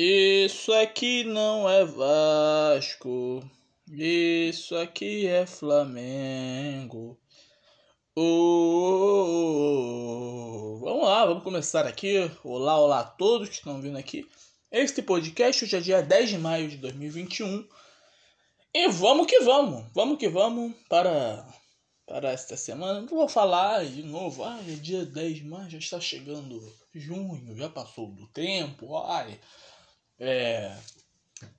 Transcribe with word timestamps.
Isso 0.00 0.72
aqui 0.74 1.24
não 1.24 1.68
é 1.68 1.84
Vasco. 1.84 3.42
Isso 3.90 4.76
aqui 4.76 5.26
é 5.26 5.44
Flamengo. 5.44 7.18
Oh, 8.14 8.22
oh, 8.22 9.24
oh, 10.76 10.78
vamos 10.78 11.04
lá, 11.04 11.26
vamos 11.26 11.42
começar 11.42 11.84
aqui. 11.84 12.30
Olá, 12.44 12.78
olá 12.78 13.00
a 13.00 13.04
todos 13.04 13.48
que 13.48 13.56
estão 13.56 13.80
vindo 13.80 13.98
aqui. 13.98 14.24
Este 14.70 15.02
podcast 15.02 15.64
hoje 15.64 15.76
é 15.76 15.80
dia 15.80 16.00
10 16.00 16.30
de 16.30 16.38
maio 16.38 16.68
de 16.68 16.76
2021. 16.76 17.66
E 18.72 18.88
vamos 18.90 19.26
que 19.26 19.40
vamos, 19.40 19.84
vamos 19.92 20.16
que 20.16 20.28
vamos 20.28 20.76
para, 20.88 21.44
para 22.06 22.30
esta 22.30 22.56
semana. 22.56 23.00
Não 23.00 23.08
vou 23.08 23.28
falar 23.28 23.84
de 23.84 24.04
novo, 24.04 24.44
ah, 24.44 24.60
é 24.60 24.74
dia 24.74 25.04
10 25.04 25.38
de 25.38 25.44
maio, 25.44 25.68
já 25.68 25.78
está 25.78 26.00
chegando 26.00 26.72
junho, 26.94 27.56
já 27.56 27.68
passou 27.68 28.06
do 28.12 28.28
tempo, 28.28 28.96
ai 28.98 29.40
é, 30.18 30.76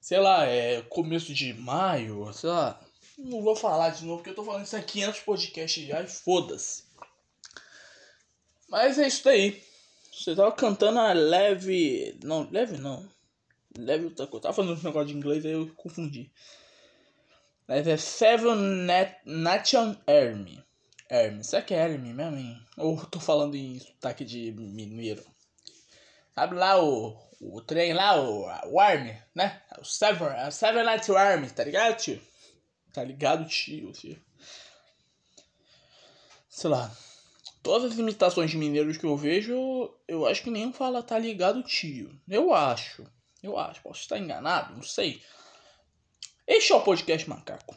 sei 0.02 0.20
lá, 0.20 0.46
é 0.46 0.82
começo 0.84 1.34
de 1.34 1.54
maio, 1.54 2.32
sei 2.34 2.50
lá. 2.50 2.80
Não 3.18 3.42
vou 3.42 3.56
falar 3.56 3.90
de 3.90 4.06
novo 4.06 4.18
porque 4.18 4.30
eu 4.30 4.36
tô 4.36 4.44
falando 4.44 4.66
isso 4.66 4.76
há 4.76 4.82
500 4.82 5.20
podcasts 5.22 5.86
já 5.86 6.02
e 6.02 6.08
foda-se. 6.08 6.84
Mas 8.70 8.98
é 8.98 9.08
isso 9.08 9.24
daí. 9.24 9.62
Você 10.12 10.36
tava 10.36 10.52
cantando 10.52 11.00
a 11.00 11.14
leve. 11.14 12.18
Não, 12.24 12.48
leve 12.52 12.78
não. 12.78 13.08
Leve 13.78 14.06
outra 14.06 14.28
coisa. 14.28 14.44
Tava 14.44 14.56
falando 14.56 14.80
um 14.80 14.84
negócio 14.84 15.08
de 15.08 15.16
inglês 15.16 15.46
aí 15.46 15.54
eu 15.54 15.70
confundi. 15.76 16.32
Mas 17.68 17.88
é 17.88 17.98
Seven 17.98 18.56
Nat 18.56 19.18
Nation 19.26 19.96
Army. 20.08 20.64
Army. 21.10 21.44
Será 21.44 21.62
que 21.62 21.74
é 21.74 21.84
Army 21.84 22.14
mesmo? 22.14 22.60
Ou 22.78 23.06
tô 23.06 23.20
falando 23.20 23.56
em 23.56 23.80
sotaque 23.80 24.26
de 24.26 24.52
mineiro? 24.52 25.24
Sabe 26.40 26.56
lá 26.56 26.82
o 26.82 27.18
o 27.42 27.60
trem 27.60 27.92
lá, 27.92 28.16
o, 28.18 28.46
o 28.72 28.80
Army, 28.80 29.14
né? 29.36 29.62
O 29.78 29.84
Seven, 29.84 30.30
a 30.30 30.50
Seven 30.50 30.86
Night 30.86 31.12
Army, 31.12 31.50
tá 31.50 31.66
ligado, 31.66 31.98
tio? 31.98 32.22
Tá 32.94 33.04
ligado, 33.04 33.46
tio, 33.46 33.92
tio? 33.92 34.18
Sei 36.48 36.70
lá. 36.70 36.90
Todas 37.62 37.92
as 37.92 37.98
imitações 38.00 38.52
de 38.52 38.58
mineiros 38.58 38.96
que 38.96 39.06
eu 39.06 39.18
vejo, 39.18 39.94
eu 40.08 40.26
acho 40.26 40.42
que 40.42 40.50
nenhum 40.50 40.72
fala 40.72 41.04
tá 41.04 41.20
ligado, 41.20 41.62
tio. 41.62 42.18
Eu 42.26 42.54
acho. 42.54 43.06
Eu 43.44 43.60
acho. 43.60 43.82
Posso 43.82 44.00
estar 44.00 44.18
enganado, 44.18 44.74
não 44.74 44.82
sei. 44.82 45.22
Este 46.48 46.72
é 46.72 46.76
o 46.76 46.82
podcast 46.82 47.30
macaco. 47.30 47.76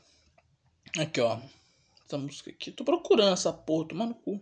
Aqui, 1.00 1.20
ó. 1.20 1.40
Essa 2.06 2.16
música 2.16 2.50
aqui. 2.50 2.70
Tô 2.70 2.84
procurando 2.84 3.32
essa 3.32 3.52
porra, 3.52 3.88
tomando 3.88 4.14
cu. 4.14 4.40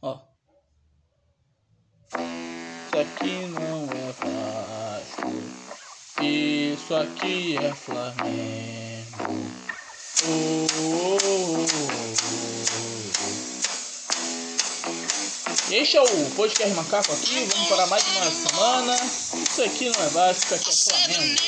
Ó. 0.00 0.20
Aqui 3.04 3.36
não 3.48 3.84
é 3.92 4.14
Vasco. 4.24 5.28
Isso 6.22 6.94
aqui 6.94 7.58
é 7.58 7.74
Flamengo. 7.74 9.04
Oh, 10.26 10.66
oh, 10.80 11.18
oh, 11.20 11.66
este 15.70 15.96
é 15.98 16.00
o 16.00 16.30
podcast 16.30 16.74
Macaco 16.74 17.12
aqui. 17.12 17.44
Vamos 17.44 17.68
para 17.68 17.86
mais 17.88 18.02
uma 18.06 18.30
semana. 18.30 18.94
Isso 18.94 19.62
aqui 19.62 19.90
não 19.90 20.02
é 20.02 20.08
Vasco, 20.08 20.46
isso 20.46 20.54
aqui 20.54 20.70
é 20.70 20.72
Flamengo. 20.72 21.42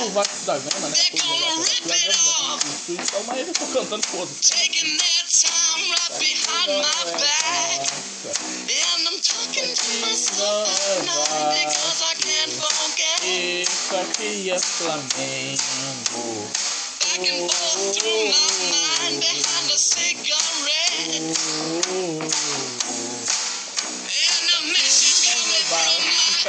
Eu 0.00 0.06
o 0.06 0.10
Vasco 0.12 0.46
da 0.46 0.56
Gama, 0.58 0.88
né? 0.88 0.96
Todo 1.10 1.26
mundo 1.26 1.66
da 1.86 1.98
Gama, 1.98 2.58
então, 2.88 3.24
mas 3.26 3.48
eu 3.48 3.52
tô 3.52 3.66
cantando 3.66 4.06
foda-se. 4.06 4.54
Isso 13.22 13.94
aqui 13.96 14.50
é 14.50 14.58
Flamengo. 14.58 16.48
Back 17.00 17.28
and 17.28 17.50
forth 17.50 17.98
through 17.98 18.24
my 18.32 18.48
mind 18.72 19.20
behind 19.20 19.70
a 19.70 19.76
cigarette. 19.76 21.20
And 24.14 24.48
a 24.48 24.60
message 24.72 25.28
coming 25.28 25.64
from 25.68 25.68
my 25.68 26.08
eyes. 26.08 26.40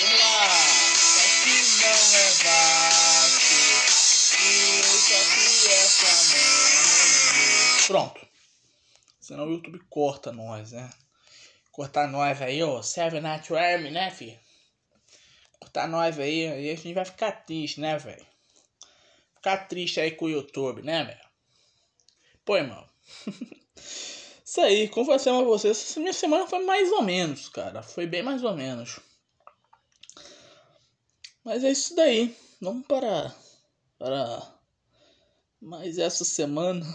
Vamos 0.00 0.18
lá. 0.18 0.50
Isso 0.96 1.18
aqui 1.22 1.54
não 1.86 2.18
é 2.18 2.26
Vasco. 2.42 3.54
Isso 4.42 5.14
aqui 5.14 5.68
é 5.68 5.86
Flamengo. 5.86 7.86
Pronto. 7.86 8.20
Senão 9.20 9.46
o 9.46 9.50
YouTube 9.52 9.78
corta 9.88 10.32
nós, 10.32 10.72
né? 10.72 10.90
Cortar 11.76 12.08
nós 12.08 12.40
aí, 12.40 12.62
ó. 12.62 12.80
Seven 12.80 13.20
Night 13.20 13.54
Army, 13.54 13.90
né, 13.90 14.10
fi? 14.10 14.40
Cortar 15.60 15.86
nós 15.86 16.18
aí, 16.18 16.48
aí 16.48 16.70
a 16.70 16.74
gente 16.74 16.94
vai 16.94 17.04
ficar 17.04 17.32
triste, 17.32 17.82
né, 17.82 17.98
velho? 17.98 18.26
Ficar 19.34 19.68
triste 19.68 20.00
aí 20.00 20.12
com 20.12 20.24
o 20.24 20.30
YouTube, 20.30 20.80
né, 20.80 21.04
velho? 21.04 21.28
Pô, 22.46 22.56
irmão. 22.56 22.82
Isso 23.76 24.58
aí, 24.62 24.88
foi 24.88 25.16
a 25.16 25.42
vocês? 25.42 25.78
Essa 25.78 26.00
minha 26.00 26.14
semana 26.14 26.46
foi 26.46 26.64
mais 26.64 26.90
ou 26.92 27.02
menos, 27.02 27.50
cara. 27.50 27.82
Foi 27.82 28.06
bem 28.06 28.22
mais 28.22 28.42
ou 28.42 28.56
menos. 28.56 28.98
Mas 31.44 31.62
é 31.62 31.72
isso 31.72 31.94
daí. 31.94 32.34
Vamos 32.62 32.86
para. 32.86 33.34
Para. 33.98 34.60
Mais 35.60 35.98
essa 35.98 36.24
semana. 36.24 36.86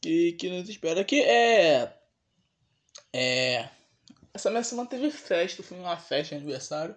que, 0.00 0.32
que 0.40 0.48
nos 0.48 0.68
espera 0.68 1.02
aqui 1.02 1.22
é. 1.22 2.01
É. 3.12 3.68
Essa 4.34 4.50
minha 4.50 4.64
semana 4.64 4.88
teve 4.88 5.10
festa, 5.10 5.62
fui 5.62 5.76
numa 5.76 5.96
festa 5.96 6.34
de 6.34 6.42
aniversário. 6.42 6.96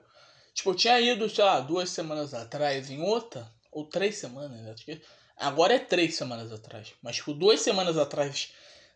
Tipo, 0.54 0.72
eu 0.72 0.76
tinha 0.76 1.00
ido, 1.02 1.30
sei 1.30 1.44
lá, 1.44 1.60
duas 1.60 1.90
semanas 1.90 2.34
atrás 2.34 2.90
em 2.90 3.02
outra, 3.02 3.52
ou 3.72 3.86
três 3.86 4.18
semanas, 4.18 4.52
né? 4.62 4.72
acho 4.72 4.86
que. 4.86 5.02
Agora 5.38 5.74
é 5.74 5.80
três 5.80 6.16
semanas 6.16 6.52
atrás. 6.52 6.94
Mas, 7.02 7.18
tipo, 7.18 7.34
duas 7.34 7.60
semanas 7.60 7.98
atrás 7.98 8.54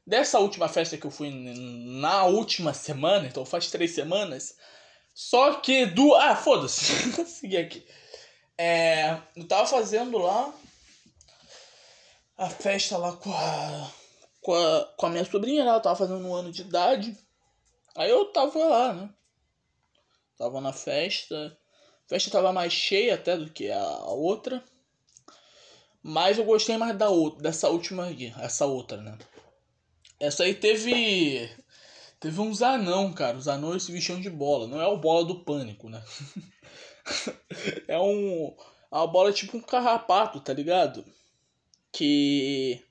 dessa 0.08 0.40
última 0.40 0.70
festa 0.70 0.98
que 0.98 1.06
eu 1.06 1.12
fui 1.12 1.30
na 1.30 2.24
última 2.24 2.74
semana, 2.74 3.28
então 3.28 3.46
faz 3.46 3.70
três 3.70 3.92
semanas. 3.92 4.56
Só 5.14 5.56
que 5.56 5.86
do. 5.86 6.16
Ah, 6.16 6.36
foda-se. 6.36 6.94
Seguir 7.28 7.58
aqui. 7.58 7.86
É. 8.58 9.18
Eu 9.36 9.46
tava 9.48 9.68
fazendo 9.68 10.18
lá 10.18 10.54
a 12.38 12.50
festa 12.50 12.98
lá 12.98 13.12
com 13.18 13.34
a 13.34 13.92
com 14.42 14.54
a, 14.54 14.86
com 14.98 15.06
a 15.06 15.10
minha 15.10 15.26
sobrinha, 15.26 15.64
né? 15.64 15.70
Ela 15.70 15.80
tava 15.80 15.96
fazendo 15.96 16.26
um 16.26 16.34
ano 16.34 16.52
de 16.52 16.62
idade. 16.62 17.18
Aí 17.96 18.10
eu 18.10 18.26
tava 18.32 18.60
lá, 18.60 18.94
né? 18.94 19.10
Tava 20.38 20.62
na 20.62 20.74
festa. 20.74 21.58
A 22.06 22.10
festa 22.10 22.32
tava 22.32 22.54
mais 22.54 22.72
cheia 22.72 23.16
até 23.16 23.38
do 23.38 23.50
que 23.52 23.70
a 23.70 24.06
outra. 24.06 24.64
Mas 26.02 26.38
eu 26.38 26.46
gostei 26.46 26.78
mais 26.78 26.98
da 26.98 27.10
outra, 27.10 27.44
dessa 27.44 27.70
última 27.70 28.08
aqui, 28.08 28.34
essa 28.40 28.66
outra, 28.66 29.02
né? 29.02 29.18
Essa 30.20 30.44
aí 30.44 30.54
teve. 30.56 31.50
Teve 32.20 32.42
uns 32.42 32.62
anão, 32.62 33.14
cara. 33.14 33.38
Os 33.38 33.48
anões 33.48 33.84
se 33.84 33.92
vestiam 33.92 34.20
de 34.20 34.30
bola. 34.30 34.68
Não 34.68 34.82
é 34.82 34.88
o 34.88 34.98
bola 34.98 35.26
do 35.26 35.44
pânico, 35.44 35.90
né? 35.90 36.04
é 37.88 38.00
um. 38.00 38.56
É 38.92 38.96
uma 38.96 39.08
bola 39.08 39.32
tipo 39.32 39.58
um 39.58 39.62
carrapato, 39.62 40.40
tá 40.42 40.54
ligado? 40.54 41.06
Que 41.92 42.84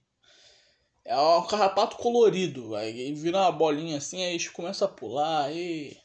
é 1.09 1.19
um 1.19 1.47
carrapato 1.47 1.97
colorido, 1.97 2.77
aí 2.77 3.15
vira 3.15 3.39
uma 3.39 3.51
bolinha 3.51 3.97
assim, 3.97 4.23
aí 4.23 4.33
eles 4.33 4.47
começam 4.49 4.87
a 4.87 4.91
pular 4.91 5.51
e 5.51 5.99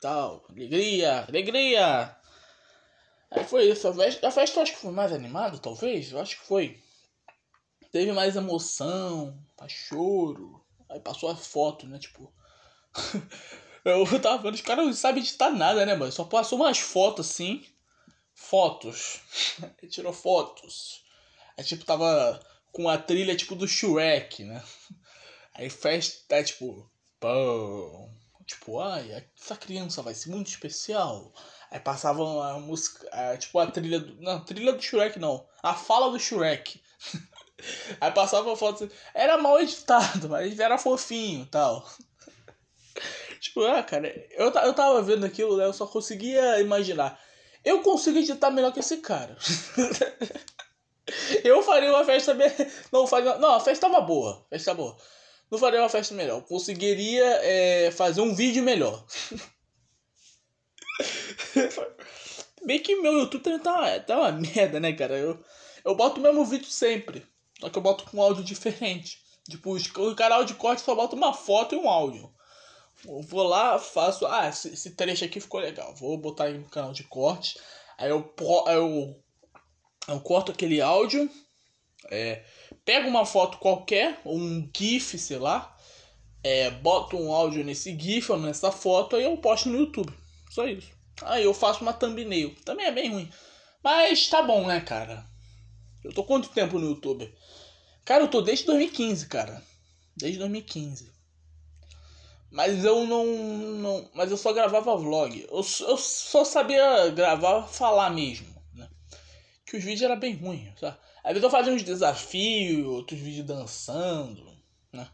tal. 0.00 0.44
Alegria, 0.48 1.24
alegria! 1.26 2.16
Aí 3.32 3.42
foi 3.42 3.64
isso, 3.64 3.88
a 3.88 3.92
festa, 3.92 4.28
a 4.28 4.30
festa 4.30 4.58
eu 4.58 4.62
acho 4.62 4.72
que 4.74 4.78
foi 4.78 4.92
mais 4.92 5.12
animada, 5.12 5.58
talvez, 5.58 6.12
eu 6.12 6.20
acho 6.20 6.38
que 6.38 6.46
foi. 6.46 6.80
Teve 7.90 8.12
mais 8.12 8.36
emoção, 8.36 9.36
choro. 9.66 10.64
Aí 10.88 11.00
passou 11.00 11.28
a 11.30 11.34
foto, 11.34 11.88
né, 11.88 11.98
tipo... 11.98 12.32
eu 13.84 14.20
tava 14.20 14.40
vendo, 14.40 14.54
os 14.54 14.60
caras 14.60 14.86
não 14.86 14.92
sabem 14.92 15.20
editar 15.20 15.50
nada, 15.50 15.84
né, 15.84 15.96
mano? 15.96 16.12
Só 16.12 16.22
passou 16.22 16.60
umas 16.60 16.78
fotos 16.78 17.28
assim. 17.28 17.66
Fotos. 18.32 19.20
Ele 19.82 19.90
tirou 19.90 20.12
fotos. 20.12 21.02
Aí 21.58 21.64
tipo, 21.64 21.84
tava 21.84 22.40
com 22.74 22.88
a 22.88 22.98
trilha 22.98 23.36
tipo 23.36 23.54
do 23.54 23.68
Shrek, 23.68 24.44
né? 24.44 24.60
Aí 25.54 25.70
festa 25.70 26.34
é 26.34 26.42
tipo, 26.42 26.90
pô, 27.20 28.10
tipo, 28.44 28.80
ai, 28.80 29.24
essa 29.40 29.56
criança 29.56 30.02
vai 30.02 30.12
ser 30.12 30.30
muito 30.30 30.48
especial. 30.48 31.32
Aí 31.70 31.78
passavam 31.78 32.42
a 32.42 32.58
música, 32.58 33.08
a, 33.12 33.36
tipo 33.36 33.58
a 33.60 33.70
trilha 33.70 34.00
do, 34.00 34.20
não, 34.20 34.44
trilha 34.44 34.72
do 34.72 34.82
Shrek 34.82 35.20
não, 35.20 35.46
a 35.62 35.72
fala 35.72 36.10
do 36.10 36.18
Shrek. 36.18 36.82
Aí 38.00 38.10
passava 38.10 38.52
a 38.52 38.56
foto, 38.56 38.90
era 39.14 39.38
mal 39.38 39.60
editado, 39.60 40.28
mas 40.28 40.58
era 40.58 40.76
fofinho, 40.76 41.46
tal. 41.46 41.88
tipo, 43.40 43.64
ah, 43.64 43.84
cara, 43.84 44.08
eu, 44.32 44.50
eu 44.50 44.74
tava 44.74 45.00
vendo 45.00 45.24
aquilo, 45.24 45.56
né, 45.56 45.64
eu 45.64 45.72
só 45.72 45.86
conseguia 45.86 46.60
imaginar. 46.60 47.18
Eu 47.64 47.82
consigo 47.82 48.18
editar 48.18 48.50
melhor 48.50 48.72
que 48.72 48.80
esse 48.80 48.96
cara. 48.96 49.38
Eu 51.44 51.62
faria 51.62 51.90
uma 51.90 52.04
festa 52.04 52.34
bem. 52.34 52.50
Não, 52.90 53.06
faria... 53.06 53.36
não, 53.38 53.54
a 53.54 53.60
festa 53.60 53.88
tava 53.88 54.00
boa. 54.00 54.42
A 54.46 54.48
festa 54.50 54.70
tava 54.70 54.82
boa. 54.82 54.96
não 55.50 55.58
faria 55.58 55.80
uma 55.80 55.88
festa 55.88 56.14
melhor. 56.14 56.42
Conseguiria 56.42 57.24
é, 57.42 57.90
fazer 57.90 58.20
um 58.20 58.34
vídeo 58.34 58.62
melhor. 58.62 59.04
Bem 62.64 62.80
que 62.80 62.96
meu 62.96 63.12
YouTube 63.12 63.42
também 63.42 63.58
tá 63.58 63.78
uma, 63.78 64.00
tá 64.00 64.18
uma 64.18 64.32
merda, 64.32 64.80
né, 64.80 64.94
cara? 64.94 65.18
Eu, 65.18 65.38
eu 65.84 65.94
boto 65.94 66.18
o 66.18 66.22
mesmo 66.22 66.44
vídeo 66.46 66.66
sempre. 66.66 67.26
Só 67.60 67.68
que 67.68 67.76
eu 67.76 67.82
boto 67.82 68.04
com 68.04 68.16
um 68.16 68.22
áudio 68.22 68.42
diferente. 68.42 69.22
Tipo, 69.48 69.76
o 69.76 70.16
canal 70.16 70.44
de 70.44 70.54
corte 70.54 70.80
só 70.80 70.94
bota 70.94 71.14
uma 71.14 71.34
foto 71.34 71.74
e 71.74 71.78
um 71.78 71.88
áudio. 71.88 72.32
Eu 73.06 73.20
vou 73.20 73.42
lá, 73.42 73.78
faço. 73.78 74.26
Ah, 74.26 74.48
esse, 74.48 74.72
esse 74.72 74.90
trecho 74.92 75.24
aqui 75.24 75.38
ficou 75.40 75.60
legal. 75.60 75.94
Vou 75.94 76.16
botar 76.16 76.44
aí 76.44 76.56
no 76.56 76.68
canal 76.70 76.92
de 76.92 77.04
corte. 77.04 77.58
Aí 77.98 78.08
eu, 78.08 78.34
eu, 78.68 79.22
eu 80.08 80.20
corto 80.20 80.52
aquele 80.52 80.80
áudio. 80.80 81.30
É, 82.10 82.44
pego 82.84 83.08
uma 83.08 83.24
foto 83.24 83.58
qualquer, 83.58 84.20
um 84.24 84.68
GIF, 84.76 85.18
sei 85.18 85.38
lá. 85.38 85.76
É, 86.42 86.70
boto 86.70 87.16
um 87.16 87.32
áudio 87.32 87.64
nesse 87.64 87.98
GIF 87.98 88.30
ou 88.30 88.38
nessa 88.38 88.70
foto. 88.70 89.16
Aí 89.16 89.24
eu 89.24 89.36
posto 89.36 89.68
no 89.68 89.78
YouTube. 89.78 90.12
Só 90.50 90.66
isso. 90.66 90.92
Aí 91.22 91.44
eu 91.44 91.54
faço 91.54 91.82
uma 91.82 91.92
thumbnail. 91.92 92.54
Também 92.64 92.86
é 92.86 92.92
bem 92.92 93.10
ruim. 93.10 93.30
Mas 93.82 94.28
tá 94.28 94.42
bom, 94.42 94.66
né, 94.66 94.80
cara? 94.80 95.24
Eu 96.02 96.12
tô 96.12 96.22
quanto 96.24 96.50
tempo 96.50 96.78
no 96.78 96.90
YouTube? 96.90 97.32
Cara, 98.04 98.24
eu 98.24 98.28
tô 98.28 98.42
desde 98.42 98.66
2015, 98.66 99.26
cara. 99.28 99.62
Desde 100.16 100.38
2015. 100.38 101.10
Mas 102.50 102.84
eu 102.84 103.06
não, 103.06 103.26
não. 103.26 104.10
Mas 104.14 104.30
eu 104.30 104.36
só 104.36 104.52
gravava 104.52 104.96
vlog. 104.96 105.46
Eu, 105.50 105.56
eu 105.56 105.96
só 105.96 106.44
sabia 106.44 107.08
gravar, 107.08 107.66
falar 107.66 108.10
mesmo. 108.10 108.53
Que 109.66 109.76
os 109.76 109.84
vídeos 109.84 110.02
eram 110.02 110.18
bem 110.18 110.34
ruins, 110.34 110.78
sabe? 110.78 110.98
Às 111.22 111.30
vezes 111.30 111.42
eu 111.42 111.50
fazia 111.50 111.72
uns 111.72 111.82
desafios, 111.82 112.86
outros 112.86 113.18
vídeos 113.18 113.46
dançando, 113.46 114.56
né? 114.92 115.08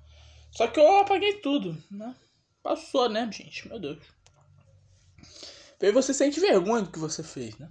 Só 0.50 0.66
que 0.66 0.80
eu 0.80 0.98
apaguei 0.98 1.34
tudo, 1.34 1.80
né? 1.90 2.14
Passou, 2.62 3.08
né, 3.08 3.30
gente? 3.32 3.68
Meu 3.68 3.78
Deus. 3.78 3.98
Aí 5.80 5.92
você 5.92 6.12
sente 6.12 6.40
vergonha 6.40 6.82
do 6.82 6.90
que 6.90 6.98
você 6.98 7.22
fez, 7.22 7.56
né? 7.58 7.70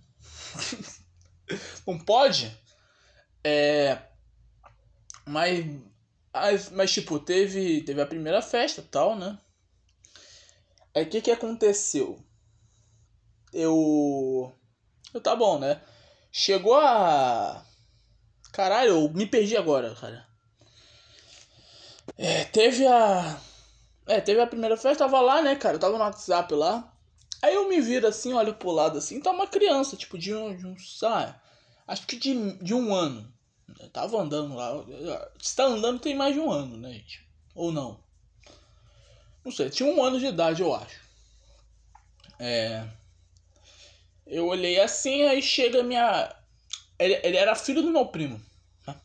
não 1.86 2.00
pode? 2.00 2.58
É. 3.44 4.02
Mas, 5.26 5.66
mas 6.72 6.92
tipo, 6.92 7.20
teve, 7.20 7.82
teve 7.82 8.02
a 8.02 8.08
primeira 8.08 8.42
festa 8.42 8.82
tal, 8.82 9.16
né? 9.16 9.38
Aí 10.96 11.04
o 11.04 11.10
que 11.10 11.22
que 11.22 11.32
aconteceu? 11.32 12.24
Eu. 13.54 14.52
Eu 15.14 15.22
tá 15.22 15.36
bom, 15.36 15.60
né? 15.60 15.82
Chegou 16.32 16.76
a. 16.76 17.66
Caralho, 18.52 18.90
eu 18.92 19.10
me 19.10 19.26
perdi 19.26 19.58
agora, 19.58 19.94
cara. 19.96 20.28
É, 22.18 22.46
teve 22.46 22.86
a. 22.86 23.40
É, 24.08 24.20
teve 24.20 24.42
a 24.42 24.48
primeira 24.48 24.76
festa, 24.76 25.06
tava 25.06 25.22
lá, 25.22 25.42
né, 25.42 25.56
cara? 25.56 25.76
Eu 25.76 25.80
tava 25.80 25.98
no 25.98 26.04
WhatsApp 26.04 26.54
lá. 26.54 26.92
Aí 27.42 27.56
eu 27.56 27.70
me 27.70 27.80
viro 27.80 28.08
assim, 28.08 28.34
olho 28.34 28.54
pro 28.54 28.72
lado 28.72 28.98
assim, 28.98 29.22
tá 29.22 29.32
uma 29.32 29.48
criança, 29.48 29.96
tipo, 29.96 30.18
de 30.18 30.36
um. 30.36 30.56
De 30.56 30.68
um? 30.68 30.76
Acho 31.88 32.06
que 32.06 32.18
de, 32.18 32.54
de 32.58 32.74
um 32.74 32.94
ano. 32.94 33.32
Eu 33.80 33.90
tava 33.90 34.20
andando 34.20 34.56
lá. 34.56 34.72
Se 35.40 35.56
tá 35.56 35.66
andando 35.66 36.00
tem 36.00 36.16
mais 36.16 36.34
de 36.34 36.40
um 36.40 36.52
ano, 36.52 36.78
né, 36.78 36.94
gente? 36.94 37.26
Ou 37.56 37.72
não? 37.72 38.00
Não 39.44 39.52
sei, 39.52 39.70
tinha 39.70 39.90
um 39.90 40.04
ano 40.04 40.20
de 40.20 40.26
idade, 40.26 40.62
eu 40.62 40.76
acho. 40.76 41.00
É. 42.38 42.88
Eu 44.30 44.46
olhei 44.46 44.80
assim, 44.80 45.24
aí 45.24 45.42
chega 45.42 45.82
minha. 45.82 46.36
Ele, 47.00 47.20
ele 47.24 47.36
era 47.36 47.56
filho 47.56 47.82
do 47.82 47.90
meu 47.90 48.06
primo. 48.06 48.40
Né? 48.86 48.96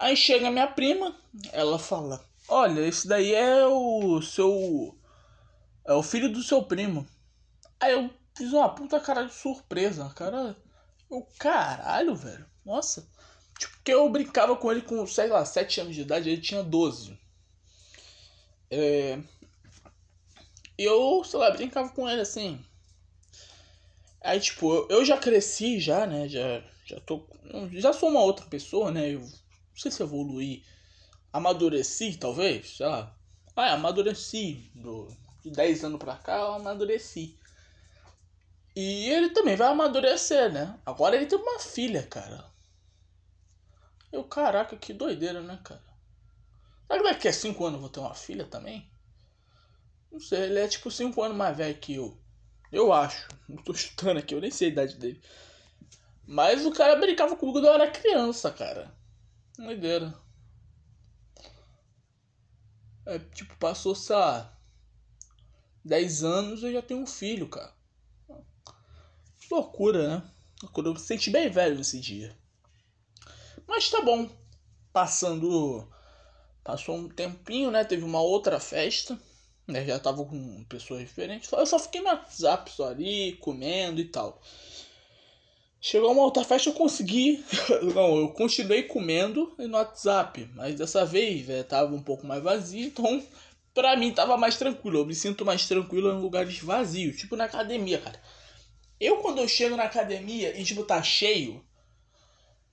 Aí 0.00 0.16
chega 0.16 0.50
minha 0.50 0.66
prima, 0.66 1.14
ela 1.52 1.78
fala: 1.78 2.24
Olha, 2.48 2.80
esse 2.80 3.06
daí 3.06 3.34
é 3.34 3.66
o 3.66 4.22
seu. 4.22 4.98
É 5.84 5.92
o 5.92 6.02
filho 6.02 6.32
do 6.32 6.42
seu 6.42 6.62
primo. 6.62 7.06
Aí 7.78 7.92
eu 7.92 8.10
fiz 8.34 8.50
uma 8.52 8.74
puta 8.74 8.98
cara 8.98 9.24
de 9.24 9.34
surpresa, 9.34 10.10
cara. 10.16 10.56
O 11.10 11.22
caralho, 11.38 12.16
velho. 12.16 12.46
Nossa. 12.64 13.06
Tipo, 13.58 13.74
que 13.84 13.92
eu 13.92 14.08
brincava 14.08 14.56
com 14.56 14.72
ele 14.72 14.82
com, 14.82 15.06
sei 15.06 15.28
lá, 15.28 15.44
7 15.44 15.82
anos 15.82 15.94
de 15.94 16.02
idade, 16.02 16.30
ele 16.30 16.40
tinha 16.40 16.62
12. 16.62 17.18
É... 18.70 19.18
Eu, 20.78 21.22
sei 21.24 21.38
lá, 21.38 21.50
brincava 21.50 21.90
com 21.90 22.08
ele 22.08 22.22
assim. 22.22 22.64
Aí, 24.28 24.40
tipo, 24.40 24.86
eu, 24.90 25.06
já 25.06 25.16
cresci 25.16 25.80
já, 25.80 26.06
né? 26.06 26.28
Já, 26.28 26.62
já 26.84 27.00
tô. 27.00 27.26
Já 27.72 27.94
sou 27.94 28.10
uma 28.10 28.20
outra 28.20 28.44
pessoa, 28.44 28.90
né? 28.90 29.14
Eu 29.14 29.20
não 29.20 29.28
sei 29.74 29.90
se 29.90 30.02
evoluí. 30.02 30.62
Amadureci, 31.32 32.14
talvez, 32.18 32.76
sei 32.76 32.86
lá. 32.86 33.16
Ah, 33.56 33.72
amadureci. 33.72 34.70
Do, 34.74 35.08
de 35.42 35.50
10 35.50 35.82
anos 35.82 35.98
pra 35.98 36.16
cá, 36.16 36.36
eu 36.40 36.52
amadureci. 36.52 37.38
E 38.76 39.08
ele 39.08 39.30
também 39.30 39.56
vai 39.56 39.68
amadurecer, 39.68 40.52
né? 40.52 40.78
Agora 40.84 41.16
ele 41.16 41.24
tem 41.24 41.38
uma 41.38 41.58
filha, 41.58 42.02
cara. 42.02 42.44
Eu, 44.12 44.24
caraca, 44.24 44.76
que 44.76 44.92
doideira, 44.92 45.40
né, 45.40 45.58
cara? 45.64 45.82
Será 46.86 47.02
que 47.02 47.08
daqui 47.08 47.28
a 47.28 47.32
5 47.32 47.64
anos 47.64 47.76
eu 47.76 47.80
vou 47.80 47.88
ter 47.88 48.00
uma 48.00 48.14
filha 48.14 48.44
também? 48.44 48.92
Não 50.12 50.20
sei, 50.20 50.42
ele 50.42 50.58
é 50.58 50.68
tipo 50.68 50.90
5 50.90 51.22
anos 51.22 51.36
mais 51.36 51.56
velho 51.56 51.78
que 51.78 51.94
eu. 51.94 52.27
Eu 52.70 52.92
acho. 52.92 53.28
Não 53.48 53.56
tô 53.62 53.74
chutando 53.74 54.18
aqui, 54.18 54.34
eu 54.34 54.40
nem 54.40 54.50
sei 54.50 54.68
a 54.68 54.72
idade 54.72 54.96
dele. 54.96 55.20
Mas 56.26 56.66
o 56.66 56.72
cara 56.72 56.96
brincava 56.96 57.36
comigo 57.36 57.58
quando 57.58 57.66
eu 57.66 57.74
era 57.74 57.90
criança, 57.90 58.50
cara. 58.50 58.94
Doideira. 59.56 60.14
É, 63.06 63.18
tipo, 63.18 63.56
passou, 63.56 63.94
sei 63.94 64.14
lá, 64.14 64.58
10 65.82 66.22
anos 66.22 66.62
eu 66.62 66.70
já 66.70 66.82
tenho 66.82 67.00
um 67.00 67.06
filho, 67.06 67.48
cara. 67.48 67.72
Loucura, 69.50 70.08
né? 70.08 70.30
Loucura. 70.62 70.88
Eu 70.88 70.92
me 70.92 71.00
senti 71.00 71.30
bem 71.30 71.48
velho 71.48 71.76
nesse 71.76 71.98
dia. 71.98 72.36
Mas 73.66 73.88
tá 73.88 74.02
bom. 74.02 74.28
Passando. 74.92 75.88
Passou 76.62 76.96
um 76.96 77.08
tempinho, 77.08 77.70
né? 77.70 77.84
Teve 77.84 78.04
uma 78.04 78.20
outra 78.20 78.60
festa. 78.60 79.18
Né? 79.68 79.84
Já 79.84 79.98
tava 79.98 80.24
com 80.24 80.64
pessoas 80.64 81.00
diferentes. 81.00 81.52
Eu 81.52 81.66
só 81.66 81.78
fiquei 81.78 82.00
no 82.00 82.08
WhatsApp 82.08 82.70
só 82.70 82.88
ali, 82.88 83.34
comendo 83.34 84.00
e 84.00 84.06
tal. 84.06 84.40
Chegou 85.80 86.10
uma 86.10 86.22
outra 86.22 86.42
festa, 86.42 86.70
eu 86.70 86.72
consegui. 86.72 87.44
Não, 87.94 88.16
eu 88.16 88.28
continuei 88.30 88.84
comendo 88.84 89.54
no 89.58 89.76
WhatsApp. 89.76 90.50
Mas 90.54 90.74
dessa 90.74 91.04
vez, 91.04 91.46
velho, 91.46 91.62
tava 91.64 91.94
um 91.94 92.02
pouco 92.02 92.26
mais 92.26 92.42
vazio. 92.42 92.86
Então, 92.86 93.22
pra 93.74 93.94
mim, 93.94 94.10
tava 94.10 94.38
mais 94.38 94.56
tranquilo. 94.56 95.00
Eu 95.00 95.06
me 95.06 95.14
sinto 95.14 95.44
mais 95.44 95.68
tranquilo 95.68 96.10
em 96.10 96.20
lugares 96.20 96.58
vazios. 96.60 97.16
Tipo 97.16 97.36
na 97.36 97.44
academia, 97.44 97.98
cara. 97.98 98.20
Eu, 98.98 99.18
quando 99.18 99.38
eu 99.38 99.46
chego 99.46 99.76
na 99.76 99.84
academia 99.84 100.58
e, 100.58 100.64
tipo, 100.64 100.82
tá 100.82 101.02
cheio. 101.02 101.62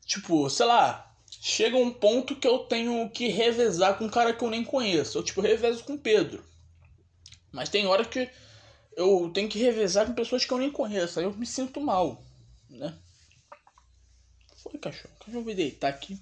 Tipo, 0.05 0.49
sei 0.49 0.65
lá, 0.65 1.13
chega 1.29 1.77
um 1.77 1.91
ponto 1.91 2.35
que 2.35 2.47
eu 2.47 2.59
tenho 2.59 3.09
que 3.09 3.27
revezar 3.27 3.97
com 3.97 4.05
um 4.05 4.09
cara 4.09 4.33
que 4.33 4.43
eu 4.43 4.49
nem 4.49 4.63
conheço. 4.63 5.17
Eu, 5.17 5.23
tipo, 5.23 5.41
revezo 5.41 5.83
com 5.83 5.93
o 5.93 5.99
Pedro. 5.99 6.43
Mas 7.55 7.69
tem 7.69 7.88
hora 7.88 8.03
que 8.03 8.29
eu 8.97 9.31
tenho 9.33 9.47
que 9.47 9.57
revezar 9.57 10.05
com 10.05 10.13
pessoas 10.13 10.43
que 10.43 10.51
eu 10.51 10.57
nem 10.57 10.69
conheço. 10.69 11.17
Aí 11.17 11.25
eu 11.25 11.33
me 11.33 11.45
sinto 11.45 11.79
mal, 11.79 12.21
né? 12.69 12.93
Foi, 14.57 14.77
cachorro. 14.77 15.13
Eu 15.29 15.41
vou 15.41 15.55
deitar 15.55 15.88
aqui. 15.88 16.19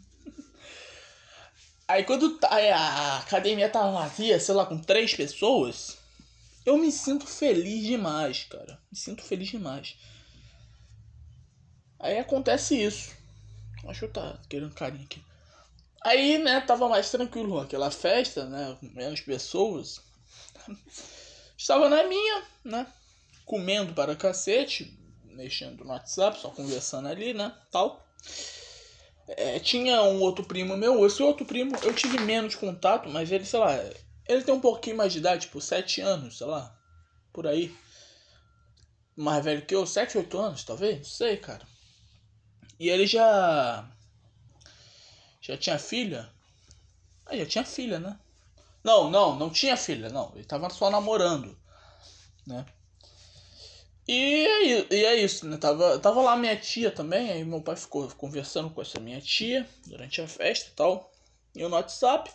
Aí 1.87 2.03
quando 2.03 2.37
tá, 2.37 2.49
a 2.49 3.17
academia 3.17 3.67
tá 3.67 3.89
vazia, 3.89 4.39
sei 4.39 4.53
lá, 4.53 4.63
com 4.63 4.77
três 4.77 5.15
pessoas, 5.15 5.97
eu 6.63 6.77
me 6.77 6.91
sinto 6.91 7.25
feliz 7.25 7.83
demais, 7.83 8.43
cara. 8.43 8.79
Me 8.91 8.97
sinto 8.97 9.23
feliz 9.23 9.49
demais. 9.49 9.97
Aí 11.99 12.19
acontece 12.19 12.79
isso. 12.79 13.11
Acho 13.87 14.07
que 14.07 14.13
tá 14.13 14.39
querendo 14.47 14.73
carinho 14.75 15.03
aqui. 15.03 15.21
Aí, 16.03 16.37
né, 16.37 16.61
tava 16.61 16.87
mais 16.87 17.09
tranquilo 17.09 17.59
aquela 17.59 17.89
festa, 17.89 18.45
né, 18.45 18.77
com 18.79 18.85
menos 18.87 19.19
pessoas. 19.21 19.99
Estava 21.63 21.87
na 21.87 22.03
minha, 22.03 22.43
né, 22.65 22.85
comendo 23.45 23.93
para 23.93 24.17
cacete, 24.17 24.99
mexendo 25.23 25.85
no 25.85 25.91
WhatsApp, 25.91 26.37
só 26.37 26.49
conversando 26.49 27.07
ali, 27.07 27.33
né, 27.33 27.57
tal. 27.71 28.05
É, 29.29 29.57
tinha 29.61 30.03
um 30.03 30.19
outro 30.19 30.43
primo 30.43 30.75
meu, 30.75 31.05
esse 31.05 31.23
outro 31.23 31.45
primo 31.45 31.73
eu 31.81 31.93
tive 31.93 32.19
menos 32.19 32.53
contato, 32.53 33.07
mas 33.07 33.31
ele, 33.31 33.45
sei 33.45 33.61
lá, 33.61 33.77
ele 34.27 34.43
tem 34.43 34.53
um 34.53 34.59
pouquinho 34.59 34.97
mais 34.97 35.13
de 35.13 35.19
idade, 35.19 35.43
tipo 35.43 35.61
7 35.61 36.01
anos, 36.01 36.37
sei 36.37 36.47
lá, 36.47 36.77
por 37.31 37.47
aí. 37.47 37.73
Mais 39.15 39.41
velho 39.41 39.65
que 39.65 39.73
eu, 39.73 39.87
7, 39.87 40.17
8 40.17 40.37
anos, 40.37 40.65
talvez, 40.65 40.97
não 40.97 41.05
sei, 41.05 41.37
cara. 41.37 41.65
E 42.77 42.89
ele 42.89 43.07
já. 43.07 43.89
Já 45.39 45.55
tinha 45.55 45.79
filha? 45.79 46.29
Ah, 47.25 47.37
já 47.37 47.45
tinha 47.45 47.63
filha, 47.63 47.99
né? 47.99 48.19
Não, 48.83 49.09
não, 49.09 49.35
não 49.35 49.49
tinha 49.49 49.77
filha, 49.77 50.09
não. 50.09 50.31
Ele 50.35 50.43
tava 50.43 50.69
só 50.69 50.89
namorando, 50.89 51.57
né? 52.45 52.65
E 54.07 54.45
é, 54.45 54.93
e 54.93 55.05
é 55.05 55.15
isso, 55.15 55.47
né? 55.47 55.57
Tava, 55.57 55.97
tava 55.99 56.21
lá 56.21 56.35
minha 56.35 56.57
tia 56.57 56.91
também, 56.91 57.31
aí 57.31 57.45
meu 57.45 57.61
pai 57.61 57.75
ficou 57.77 58.09
conversando 58.17 58.69
com 58.69 58.81
essa 58.81 58.99
minha 58.99 59.21
tia 59.21 59.67
durante 59.87 60.21
a 60.21 60.27
festa 60.27 60.69
e 60.69 60.73
tal. 60.73 61.11
E 61.55 61.63
no 61.63 61.69
WhatsApp. 61.69 62.29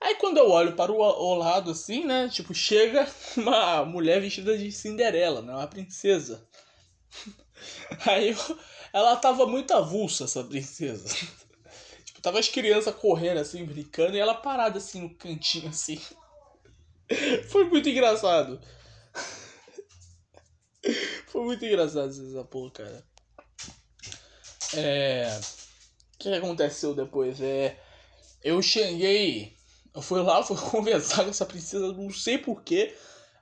Aí 0.00 0.14
quando 0.14 0.38
eu 0.38 0.48
olho 0.50 0.76
para 0.76 0.92
o, 0.92 0.96
o 0.96 1.34
lado 1.34 1.72
assim, 1.72 2.04
né? 2.04 2.28
Tipo, 2.28 2.54
chega 2.54 3.08
uma 3.36 3.84
mulher 3.84 4.20
vestida 4.20 4.56
de 4.56 4.70
Cinderela, 4.70 5.42
né? 5.42 5.52
Uma 5.52 5.66
princesa. 5.66 6.46
Aí 8.06 8.30
eu, 8.30 8.58
ela 8.92 9.16
tava 9.16 9.46
muito 9.46 9.72
avulsa, 9.74 10.24
essa 10.24 10.44
princesa. 10.44 11.08
Tava 12.22 12.38
as 12.38 12.48
crianças 12.48 12.94
correndo 12.94 13.38
assim, 13.38 13.64
brincando, 13.64 14.16
e 14.16 14.20
ela 14.20 14.34
parada 14.34 14.78
assim 14.78 15.02
no 15.02 15.14
cantinho 15.14 15.68
assim. 15.68 16.00
Foi 17.50 17.64
muito 17.64 17.88
engraçado. 17.88 18.60
Foi 21.26 21.44
muito 21.44 21.64
engraçado 21.64 22.10
essa 22.10 22.44
porra, 22.44 22.70
cara. 22.70 23.04
É. 24.74 25.40
O 26.14 26.18
que 26.18 26.28
aconteceu 26.28 26.94
depois? 26.94 27.40
É. 27.40 27.78
Eu 28.42 28.62
cheguei. 28.62 29.56
Eu 29.94 30.02
fui 30.02 30.22
lá, 30.22 30.42
fui 30.42 30.56
conversar 30.56 31.24
com 31.24 31.30
essa 31.30 31.46
princesa, 31.46 31.92
não 31.92 32.10
sei 32.10 32.38
porquê. 32.38 32.94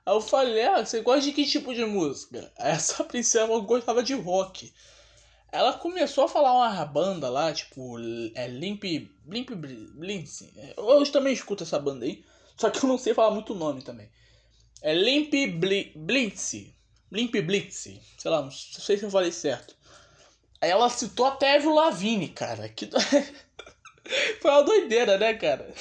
Aí 0.05 0.13
eu 0.13 0.21
falei, 0.21 0.63
ah, 0.63 0.83
você 0.83 1.01
gosta 1.01 1.21
de 1.21 1.31
que 1.31 1.45
tipo 1.45 1.73
de 1.73 1.85
música? 1.85 2.51
Essa 2.57 3.03
princesa 3.03 3.45
gostava 3.45 4.01
de 4.01 4.15
rock. 4.15 4.73
Ela 5.51 5.73
começou 5.73 6.25
a 6.25 6.29
falar 6.29 6.53
uma 6.53 6.85
banda 6.85 7.29
lá, 7.29 7.51
tipo, 7.51 7.97
é 8.35 8.47
Limp. 8.47 8.83
Limp 9.27 9.49
Blitz. 9.95 10.43
Eu 10.77 11.11
também 11.11 11.33
escuto 11.33 11.63
essa 11.63 11.79
banda 11.79 12.05
aí. 12.05 12.23
Só 12.55 12.69
que 12.69 12.83
eu 12.83 12.87
não 12.87 12.97
sei 12.97 13.13
falar 13.13 13.31
muito 13.31 13.53
o 13.53 13.57
nome 13.57 13.81
também. 13.81 14.09
É 14.81 14.93
Limp 14.93 15.33
Blitz. 15.95 16.53
Limp 17.11 17.35
Blitz. 17.35 17.75
Sei 18.17 18.31
lá, 18.31 18.41
não 18.41 18.51
sei 18.51 18.97
se 18.97 19.03
eu 19.03 19.11
falei 19.11 19.31
certo. 19.31 19.75
Aí 20.61 20.69
ela 20.69 20.89
citou 20.89 21.25
até 21.25 21.55
Evo 21.55 21.73
Lavigne, 21.73 22.29
cara. 22.29 22.69
Que... 22.69 22.89
Foi 24.41 24.51
uma 24.51 24.63
doideira, 24.63 25.17
né, 25.17 25.33
cara? 25.33 25.73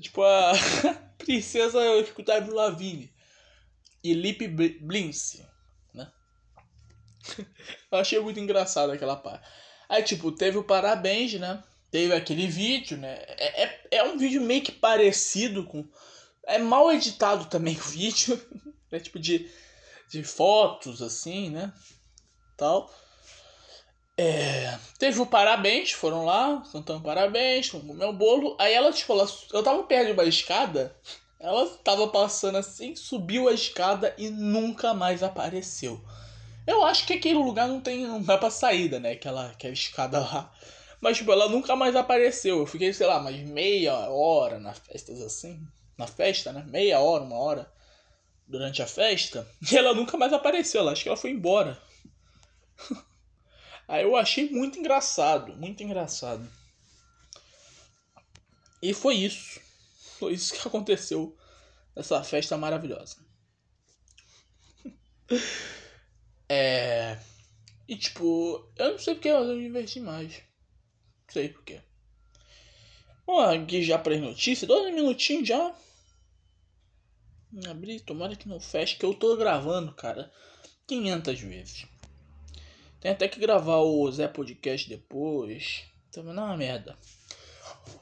tipo, 0.00 0.22
a 0.22 0.52
princesa 1.18 1.80
escutar 1.98 2.38
Evo 2.38 2.54
Lavigne. 2.54 3.12
E 4.02 4.14
Blince, 4.80 5.38
né? 5.38 5.51
Eu 7.90 7.98
achei 7.98 8.18
muito 8.20 8.40
engraçado 8.40 8.90
aquela 8.90 9.16
parte. 9.16 9.46
Aí, 9.88 10.02
tipo, 10.02 10.32
teve 10.32 10.58
o 10.58 10.64
parabéns, 10.64 11.34
né? 11.34 11.62
Teve 11.90 12.14
aquele 12.14 12.46
vídeo, 12.46 12.96
né? 12.96 13.22
É, 13.28 13.64
é, 13.64 13.80
é 13.90 14.04
um 14.04 14.16
vídeo 14.16 14.40
meio 14.40 14.62
que 14.62 14.72
parecido 14.72 15.64
com. 15.64 15.86
É 16.46 16.58
mal 16.58 16.90
editado 16.90 17.44
também 17.46 17.76
o 17.78 17.82
vídeo. 17.82 18.40
É 18.90 18.98
tipo 18.98 19.18
de, 19.18 19.50
de 20.10 20.22
fotos, 20.22 21.02
assim, 21.02 21.50
né? 21.50 21.72
Tal. 22.56 22.92
É, 24.16 24.78
teve 24.98 25.20
o 25.20 25.26
parabéns, 25.26 25.92
foram 25.92 26.24
lá, 26.24 26.62
cantando 26.70 27.02
parabéns, 27.02 27.70
com 27.70 27.78
meu 27.78 28.12
bolo. 28.12 28.56
Aí 28.58 28.72
ela, 28.72 28.92
tipo, 28.92 29.12
ela, 29.12 29.26
eu 29.52 29.62
tava 29.62 29.82
perto 29.84 30.06
de 30.06 30.12
uma 30.12 30.24
escada. 30.24 30.94
Ela 31.40 31.66
tava 31.78 32.06
passando 32.08 32.56
assim, 32.56 32.94
subiu 32.94 33.48
a 33.48 33.52
escada 33.52 34.14
e 34.16 34.30
nunca 34.30 34.94
mais 34.94 35.22
apareceu. 35.22 36.00
Eu 36.66 36.84
acho 36.84 37.06
que 37.06 37.14
aquele 37.14 37.38
lugar 37.38 37.68
não 37.68 37.80
tem. 37.80 38.06
não 38.06 38.22
dá 38.22 38.38
pra 38.38 38.50
saída, 38.50 39.00
né? 39.00 39.12
Aquela, 39.12 39.46
aquela 39.50 39.72
escada 39.72 40.20
lá. 40.20 40.52
Mas, 41.00 41.16
tipo, 41.16 41.32
ela 41.32 41.48
nunca 41.48 41.74
mais 41.74 41.96
apareceu. 41.96 42.58
Eu 42.58 42.66
fiquei, 42.66 42.92
sei 42.92 43.06
lá, 43.06 43.18
mais 43.20 43.36
meia 43.40 44.08
hora 44.08 44.58
nas 44.58 44.78
festas 44.78 45.20
assim. 45.20 45.60
Na 45.98 46.06
festa, 46.06 46.52
né? 46.52 46.64
Meia 46.68 47.00
hora, 47.00 47.24
uma 47.24 47.36
hora. 47.36 47.72
Durante 48.46 48.82
a 48.82 48.86
festa. 48.86 49.46
E 49.70 49.76
ela 49.76 49.94
nunca 49.94 50.16
mais 50.16 50.32
apareceu. 50.32 50.80
Ela, 50.80 50.92
acho 50.92 51.02
que 51.02 51.08
ela 51.08 51.16
foi 51.16 51.30
embora. 51.30 51.80
Aí 53.88 54.04
eu 54.04 54.14
achei 54.16 54.48
muito 54.50 54.78
engraçado. 54.78 55.54
Muito 55.56 55.82
engraçado. 55.82 56.48
E 58.80 58.94
foi 58.94 59.16
isso. 59.16 59.60
Foi 60.18 60.34
isso 60.34 60.54
que 60.54 60.66
aconteceu 60.66 61.36
nessa 61.96 62.22
festa 62.22 62.56
maravilhosa. 62.56 63.16
É. 66.52 67.18
E 67.88 67.96
tipo, 67.96 68.68
eu 68.76 68.92
não 68.92 68.98
sei 68.98 69.14
porque 69.14 69.28
eu 69.28 69.44
me 69.44 69.62
diverti 69.62 70.00
mais 70.00 70.42
sei 71.32 71.48
porquê. 71.48 71.80
Bom, 73.26 73.40
aqui 73.40 73.82
já 73.82 73.98
para 73.98 74.14
as 74.14 74.20
notícias, 74.20 74.68
dois 74.68 74.94
minutinhos 74.94 75.48
já. 75.48 75.74
Abri, 77.68 78.00
tomara 78.00 78.36
que 78.36 78.48
não 78.48 78.60
feche, 78.60 78.96
que 78.96 79.04
eu 79.04 79.14
tô 79.14 79.36
gravando, 79.36 79.92
cara, 79.92 80.30
500 80.86 81.40
vezes. 81.40 81.86
Tem 83.00 83.10
até 83.10 83.28
que 83.28 83.40
gravar 83.40 83.78
o 83.78 84.10
Zé 84.10 84.28
Podcast 84.28 84.88
depois. 84.88 85.84
Também 86.10 86.34
não 86.34 86.44
é 86.44 86.46
uma 86.46 86.56
merda. 86.56 86.96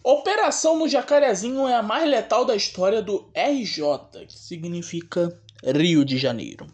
Operação 0.02 0.78
no 0.78 0.88
Jacarezinho 0.88 1.66
é 1.66 1.74
a 1.74 1.82
mais 1.82 2.08
letal 2.08 2.44
da 2.44 2.54
história 2.54 3.02
do 3.02 3.30
RJ, 3.34 4.26
que 4.26 4.38
significa 4.38 5.40
Rio 5.64 6.04
de 6.04 6.18
Janeiro. 6.18 6.66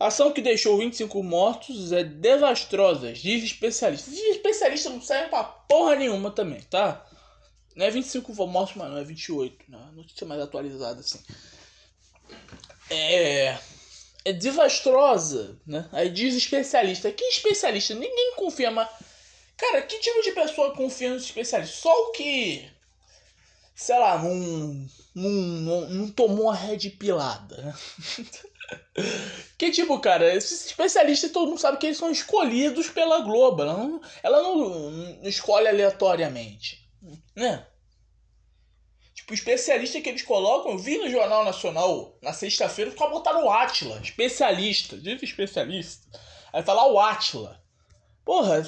A 0.00 0.06
ação 0.06 0.32
que 0.32 0.40
deixou 0.40 0.78
25 0.78 1.22
mortos 1.22 1.92
é 1.92 2.02
desastrosa, 2.02 3.12
diz 3.12 3.44
especialista. 3.44 4.10
Diz 4.10 4.36
especialista 4.36 4.88
não 4.88 5.02
serve 5.02 5.28
pra 5.28 5.44
porra 5.44 5.94
nenhuma 5.94 6.30
também, 6.30 6.62
tá? 6.62 7.06
Não 7.76 7.84
é 7.84 7.90
25 7.90 8.34
mortos, 8.46 8.76
mas 8.76 8.90
não 8.90 8.96
é 8.96 9.04
28, 9.04 9.70
né? 9.70 9.78
Notícia 9.92 10.26
mais 10.26 10.40
atualizada 10.40 11.00
assim. 11.00 11.22
É. 12.88 13.58
É 14.24 14.32
desastrosa, 14.32 15.60
né? 15.66 15.86
Aí 15.92 16.08
diz 16.08 16.34
especialista. 16.34 17.12
Que 17.12 17.24
especialista? 17.24 17.92
Ninguém 17.92 18.32
confia, 18.36 18.70
mas. 18.70 18.88
Cara, 19.54 19.82
que 19.82 19.98
tipo 19.98 20.22
de 20.22 20.32
pessoa 20.32 20.74
confia 20.74 21.10
nos 21.10 21.24
especialistas? 21.24 21.78
Só 21.78 21.92
o 21.92 22.12
que. 22.12 22.66
Sei 23.74 23.98
lá, 23.98 24.18
não. 24.18 24.86
Não, 25.14 25.30
não, 25.30 25.90
não 25.90 26.10
tomou 26.10 26.48
a 26.48 26.54
red 26.54 26.88
pilada, 26.90 27.56
né? 27.58 27.74
Que 29.58 29.70
tipo, 29.70 29.98
cara, 29.98 30.34
esses 30.34 30.66
especialistas 30.66 31.30
todo 31.32 31.48
mundo 31.48 31.60
sabe 31.60 31.76
que 31.76 31.86
eles 31.86 31.98
são 31.98 32.10
escolhidos 32.10 32.88
pela 32.88 33.20
Globo. 33.20 33.62
Ela 33.62 33.76
não, 33.76 34.00
ela 34.22 34.42
não, 34.42 34.90
não 34.90 35.28
escolhe 35.28 35.68
aleatoriamente. 35.68 36.88
Né? 37.36 37.66
Tipo, 39.14 39.34
especialista 39.34 40.00
que 40.00 40.08
eles 40.08 40.22
colocam, 40.22 40.72
eu 40.72 40.78
vi 40.78 40.98
no 40.98 41.10
Jornal 41.10 41.44
Nacional 41.44 42.16
na 42.22 42.32
sexta-feira, 42.32 42.90
ficava 42.90 43.10
botando 43.10 43.44
o 43.44 43.50
Atila, 43.50 44.00
especialista, 44.00 44.96
diz 44.96 45.22
especialista. 45.22 46.06
Aí 46.52 46.62
tá 46.62 46.72
lá 46.72 46.90
o 46.90 46.98
Atila. 46.98 47.62
Porra, 48.24 48.64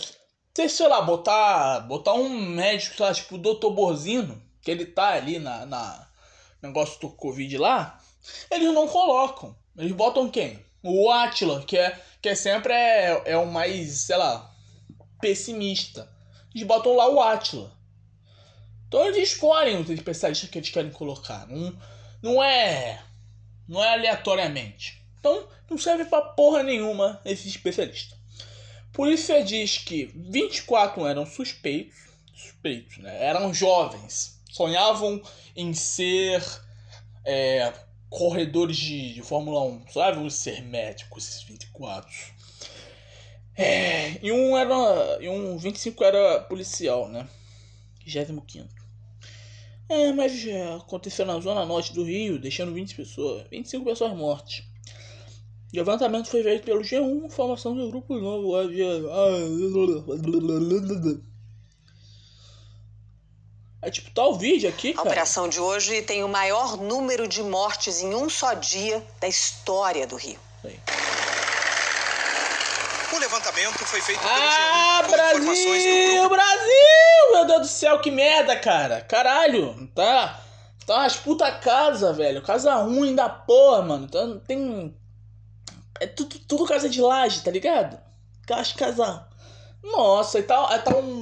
se, 0.54 0.68
sei 0.68 0.88
lá, 0.88 1.00
botar, 1.00 1.80
botar 1.80 2.12
um 2.12 2.28
médico, 2.28 2.96
sei 2.96 3.06
lá, 3.06 3.14
tipo 3.14 3.36
o 3.36 3.38
Dr. 3.38 3.70
Borzino, 3.70 4.42
que 4.60 4.70
ele 4.70 4.86
tá 4.86 5.14
ali 5.14 5.38
na, 5.38 5.64
na 5.64 6.08
negócio 6.62 7.00
do 7.00 7.10
Covid 7.10 7.58
lá, 7.58 7.98
eles 8.50 8.72
não 8.72 8.86
colocam. 8.86 9.56
Eles 9.76 9.92
botam 9.92 10.30
quem? 10.30 10.64
O 10.82 11.10
Atila, 11.10 11.62
que 11.62 11.78
é, 11.78 11.98
que 12.20 12.28
é 12.28 12.34
sempre 12.34 12.72
é, 12.72 13.22
é 13.26 13.36
o 13.36 13.46
mais, 13.46 14.00
sei 14.00 14.16
lá, 14.16 14.52
pessimista. 15.20 16.08
Eles 16.54 16.66
botam 16.66 16.94
lá 16.94 17.08
o 17.08 17.20
Atila. 17.20 17.72
Então 18.88 19.06
eles 19.06 19.30
escolhem 19.30 19.80
os 19.80 19.88
especialistas 19.88 20.50
que 20.50 20.58
eles 20.58 20.68
querem 20.68 20.90
colocar. 20.90 21.46
Não, 21.46 21.74
não 22.20 22.42
é. 22.42 23.02
Não 23.66 23.82
é 23.82 23.94
aleatoriamente. 23.94 25.02
Então 25.18 25.48
não 25.70 25.78
serve 25.78 26.04
pra 26.04 26.20
porra 26.20 26.62
nenhuma 26.62 27.20
esse 27.24 27.48
especialista. 27.48 28.14
Polícia 28.92 29.42
diz 29.42 29.78
que 29.78 30.12
24 30.14 31.06
eram 31.06 31.24
suspeitos. 31.24 31.96
Suspeitos, 32.34 32.98
né? 32.98 33.24
Eram 33.24 33.54
jovens. 33.54 34.38
Sonhavam 34.50 35.22
em 35.56 35.72
ser. 35.72 36.44
É, 37.24 37.72
corredores 38.12 38.76
de, 38.76 39.14
de 39.14 39.22
Fórmula 39.22 39.62
1. 39.62 39.88
Só 39.88 40.12
vão 40.12 40.28
ser 40.30 40.62
médicos 40.62 41.28
esses 41.28 41.42
24. 41.42 42.10
É, 43.56 44.24
e 44.24 44.30
um 44.30 44.56
era. 44.56 45.18
E 45.20 45.28
um 45.28 45.56
25 45.56 46.04
era 46.04 46.40
policial, 46.42 47.08
né? 47.08 47.26
25. 48.04 48.68
É, 49.88 50.12
mas 50.12 50.46
é, 50.46 50.74
aconteceu 50.74 51.26
na 51.26 51.38
zona 51.40 51.64
norte 51.66 51.92
do 51.92 52.04
Rio, 52.04 52.38
deixando 52.38 52.72
20 52.72 52.94
pessoas, 52.94 53.46
25 53.50 53.84
pessoas 53.84 54.16
mortas. 54.16 54.62
O 55.72 55.76
levantamento 55.76 56.28
foi 56.28 56.42
feito 56.42 56.64
pelo 56.64 56.82
G1, 56.82 57.30
formação 57.30 57.74
do 57.74 57.88
grupo 57.88 58.14
novo. 58.18 58.52
É 63.84 63.90
tipo, 63.90 64.12
tá 64.12 64.24
o 64.24 64.34
vídeo 64.34 64.68
aqui, 64.68 64.92
cara. 64.92 65.08
A 65.08 65.10
operação 65.10 65.48
de 65.48 65.58
hoje 65.58 66.02
tem 66.02 66.22
o 66.22 66.28
maior 66.28 66.76
número 66.76 67.26
de 67.26 67.42
mortes 67.42 68.00
em 68.00 68.14
um 68.14 68.30
só 68.30 68.54
dia 68.54 69.04
da 69.20 69.26
história 69.26 70.06
do 70.06 70.14
Rio. 70.14 70.38
Aí. 70.64 70.78
O 73.12 73.18
levantamento 73.18 73.78
foi 73.84 74.00
feito 74.00 74.20
pelo 74.20 74.32
ah, 74.32 75.02
Brasil, 75.10 76.28
Brasil! 76.28 77.32
Meu 77.32 77.44
Deus 77.44 77.60
do 77.62 77.66
céu, 77.66 78.00
que 78.00 78.10
merda, 78.12 78.56
cara. 78.56 79.00
Caralho, 79.00 79.90
tá... 79.92 80.40
Tá 80.86 80.98
umas 80.98 81.16
puta 81.16 81.50
casa, 81.50 82.12
velho. 82.12 82.40
Casa 82.42 82.74
ruim 82.76 83.14
da 83.16 83.28
porra, 83.28 83.82
mano. 83.82 84.08
Tá, 84.08 84.20
tem... 84.46 84.96
É 86.00 86.06
tudo, 86.06 86.38
tudo 86.40 86.66
casa 86.66 86.88
de 86.88 87.00
laje, 87.00 87.42
tá 87.42 87.50
ligado? 87.50 87.98
Casa, 88.46 88.74
casa... 88.74 89.28
Nossa, 89.82 90.38
e 90.38 90.42
tá, 90.44 90.78
tá 90.78 90.96
um 90.96 91.21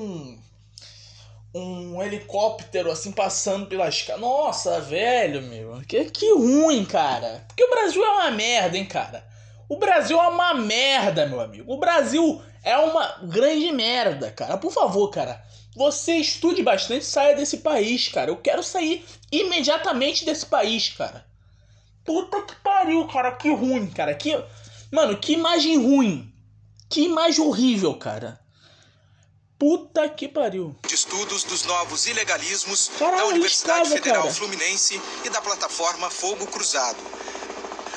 um 1.55 2.01
helicóptero 2.03 2.91
assim 2.91 3.13
passando 3.13 3.67
pelas. 3.67 4.07
Nossa, 4.19 4.81
velho, 4.81 5.43
meu. 5.43 5.81
Que, 5.87 6.05
que 6.07 6.33
ruim, 6.33 6.85
cara. 6.85 7.45
Porque 7.49 7.65
o 7.65 7.71
Brasil 7.71 8.05
é 8.05 8.11
uma 8.11 8.31
merda, 8.31 8.79
hein, 8.79 8.87
cara. 8.87 9.27
O 9.69 9.77
Brasil 9.77 10.21
é 10.21 10.29
uma 10.29 10.55
merda, 10.55 11.27
meu 11.27 11.41
amigo. 11.41 11.73
O 11.73 11.79
Brasil 11.79 12.43
é 12.65 12.77
uma 12.77 13.21
grande 13.23 13.71
merda, 13.73 14.31
cara. 14.31 14.57
Por 14.57 14.73
favor, 14.73 15.09
cara. 15.11 15.45
Você 15.77 16.15
estude 16.17 16.63
bastante 16.63 17.03
e 17.03 17.07
saia 17.07 17.37
desse 17.37 17.59
país, 17.59 18.09
cara. 18.09 18.31
Eu 18.31 18.37
quero 18.37 18.63
sair 18.63 19.05
imediatamente 19.31 20.25
desse 20.25 20.47
país, 20.47 20.89
cara. 20.89 21.25
Puta 22.05 22.43
que 22.43 22.57
pariu, 22.57 23.07
cara. 23.07 23.33
Que 23.33 23.51
ruim, 23.51 23.87
cara. 23.87 24.15
Que. 24.15 24.43
Mano, 24.91 25.17
que 25.19 25.35
imagem 25.35 25.77
ruim. 25.77 26.33
Que 26.89 27.03
imagem 27.03 27.45
horrível, 27.45 27.95
cara. 27.95 28.40
Puta 29.61 30.09
que 30.09 30.27
pariu. 30.27 30.75
De 30.89 30.95
estudos 30.95 31.45
dos 31.45 31.65
novos 31.65 32.07
ilegalismos 32.07 32.91
Caralho, 32.99 33.19
da 33.19 33.27
Universidade 33.27 33.91
Federal 33.91 34.23
cara. 34.23 34.35
Fluminense 34.35 34.99
e 35.23 35.29
da 35.29 35.43
plataforma 35.43 36.09
Fogo 36.09 36.47
Cruzado. 36.47 36.97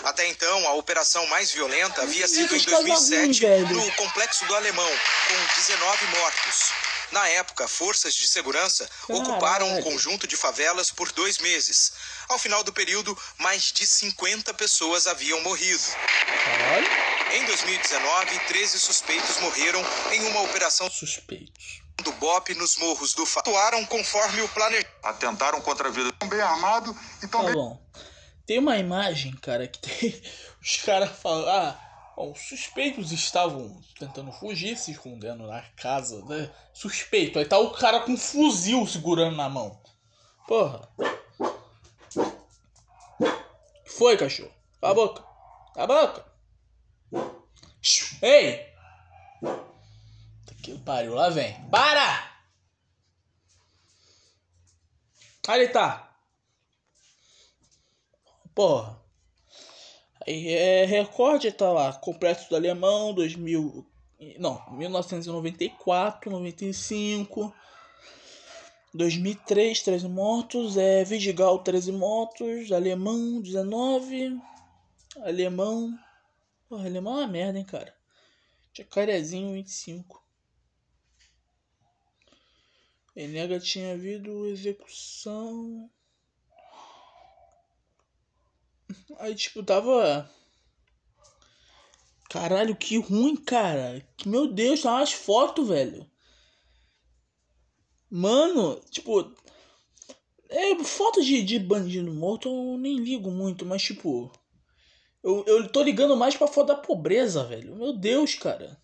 Até 0.03 0.27
então, 0.27 0.67
a 0.67 0.73
operação 0.73 1.25
mais 1.27 1.53
violenta 1.53 2.01
havia 2.01 2.27
sido 2.27 2.53
em 2.53 2.57
Esses 2.57 2.65
caras 2.65 2.85
2007 2.85 3.23
ruins, 3.23 3.39
velho. 3.39 3.77
no 3.77 3.91
Complexo 3.93 4.45
do 4.45 4.53
Alemão, 4.55 4.91
com 5.29 5.55
19 5.61 6.05
mortos. 6.17 6.92
Na 7.13 7.27
época, 7.29 7.67
forças 7.67 8.15
de 8.15 8.27
segurança 8.27 8.89
Caralho. 9.07 9.23
ocuparam 9.23 9.77
um 9.77 9.83
conjunto 9.83 10.25
de 10.25 10.35
favelas 10.35 10.89
por 10.89 11.11
dois 11.11 11.37
meses. 11.37 11.93
Ao 12.27 12.39
final 12.39 12.63
do 12.63 12.73
período, 12.73 13.15
mais 13.37 13.71
de 13.71 13.85
50 13.85 14.51
pessoas 14.55 15.05
haviam 15.05 15.39
morrido. 15.41 15.83
Caralho. 16.43 16.87
Em 17.33 17.45
2019, 17.45 18.39
13 18.47 18.79
suspeitos 18.79 19.37
morreram 19.37 19.79
em 20.11 20.25
uma 20.27 20.41
operação 20.41 20.89
Suspeitos. 20.89 21.83
do 22.03 22.11
BOP 22.13 22.55
nos 22.55 22.77
morros 22.77 23.13
do 23.13 23.27
Fa. 23.27 23.41
Atuaram 23.41 23.85
conforme 23.85 24.41
o 24.41 24.49
planejado. 24.49 24.89
atentaram 25.03 25.61
contra 25.61 25.89
a 25.89 25.91
vida 25.91 26.11
tão 26.17 26.27
bem 26.27 26.41
armado 26.41 26.99
e 27.21 27.27
tão 27.27 27.45
Tá 27.45 27.51
bom. 27.51 27.79
Tem 28.47 28.57
uma 28.57 28.77
imagem, 28.77 29.33
cara, 29.33 29.67
que 29.67 29.77
tem. 29.77 30.19
Os 30.59 30.77
caras 30.77 31.11
falam. 31.21 31.47
Ah, 31.47 31.79
ó, 32.15 32.31
os 32.31 32.39
suspeitos 32.39 33.11
estavam 33.11 33.81
tentando 33.99 34.31
fugir, 34.31 34.77
se 34.77 34.91
escondendo 34.91 35.47
na 35.47 35.61
casa, 35.75 36.23
né? 36.25 36.51
Suspeito. 36.73 37.39
Aí 37.39 37.45
tá 37.45 37.57
o 37.57 37.71
cara 37.71 38.01
com 38.01 38.11
um 38.11 38.17
fuzil 38.17 38.85
segurando 38.87 39.35
na 39.35 39.49
mão. 39.49 39.81
Porra. 40.47 40.87
Foi, 43.85 44.17
cachorro? 44.17 44.51
Cala 44.81 44.91
a 44.91 44.95
boca. 44.95 45.23
Cala 45.73 45.83
a 45.83 46.07
boca. 46.07 46.25
Ei! 48.21 48.73
Que 50.63 50.77
pariu, 50.79 51.13
lá 51.13 51.29
vem. 51.29 51.53
Para! 51.69 52.33
Ali 55.47 55.67
tá. 55.67 56.15
Porra. 58.55 59.02
Aí 60.25 60.49
é 60.49 60.85
recorde, 60.85 61.51
tá 61.51 61.71
lá. 61.71 61.93
Complexo 61.93 62.49
do 62.49 62.55
Alemão, 62.55 63.13
2000. 63.13 63.85
Não, 64.39 64.63
1994, 64.71 66.31
95. 66.31 67.53
2003, 68.93 69.81
13 69.81 70.07
mortos. 70.07 70.77
É 70.77 71.03
Vidigal, 71.03 71.59
13 71.59 71.91
mortos. 71.91 72.71
Alemão, 72.71 73.41
19. 73.41 74.39
Alemão. 75.21 75.97
Porra, 76.69 76.85
alemão 76.85 77.19
é 77.19 77.25
uma 77.25 77.27
merda, 77.27 77.59
hein, 77.59 77.65
cara. 77.65 77.93
Jacarezinho, 78.73 79.53
25. 79.53 80.23
Enega 83.15 83.59
tinha 83.59 83.93
havido 83.93 84.47
execução. 84.47 85.89
Aí, 89.19 89.35
tipo, 89.35 89.63
tava. 89.63 90.29
Caralho, 92.29 92.75
que 92.75 92.97
ruim, 92.97 93.35
cara. 93.35 94.05
Meu 94.25 94.47
Deus, 94.47 94.81
tá 94.81 94.95
umas 94.95 95.13
fotos, 95.13 95.67
velho. 95.67 96.09
Mano, 98.09 98.79
tipo. 98.89 99.33
É, 100.49 100.83
foto 100.83 101.23
de, 101.23 101.41
de 101.41 101.57
bandido 101.57 102.13
morto 102.13 102.47
eu 102.47 102.77
nem 102.77 102.97
ligo 102.97 103.31
muito, 103.31 103.65
mas, 103.65 103.81
tipo. 103.81 104.31
Eu, 105.23 105.43
eu 105.47 105.69
tô 105.69 105.81
ligando 105.81 106.17
mais 106.17 106.35
pra 106.35 106.47
foto 106.47 106.67
da 106.67 106.75
pobreza, 106.75 107.43
velho. 107.45 107.75
Meu 107.75 107.93
Deus, 107.93 108.35
cara. 108.35 108.81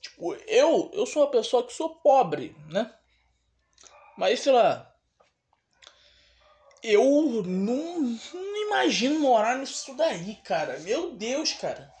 Tipo, 0.00 0.34
eu, 0.46 0.90
eu 0.92 1.06
sou 1.06 1.22
uma 1.22 1.30
pessoa 1.30 1.66
que 1.66 1.72
sou 1.72 1.96
pobre, 1.96 2.56
né? 2.68 2.92
Mas, 4.16 4.40
sei 4.40 4.52
lá. 4.52 4.91
Eu 6.82 7.42
não, 7.44 8.00
não 8.00 8.66
imagino 8.66 9.20
morar 9.20 9.58
nisso 9.58 9.94
daí, 9.94 10.34
cara. 10.44 10.78
Meu 10.80 11.12
Deus, 11.14 11.52
cara. 11.52 11.92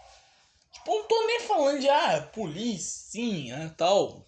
Tipo, 0.72 0.90
não 0.90 1.04
tô 1.04 1.26
nem 1.26 1.40
falando 1.40 1.80
de, 1.80 1.88
ah, 1.88 2.28
polícia, 2.32 3.72
tal. 3.76 4.24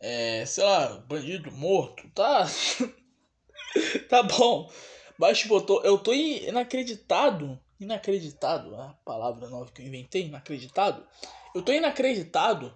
É, 0.00 0.46
sei 0.46 0.64
lá, 0.64 0.88
bandido 1.06 1.52
morto, 1.52 2.08
tá? 2.14 2.46
tá 4.08 4.22
bom. 4.22 4.70
Mas, 5.18 5.40
tipo, 5.40 5.60
tô, 5.60 5.82
eu 5.82 5.98
tô 5.98 6.14
inacreditado. 6.14 7.60
Inacreditado, 7.78 8.74
a 8.76 8.94
palavra 9.04 9.48
nova 9.48 9.70
que 9.70 9.82
eu 9.82 9.86
inventei, 9.86 10.26
inacreditado. 10.26 11.06
Eu 11.54 11.62
tô 11.62 11.72
inacreditado 11.72 12.74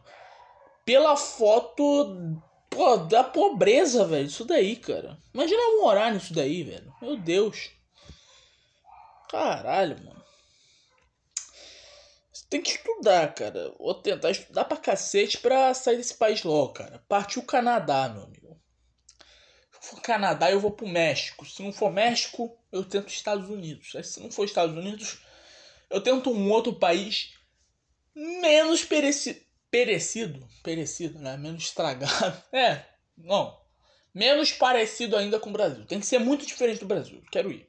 pela 0.85 1.17
foto 1.17 2.43
pô, 2.73 2.97
da 2.97 3.23
pobreza, 3.23 4.05
velho. 4.07 4.27
Isso 4.27 4.45
daí, 4.45 4.77
cara. 4.77 5.19
Imagina 5.33 5.61
eu 5.61 5.81
morar 5.83 6.13
nisso 6.13 6.33
daí, 6.33 6.63
velho. 6.63 6.93
Meu 7.01 7.17
Deus. 7.17 7.71
Caralho, 9.31 9.97
mano. 10.03 10.23
Você 12.33 12.45
tem 12.49 12.63
que 12.63 12.71
estudar, 12.71 13.35
cara. 13.35 13.75
Vou 13.79 13.95
tentar 13.95 14.31
estudar 14.31 14.65
pra 14.65 14.77
cacete 14.77 15.39
pra 15.39 15.73
sair 15.75 15.97
desse 15.97 16.15
país 16.15 16.43
logo, 16.43 16.73
cara. 16.73 17.05
Partiu 17.09 17.43
o 17.43 17.47
Canadá, 17.47 18.09
meu 18.09 18.25
amigo. 18.25 18.61
Se 19.81 19.91
for 19.91 20.01
Canadá, 20.01 20.51
eu 20.51 20.61
vou 20.61 20.71
pro 20.71 20.89
México. 20.89 21.45
Se 21.45 21.63
não 21.63 21.73
for 21.73 21.93
México, 21.93 22.59
eu 22.71 22.85
tento 22.85 23.09
Estados 23.09 23.49
Unidos. 23.49 23.95
Aí, 23.95 24.05
se 24.05 24.21
não 24.21 24.31
for 24.31 24.45
Estados 24.45 24.77
Unidos, 24.77 25.19
eu 25.91 26.01
tento 26.01 26.31
um 26.31 26.51
outro 26.51 26.75
país 26.75 27.35
menos 28.15 28.85
pereci 28.85 29.47
perecido. 29.73 30.47
Perecido, 30.63 31.19
né? 31.19 31.37
Menos 31.37 31.65
estragado. 31.65 32.41
É, 32.53 32.85
não. 33.17 33.59
Menos 34.15 34.53
parecido 34.53 35.17
ainda 35.17 35.41
com 35.41 35.49
o 35.49 35.53
Brasil. 35.53 35.87
Tem 35.87 35.99
que 35.99 36.07
ser 36.07 36.19
muito 36.19 36.45
diferente 36.45 36.81
do 36.81 36.87
Brasil. 36.87 37.23
Quero 37.33 37.51
ir. 37.51 37.67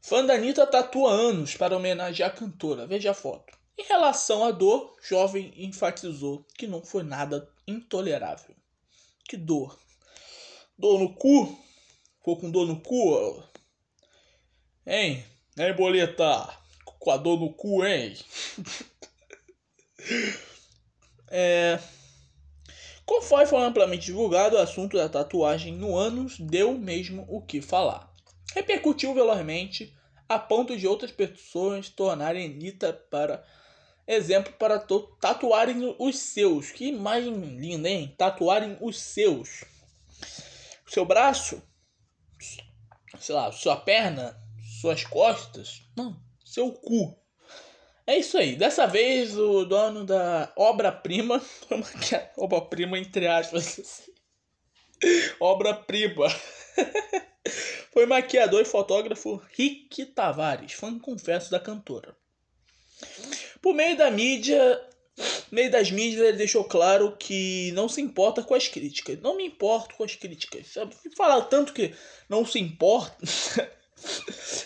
Fã 0.00 0.24
da 0.24 0.34
Anitta 0.34 0.66
tatua 0.66 1.12
anos 1.12 1.54
para 1.54 1.76
homenagear 1.76 2.30
a 2.30 2.34
cantora. 2.34 2.86
Veja 2.86 3.10
a 3.10 3.14
foto. 3.14 3.52
Em 3.78 3.84
relação 3.84 4.44
à 4.44 4.50
dor, 4.50 4.96
jovem 5.02 5.52
enfatizou 5.56 6.46
que 6.56 6.66
não 6.66 6.82
foi 6.82 7.02
nada 7.02 7.48
intolerável. 7.68 8.56
Que 9.28 9.36
dor? 9.36 9.78
Dor 10.78 10.98
no 10.98 11.14
cu? 11.14 11.58
Ficou 12.16 12.38
com 12.38 12.50
dor 12.50 12.66
no 12.66 12.80
cu? 12.80 13.42
Hein? 14.86 15.24
Hein, 15.58 15.74
boleta? 15.76 16.58
Com 16.98 17.10
a 17.10 17.18
dor 17.18 17.38
no 17.38 17.52
cu, 17.52 17.84
hein? 17.84 18.16
é... 21.32 21.80
Conforme 23.04 23.46
foi 23.46 23.62
amplamente 23.62 24.06
divulgado, 24.06 24.56
o 24.56 24.60
assunto 24.60 24.96
da 24.96 25.08
tatuagem 25.08 25.74
no 25.74 25.96
ânus 25.96 26.38
deu 26.38 26.78
mesmo 26.78 27.26
o 27.28 27.40
que 27.40 27.60
falar. 27.60 28.12
Repercutiu 28.54 29.12
velozmente 29.14 29.92
a 30.28 30.38
ponto 30.38 30.76
de 30.76 30.86
outras 30.86 31.10
pessoas 31.10 31.88
tornarem 31.88 32.46
Anitta 32.46 32.92
para 32.92 33.44
exemplo 34.06 34.52
para 34.52 34.78
tatuarem 34.78 35.94
os 35.98 36.18
seus. 36.18 36.70
Que 36.70 36.88
imagem 36.88 37.34
linda, 37.34 37.88
hein? 37.88 38.14
Tatuarem 38.16 38.76
os 38.80 38.98
seus. 38.98 39.64
Seu 40.86 41.04
braço, 41.04 41.62
sei 43.18 43.34
lá, 43.34 43.50
sua 43.50 43.76
perna, 43.76 44.36
suas 44.80 45.04
costas. 45.04 45.82
Não, 45.96 46.20
seu 46.44 46.72
cu. 46.72 47.21
É 48.06 48.18
isso 48.18 48.36
aí. 48.36 48.56
Dessa 48.56 48.86
vez 48.86 49.36
o 49.38 49.64
dono 49.64 50.04
da 50.04 50.52
obra-prima, 50.56 51.40
foi 51.68 51.78
maquiado- 51.78 52.28
obra-prima 52.36 52.98
entre 52.98 53.26
aspas, 53.26 53.78
assim. 53.78 54.12
obra-prima, 55.40 56.26
foi 57.92 58.06
maquiador 58.06 58.62
e 58.62 58.64
fotógrafo 58.64 59.40
Rick 59.56 60.06
Tavares, 60.06 60.72
fã 60.72 60.98
confesso 60.98 61.50
da 61.50 61.60
cantora. 61.60 62.16
Por 63.60 63.74
meio 63.74 63.96
da 63.96 64.10
mídia, 64.10 64.80
meio 65.50 65.70
das 65.70 65.90
mídias, 65.90 66.20
ele 66.22 66.36
deixou 66.36 66.64
claro 66.64 67.16
que 67.16 67.70
não 67.72 67.88
se 67.88 68.00
importa 68.00 68.42
com 68.42 68.54
as 68.54 68.66
críticas. 68.68 69.20
Não 69.20 69.36
me 69.36 69.44
importo 69.46 69.94
com 69.94 70.04
as 70.04 70.14
críticas. 70.16 70.74
Falar 71.16 71.42
tanto 71.42 71.72
que 71.72 71.94
não 72.28 72.44
se 72.44 72.58
importa. 72.58 73.16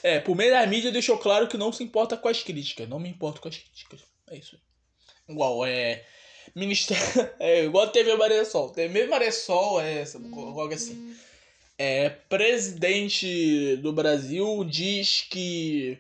É, 0.03 0.21
por 0.21 0.37
meio 0.37 0.53
da 0.53 0.67
mídia 0.67 0.93
deixou 0.93 1.19
claro 1.19 1.49
que 1.49 1.57
não 1.57 1.73
se 1.73 1.83
importa 1.83 2.17
com 2.17 2.29
as 2.29 2.43
críticas. 2.43 2.89
Não 2.89 2.99
me 2.99 3.09
importo 3.09 3.41
com 3.41 3.49
as 3.49 3.57
críticas. 3.57 4.01
É 4.31 4.37
isso. 4.37 4.59
Igual, 5.29 5.67
é. 5.67 6.05
Ministério. 6.55 7.05
É 7.39 7.65
igual 7.65 7.89
TV 7.89 8.17
Maressol. 8.17 8.71
TV 8.71 9.07
Maressol 9.07 9.81
é 9.81 10.01
essa, 10.01 10.19
algo 10.19 10.73
assim. 10.73 11.17
É, 11.79 12.09
presidente 12.09 13.77
do 13.77 13.93
Brasil 13.93 14.65
diz 14.65 15.27
que 15.29 15.99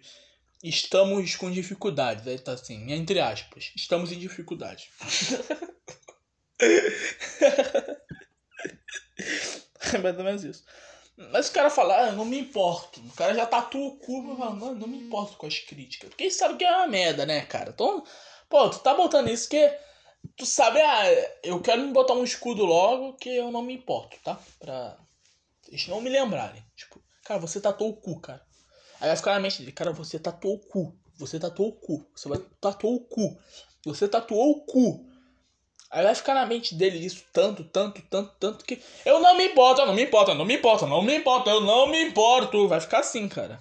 estamos 0.62 1.37
com 1.37 1.50
dificuldades. 1.50 2.26
Aí 2.26 2.38
tá 2.38 2.52
assim, 2.52 2.92
entre 2.92 3.20
aspas. 3.20 3.72
Estamos 3.76 4.12
em 4.12 4.18
dificuldade. 4.18 4.88
é 9.92 9.98
mais 9.98 10.16
ou 10.16 10.24
menos 10.24 10.42
isso. 10.44 10.64
Mas 11.16 11.48
o 11.48 11.52
cara 11.52 11.70
fala, 11.70 12.09
ah, 12.09 12.12
não 12.12 12.24
me 12.24 12.38
importo. 12.38 13.00
O 13.00 13.12
cara 13.12 13.35
já 13.35 13.46
tatua 13.46 13.87
o 13.87 13.96
cu, 13.96 14.22
mas 14.22 14.38
fala, 14.38 14.55
não, 14.55 14.74
não 14.74 14.87
me 14.87 14.98
importo 14.98 15.37
com 15.37 15.46
as 15.46 15.59
críticas. 15.59 16.11
Porque 16.11 16.31
sabe 16.31 16.57
que 16.59 16.64
é 16.64 16.76
uma 16.76 16.87
merda, 16.87 17.24
né, 17.24 17.40
cara? 17.46 17.70
Então, 17.70 18.05
pô, 18.48 18.68
tu 18.68 18.81
tá 18.81 18.94
botando 18.94 19.29
isso 19.31 19.48
que 19.48 19.79
tu 20.37 20.44
sabe, 20.44 20.81
ah, 20.81 21.05
eu 21.42 21.61
quero 21.61 21.83
me 21.83 21.92
botar 21.92 22.14
um 22.14 22.24
escudo 22.24 22.64
logo 22.64 23.14
que 23.14 23.31
eu 23.31 23.50
não 23.50 23.62
me 23.62 23.74
importo, 23.74 24.16
tá? 24.22 24.38
Pra 24.59 24.98
eles 25.68 25.88
não 25.88 26.00
me 26.00 26.11
lembrarem. 26.11 26.62
Tipo, 26.76 27.02
cara, 27.24 27.40
você 27.40 27.61
tatuou 27.61 27.90
o 27.90 27.96
cu, 27.96 28.20
cara. 28.20 28.44
Aí 29.00 29.09
vai 29.09 29.16
ficar 29.16 29.35
na 29.35 29.40
mente 29.40 29.59
dele, 29.59 29.72
cara, 29.72 29.92
você 29.92 30.18
tatuou 30.18 30.57
o 30.57 30.59
cu. 30.61 30.98
Você 31.18 31.38
tatuou 31.38 31.70
o 31.70 31.72
cu. 31.72 32.07
Você 32.14 32.29
vai 32.29 32.38
tatuou 32.61 32.96
o 32.96 33.00
cu. 33.00 33.38
Você 33.85 34.07
tatuou 34.09 34.50
o 34.50 34.66
cu. 34.66 35.07
Aí 35.96 36.04
vai 36.04 36.14
ficar 36.14 36.35
na 36.35 36.44
mente 36.44 36.74
dele 36.74 36.98
isso 36.98 37.24
tanto, 37.32 37.64
tanto, 37.64 38.02
tanto, 38.02 38.30
tanto 38.38 38.64
que. 38.66 38.78
Eu 39.02 39.18
não 39.18 39.35
me 39.35 39.46
importo, 39.46 39.80
eu 39.80 39.87
não 39.87 39.94
me 39.94 40.02
importo, 40.02 40.30
eu 40.30 40.35
não 40.35 40.44
me 40.44 40.54
importo, 40.54 40.87
não 40.87 41.00
me 41.00 41.16
importo, 41.16 41.48
eu 41.48 41.61
não 41.62 41.87
me 41.87 42.02
importo. 42.02 42.68
Vai 42.68 42.82
ficar 42.82 42.98
assim, 42.98 43.26
cara. 43.26 43.59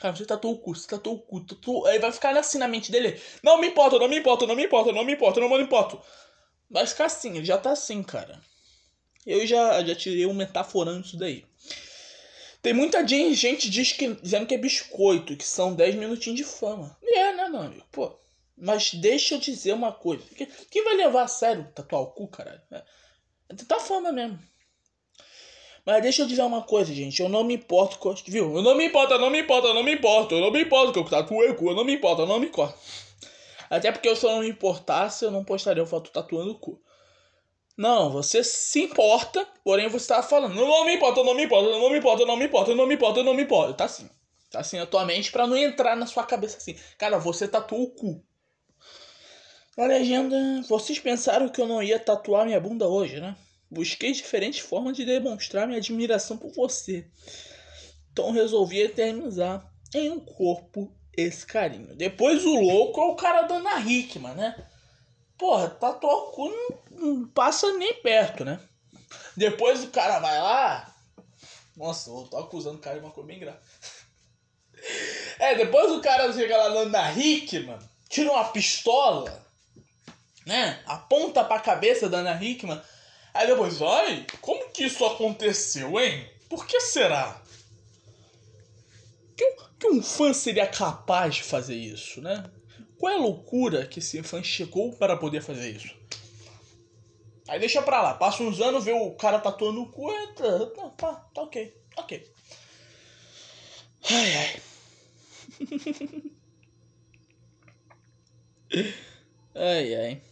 Cara, 0.00 0.16
você 0.16 0.26
tatuou 0.26 0.54
o 0.54 0.58
cu, 0.58 0.74
você 0.74 0.88
tatuou 0.88 1.14
o 1.14 1.18
cu, 1.20 1.40
tatuou... 1.42 1.86
Aí 1.86 2.00
vai 2.00 2.10
ficar 2.10 2.36
assim 2.36 2.58
na 2.58 2.66
mente 2.66 2.90
dele. 2.90 3.22
Não 3.44 3.60
me 3.60 3.68
importa, 3.68 3.96
não 3.96 4.08
me 4.08 4.18
importa, 4.18 4.44
não 4.44 4.56
me 4.56 4.64
importa, 4.64 4.90
não 4.90 5.04
me 5.04 5.12
importa, 5.12 5.40
não 5.40 5.48
me 5.48 5.62
importa. 5.62 5.98
Vai 6.68 6.84
ficar 6.84 7.04
assim, 7.04 7.36
ele 7.36 7.44
já 7.44 7.56
tá 7.56 7.70
assim, 7.70 8.02
cara. 8.02 8.40
Eu 9.24 9.46
já, 9.46 9.84
já 9.84 9.94
tirei 9.94 10.26
um 10.26 10.34
metaforando 10.34 11.06
isso 11.06 11.16
daí. 11.16 11.44
Tem 12.60 12.72
muita 12.72 13.06
gente 13.06 13.70
diz 13.70 13.92
que, 13.92 14.14
dizendo 14.14 14.46
que 14.46 14.54
é 14.56 14.58
biscoito, 14.58 15.36
que 15.36 15.44
são 15.46 15.76
10 15.76 15.94
minutinhos 15.94 16.38
de 16.38 16.44
fama. 16.44 16.98
E 17.00 17.16
é, 17.16 17.32
né, 17.36 17.48
meu 17.48 17.60
amigo? 17.60 17.84
Pô. 17.92 18.25
Mas 18.56 18.94
deixa 18.94 19.34
eu 19.34 19.38
dizer 19.38 19.72
uma 19.72 19.92
coisa. 19.92 20.24
Quem 20.70 20.84
vai 20.84 20.94
levar 20.94 21.22
a 21.22 21.28
sério 21.28 21.70
tatuar 21.74 22.02
o 22.02 22.06
cu, 22.06 22.28
caralho? 22.28 22.62
É, 22.70 22.82
é 23.50 23.54
tentar 23.54 23.80
fama 23.80 24.10
mesmo. 24.10 24.38
Mas 25.84 26.02
deixa 26.02 26.22
eu 26.22 26.26
dizer 26.26 26.42
uma 26.42 26.62
coisa, 26.62 26.92
gente. 26.92 27.20
Eu 27.20 27.28
não 27.28 27.44
me 27.44 27.54
importo 27.54 27.98
com. 27.98 28.12
Viu? 28.26 28.56
Eu 28.56 28.62
não 28.62 28.74
me 28.74 28.86
importo, 28.86 29.12
eu 29.14 29.20
não 29.20 29.30
me 29.30 29.40
importo, 29.40 29.68
eu 29.68 29.74
não 29.74 29.82
me 29.82 29.94
importo. 29.94 30.34
Eu 30.34 30.40
não 30.40 30.50
me 30.50 30.62
importo 30.62 30.92
que 30.92 30.98
eu 30.98 31.04
tatuei 31.04 31.50
o 31.50 31.54
cu. 31.54 31.70
Eu 31.70 31.76
não 31.76 31.84
me 31.84 31.94
importo, 31.94 32.22
eu 32.22 32.26
não 32.26 32.40
me 32.40 32.46
importo. 32.46 32.76
Até 33.70 33.92
porque 33.92 34.14
se 34.16 34.24
eu 34.24 34.30
não 34.30 34.40
me 34.40 34.48
importasse, 34.48 35.24
eu 35.24 35.30
não 35.30 35.44
postaria 35.44 35.84
foto 35.86 36.10
tatuando 36.10 36.52
o 36.52 36.58
cu. 36.58 36.80
Não, 37.76 38.10
você 38.10 38.42
se 38.42 38.84
importa, 38.84 39.46
porém 39.62 39.88
você 39.88 40.08
tá 40.08 40.22
falando, 40.22 40.54
não 40.54 40.84
me 40.86 40.94
importa, 40.94 41.20
eu 41.20 41.24
não 41.24 41.34
me 41.34 41.44
importo, 41.44 41.68
eu 41.68 41.78
não 41.78 41.90
me 41.90 41.98
importo, 41.98 42.22
eu 42.22 42.26
não 42.26 42.36
me 42.36 42.44
importo, 42.46 42.70
eu 42.70 42.76
não 42.76 42.86
me 42.86 42.94
importo, 42.94 43.20
eu 43.20 43.24
não 43.24 43.34
me 43.34 43.42
importo. 43.42 43.74
Tá 43.74 43.84
assim. 43.84 44.08
Tá 44.50 44.60
assim 44.60 44.78
atualmente 44.78 45.30
para 45.30 45.46
não 45.46 45.56
entrar 45.56 45.94
na 45.94 46.06
sua 46.06 46.24
cabeça 46.24 46.56
assim. 46.56 46.76
Cara, 46.96 47.18
você 47.18 47.46
tatuou 47.46 47.82
o 47.82 47.90
cu. 47.90 48.24
A 49.76 49.84
legenda, 49.84 50.36
vocês 50.66 50.98
pensaram 50.98 51.50
que 51.50 51.60
eu 51.60 51.66
não 51.66 51.82
ia 51.82 51.98
tatuar 51.98 52.46
minha 52.46 52.58
bunda 52.58 52.88
hoje, 52.88 53.20
né? 53.20 53.36
Busquei 53.70 54.10
diferentes 54.10 54.60
formas 54.60 54.96
de 54.96 55.04
demonstrar 55.04 55.66
minha 55.66 55.78
admiração 55.78 56.38
por 56.38 56.50
você. 56.52 57.06
Então 58.10 58.30
resolvi 58.30 58.80
eternizar 58.80 59.70
em 59.94 60.10
um 60.10 60.18
corpo 60.18 60.90
esse 61.14 61.44
carinho. 61.44 61.94
Depois 61.94 62.42
o 62.46 62.54
louco 62.58 63.02
é 63.02 63.04
o 63.04 63.16
cara 63.16 63.42
da 63.42 63.56
Ana 63.56 63.78
Hickman, 63.78 64.34
né? 64.34 64.66
Porra, 65.36 65.68
tatuar 65.68 66.14
o 66.14 66.30
cu 66.30 66.48
não, 66.48 66.78
não 66.90 67.28
passa 67.28 67.70
nem 67.74 68.00
perto, 68.00 68.46
né? 68.46 68.58
Depois 69.36 69.84
o 69.84 69.88
cara 69.88 70.20
vai 70.20 70.40
lá. 70.40 70.94
Nossa, 71.76 72.08
eu 72.08 72.26
tô 72.30 72.38
acusando 72.38 72.78
o 72.78 72.80
cara 72.80 72.98
de 72.98 73.04
uma 73.04 73.12
coisa 73.12 73.26
bem 73.26 73.40
grave. 73.40 73.58
É, 75.38 75.54
depois 75.54 75.92
o 75.92 76.00
cara 76.00 76.32
chega 76.32 76.56
lá 76.56 76.70
na 76.70 76.80
Ana 76.80 77.12
Hickman, 77.12 77.78
tira 78.08 78.32
uma 78.32 78.44
pistola, 78.44 79.45
né? 80.46 80.80
Aponta 80.86 81.44
pra 81.44 81.60
cabeça 81.60 82.08
da 82.08 82.18
Ana 82.18 82.42
Hickman 82.42 82.80
Aí 83.36 83.46
depois, 83.46 83.82
ai, 83.82 84.26
como 84.40 84.70
que 84.70 84.84
isso 84.84 85.04
aconteceu, 85.04 86.00
hein? 86.00 86.26
Por 86.48 86.66
que 86.66 86.80
será? 86.80 87.42
Que, 89.36 89.56
que 89.78 89.88
um 89.88 90.02
fã 90.02 90.32
seria 90.32 90.66
capaz 90.66 91.34
de 91.34 91.42
fazer 91.42 91.74
isso, 91.74 92.22
né? 92.22 92.50
Qual 92.98 93.12
é 93.12 93.16
a 93.16 93.20
loucura 93.20 93.86
que 93.86 93.98
esse 93.98 94.22
fã 94.22 94.42
chegou 94.42 94.94
para 94.94 95.18
poder 95.18 95.42
fazer 95.42 95.68
isso? 95.68 95.94
Aí 97.46 97.60
deixa 97.60 97.82
pra 97.82 98.00
lá, 98.00 98.14
passa 98.14 98.42
uns 98.42 98.58
anos, 98.58 98.86
vê 98.86 98.92
o 98.92 99.10
cara 99.16 99.38
tatuando 99.38 99.82
o 99.82 99.92
cu, 99.92 100.10
é, 100.10 100.26
tá, 100.28 100.66
tá, 100.74 100.88
tá, 100.96 101.14
tá 101.34 101.42
ok, 101.42 101.76
ok. 101.98 102.32
Ai, 104.10 104.34
ai. 104.34 104.62
ai, 109.54 109.94
ai. 109.94 110.22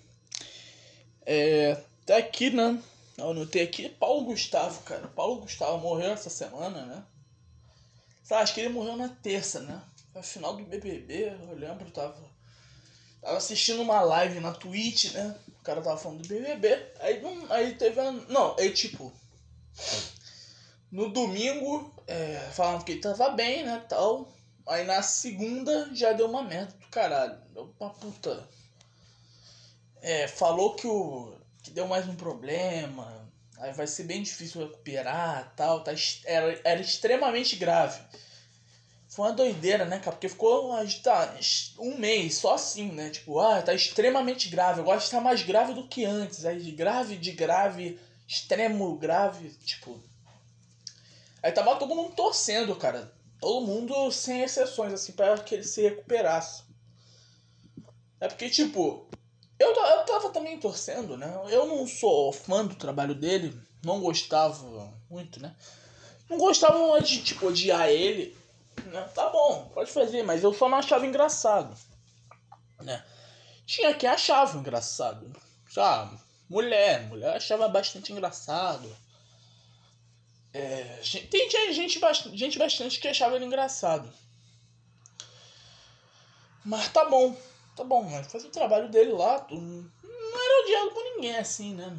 É, 1.26 1.80
tá 2.04 2.16
aqui, 2.16 2.50
né? 2.50 2.80
Eu 3.16 3.30
anotei 3.30 3.62
aqui 3.62 3.88
Paulo 3.88 4.24
Gustavo, 4.24 4.82
cara. 4.82 5.06
Paulo 5.08 5.40
Gustavo 5.40 5.78
morreu 5.78 6.10
essa 6.10 6.28
semana, 6.28 6.84
né? 6.84 7.04
Sabe, 8.22 8.42
acho 8.42 8.54
que 8.54 8.60
ele 8.60 8.70
morreu 8.70 8.96
na 8.96 9.08
terça, 9.08 9.60
né? 9.60 9.80
Foi 10.12 10.20
a 10.20 10.24
final 10.24 10.56
do 10.56 10.64
BBB, 10.64 11.36
eu 11.48 11.54
lembro, 11.54 11.90
tava, 11.90 12.16
tava 13.20 13.36
assistindo 13.36 13.82
uma 13.82 14.00
live 14.00 14.40
na 14.40 14.52
Twitch, 14.52 15.12
né? 15.12 15.36
O 15.60 15.62
cara 15.64 15.82
tava 15.82 15.98
falando 15.98 16.22
do 16.22 16.28
BBB. 16.28 16.92
Aí, 17.00 17.20
não, 17.20 17.52
aí 17.52 17.74
teve 17.74 18.00
a. 18.00 18.12
Não, 18.12 18.56
aí 18.58 18.70
tipo. 18.70 19.12
No 20.90 21.08
domingo, 21.10 21.92
é, 22.06 22.38
falando 22.52 22.84
que 22.84 22.92
ele 22.92 23.00
tava 23.00 23.30
bem, 23.30 23.64
né? 23.64 23.84
Tal. 23.88 24.32
Aí 24.66 24.84
na 24.84 25.02
segunda 25.02 25.94
já 25.94 26.12
deu 26.12 26.28
uma 26.28 26.42
merda 26.42 26.72
do 26.72 26.86
caralho. 26.88 27.38
Deu 27.52 27.74
uma 27.78 27.90
puta. 27.90 28.48
É, 30.06 30.28
falou 30.28 30.74
que 30.74 30.86
o 30.86 31.32
que 31.62 31.70
deu 31.70 31.88
mais 31.88 32.06
um 32.06 32.14
problema, 32.14 33.26
aí 33.56 33.72
vai 33.72 33.86
ser 33.86 34.02
bem 34.02 34.22
difícil 34.22 34.60
recuperar 34.60 35.54
tal, 35.56 35.82
tá, 35.82 35.92
era, 36.26 36.60
era 36.62 36.78
extremamente 36.78 37.56
grave. 37.56 38.02
Foi 39.08 39.24
uma 39.24 39.32
doideira, 39.32 39.86
né, 39.86 39.98
cara? 39.98 40.12
Porque 40.12 40.28
ficou 40.28 40.76
tá, 41.02 41.34
um 41.78 41.96
mês 41.96 42.34
só 42.34 42.52
assim, 42.52 42.92
né? 42.92 43.08
Tipo, 43.08 43.38
ah, 43.38 43.62
tá 43.62 43.72
extremamente 43.72 44.50
grave. 44.50 44.80
Agora 44.80 44.98
está 44.98 45.22
mais 45.22 45.42
grave 45.42 45.72
do 45.72 45.88
que 45.88 46.04
antes. 46.04 46.44
Aí 46.44 46.60
de 46.60 46.72
grave, 46.72 47.16
de 47.16 47.32
grave, 47.32 47.98
extremo 48.28 48.94
grave, 48.98 49.48
tipo. 49.64 49.98
Aí 51.42 51.50
tava 51.50 51.76
todo 51.76 51.94
mundo 51.94 52.14
torcendo, 52.14 52.76
cara. 52.76 53.10
Todo 53.40 53.66
mundo 53.66 54.12
sem 54.12 54.42
exceções, 54.42 54.92
assim, 54.92 55.12
para 55.12 55.38
que 55.38 55.54
ele 55.54 55.64
se 55.64 55.80
recuperasse. 55.80 56.62
É 58.20 58.28
porque, 58.28 58.50
tipo, 58.50 59.08
eu, 59.58 59.74
eu 59.74 60.04
tava 60.04 60.30
também 60.30 60.58
torcendo, 60.58 61.16
né? 61.16 61.32
Eu 61.48 61.66
não 61.66 61.86
sou 61.86 62.32
fã 62.32 62.64
do 62.64 62.74
trabalho 62.74 63.14
dele, 63.14 63.58
não 63.84 64.00
gostava 64.00 64.92
muito, 65.08 65.40
né? 65.40 65.54
Não 66.28 66.38
gostava 66.38 67.00
de, 67.00 67.22
tipo, 67.22 67.46
odiar 67.46 67.88
ele, 67.88 68.36
né? 68.86 69.02
Tá 69.14 69.28
bom, 69.28 69.70
pode 69.74 69.90
fazer, 69.90 70.22
mas 70.22 70.42
eu 70.42 70.52
só 70.52 70.68
não 70.68 70.78
achava 70.78 71.06
engraçado, 71.06 71.76
né? 72.80 73.04
Tinha 73.66 73.94
quem 73.94 74.08
achava 74.08 74.58
engraçado, 74.58 75.30
sabe? 75.70 76.18
Mulher, 76.48 77.02
mulher 77.04 77.36
achava 77.36 77.68
bastante 77.68 78.12
engraçado. 78.12 78.94
É, 80.52 81.00
tem 81.30 81.50
gente, 81.72 82.00
gente 82.36 82.58
bastante 82.58 83.00
que 83.00 83.08
achava 83.08 83.36
ele 83.36 83.44
engraçado. 83.44 84.12
Mas 86.64 86.88
tá 86.88 87.04
bom, 87.04 87.36
Tá 87.76 87.82
bom, 87.82 88.02
mas 88.04 88.30
faz 88.30 88.44
o 88.44 88.50
trabalho 88.50 88.88
dele 88.88 89.12
lá. 89.12 89.46
Não 89.50 90.44
era 90.44 90.62
odiado 90.62 90.90
por 90.92 91.02
ninguém 91.02 91.36
assim, 91.36 91.74
né? 91.74 91.96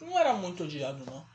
Não 0.00 0.18
era 0.18 0.32
muito 0.32 0.64
odiado, 0.64 1.04
não. 1.04 1.26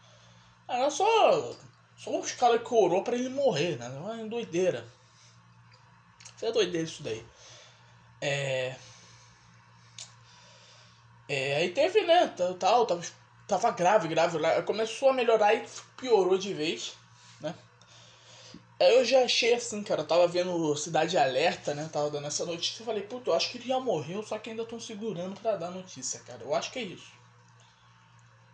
Era 0.67 0.89
só. 0.89 1.54
Só 1.98 2.19
os 2.19 2.32
caras 2.32 2.67
que 2.67 2.74
orou 2.74 3.04
pra 3.04 3.15
ele 3.15 3.30
morrer, 3.30 3.78
né? 3.78 3.88
Uma 3.89 4.15
doideira. 4.26 4.86
Isso 6.36 6.45
é 6.45 6.52
doideira 6.52 6.88
isso 6.88 7.04
daí. 7.04 7.26
É. 8.21 8.76
É, 11.28 11.58
aí 11.58 11.71
teve, 11.71 12.02
né? 12.02 12.28
Tal, 12.60 12.86
tava, 12.86 13.02
tava 13.48 13.71
grave, 13.71 14.08
grave 14.08 14.38
lá. 14.38 14.62
Começou 14.63 15.10
a 15.10 15.13
melhorar 15.13 15.54
e 15.54 15.65
piorou 15.98 16.38
de 16.38 16.54
vez? 16.54 16.95
Eu 18.79 19.05
já 19.05 19.23
achei 19.23 19.53
assim, 19.53 19.83
cara. 19.83 20.01
Eu 20.01 20.07
tava 20.07 20.27
vendo 20.27 20.75
Cidade 20.75 21.17
Alerta, 21.17 21.73
né? 21.73 21.89
Tava 21.91 22.09
dando 22.09 22.27
essa 22.27 22.45
notícia. 22.45 22.81
Eu 22.81 22.85
falei, 22.85 23.03
puta, 23.03 23.29
eu 23.29 23.33
acho 23.33 23.49
que 23.49 23.57
ele 23.57 23.67
já 23.67 23.79
morreu, 23.79 24.21
só 24.23 24.38
que 24.38 24.49
ainda 24.49 24.63
estão 24.63 24.79
segurando 24.79 25.39
pra 25.39 25.55
dar 25.55 25.71
notícia, 25.71 26.19
cara. 26.21 26.43
Eu 26.43 26.53
acho 26.53 26.71
que 26.71 26.79
é 26.79 26.83
isso. 26.83 27.11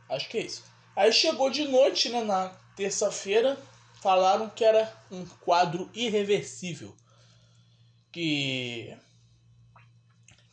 Acho 0.07 0.29
que 0.29 0.38
é 0.38 0.41
isso. 0.41 0.63
Aí 0.95 1.12
chegou 1.12 1.49
de 1.49 1.67
noite, 1.67 2.10
né? 2.10 2.23
Na 2.23 2.49
terça-feira, 2.75 3.57
falaram 4.01 4.49
que 4.49 4.63
era 4.63 4.93
um 5.10 5.25
quadro 5.25 5.89
irreversível. 5.93 6.95
Que. 8.12 8.95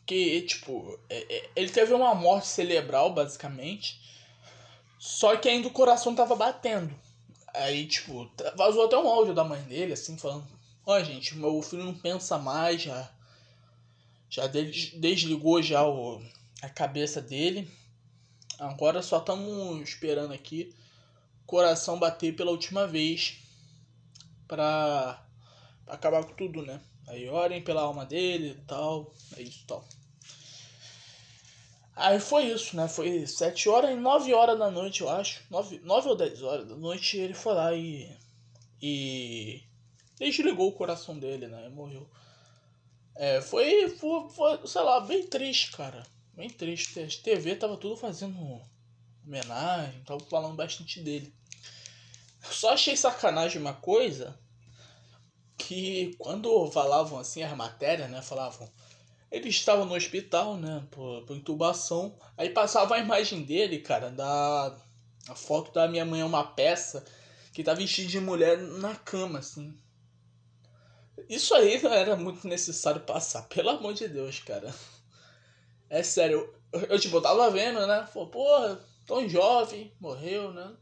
que, 0.05 0.41
tipo, 0.43 0.99
é, 1.09 1.35
é, 1.35 1.49
ele 1.55 1.69
teve 1.69 1.93
uma 1.93 2.15
morte 2.15 2.47
cerebral, 2.47 3.13
basicamente. 3.13 3.99
Só 4.97 5.35
que 5.35 5.47
ainda 5.47 5.67
o 5.67 5.71
coração 5.71 6.15
tava 6.15 6.35
batendo. 6.35 6.93
Aí, 7.53 7.87
tipo, 7.87 8.29
vazou 8.55 8.85
até 8.85 8.97
um 8.97 9.07
áudio 9.07 9.33
da 9.33 9.43
mãe 9.43 9.61
dele, 9.63 9.93
assim, 9.93 10.17
falando: 10.17 10.47
Ó, 10.85 10.97
oh, 10.97 11.03
gente, 11.03 11.37
meu 11.37 11.61
filho 11.61 11.83
não 11.83 11.95
pensa 11.95 12.37
mais, 12.37 12.81
já. 12.81 13.11
Já 14.29 14.45
desligou 14.47 15.61
já 15.61 15.87
o, 15.87 16.21
a 16.61 16.69
cabeça 16.69 17.21
dele. 17.21 17.69
Agora 18.59 19.01
só 19.01 19.19
estamos 19.19 19.81
esperando 19.87 20.33
aqui 20.33 20.75
o 21.43 21.45
coração 21.45 21.97
bater 21.97 22.35
pela 22.35 22.51
última 22.51 22.85
vez 22.85 23.39
pra, 24.47 25.25
pra 25.85 25.95
acabar 25.95 26.23
com 26.23 26.33
tudo, 26.33 26.61
né? 26.63 26.81
Aí 27.07 27.27
orem 27.29 27.63
pela 27.63 27.81
alma 27.81 28.05
dele 28.05 28.49
e 28.49 28.65
tal. 28.65 29.13
É 29.37 29.41
isso 29.41 29.65
tal. 29.65 29.83
Aí 31.99 32.17
foi 32.17 32.45
isso, 32.45 32.77
né? 32.77 32.87
Foi 32.87 33.27
7 33.27 33.67
horas 33.67 33.91
e 33.91 33.95
9 33.95 34.33
horas 34.33 34.57
da 34.57 34.71
noite, 34.71 35.01
eu 35.01 35.09
acho. 35.09 35.43
9, 35.49 35.79
9 35.83 36.09
ou 36.09 36.15
10 36.15 36.41
horas 36.43 36.65
da 36.65 36.75
noite 36.75 37.17
ele 37.17 37.33
foi 37.33 37.53
lá 37.53 37.73
e. 37.75 38.09
E. 38.81 39.61
Desligou 40.17 40.69
o 40.69 40.73
coração 40.73 41.19
dele, 41.19 41.47
né? 41.47 41.67
E 41.67 41.69
morreu. 41.69 42.09
É, 43.15 43.41
foi, 43.41 43.89
foi, 43.89 44.29
foi, 44.29 44.65
sei 44.65 44.81
lá, 44.81 45.01
bem 45.01 45.27
triste, 45.27 45.71
cara. 45.71 46.03
Bem 46.33 46.49
triste. 46.49 47.01
A 47.01 47.07
TV 47.21 47.57
tava 47.57 47.75
tudo 47.75 47.97
fazendo 47.97 48.61
homenagem, 49.27 50.01
tava 50.05 50.21
falando 50.21 50.55
bastante 50.55 51.01
dele. 51.01 51.33
Só 52.49 52.73
achei 52.73 52.95
sacanagem 52.95 53.59
uma 53.59 53.73
coisa 53.73 54.39
que 55.57 56.15
quando 56.17 56.71
falavam 56.71 57.19
assim 57.19 57.43
as 57.43 57.55
matérias, 57.57 58.09
né, 58.09 58.21
falavam 58.21 58.71
ele 59.31 59.49
estava 59.49 59.85
no 59.85 59.93
hospital, 59.93 60.57
né, 60.57 60.83
por, 60.91 61.23
por 61.25 61.35
intubação. 61.35 62.17
Aí 62.37 62.49
passava 62.49 62.95
a 62.95 62.99
imagem 62.99 63.43
dele, 63.43 63.79
cara, 63.79 64.09
da 64.09 64.75
a 65.27 65.35
foto 65.35 65.71
da 65.71 65.87
minha 65.87 66.05
mãe 66.05 66.21
é 66.21 66.25
uma 66.25 66.43
peça 66.43 67.05
que 67.53 67.63
tá 67.63 67.73
vestida 67.73 68.07
de 68.07 68.19
mulher 68.19 68.57
na 68.57 68.95
cama, 68.95 69.39
assim. 69.39 69.77
Isso 71.27 71.53
aí 71.53 71.81
não 71.81 71.93
era 71.93 72.15
muito 72.15 72.47
necessário 72.47 73.01
passar, 73.01 73.43
pelo 73.43 73.69
amor 73.69 73.93
de 73.93 74.07
Deus, 74.07 74.39
cara. 74.39 74.73
É 75.89 76.01
sério, 76.01 76.51
eu, 76.71 76.81
eu 76.81 76.99
tipo, 76.99 77.17
eu 77.17 77.21
tava 77.21 77.49
vendo, 77.51 77.85
né? 77.85 78.07
Falei, 78.11 78.29
porra, 78.29 78.79
tão 79.05 79.27
jovem, 79.27 79.93
morreu, 79.99 80.51
né? 80.51 80.75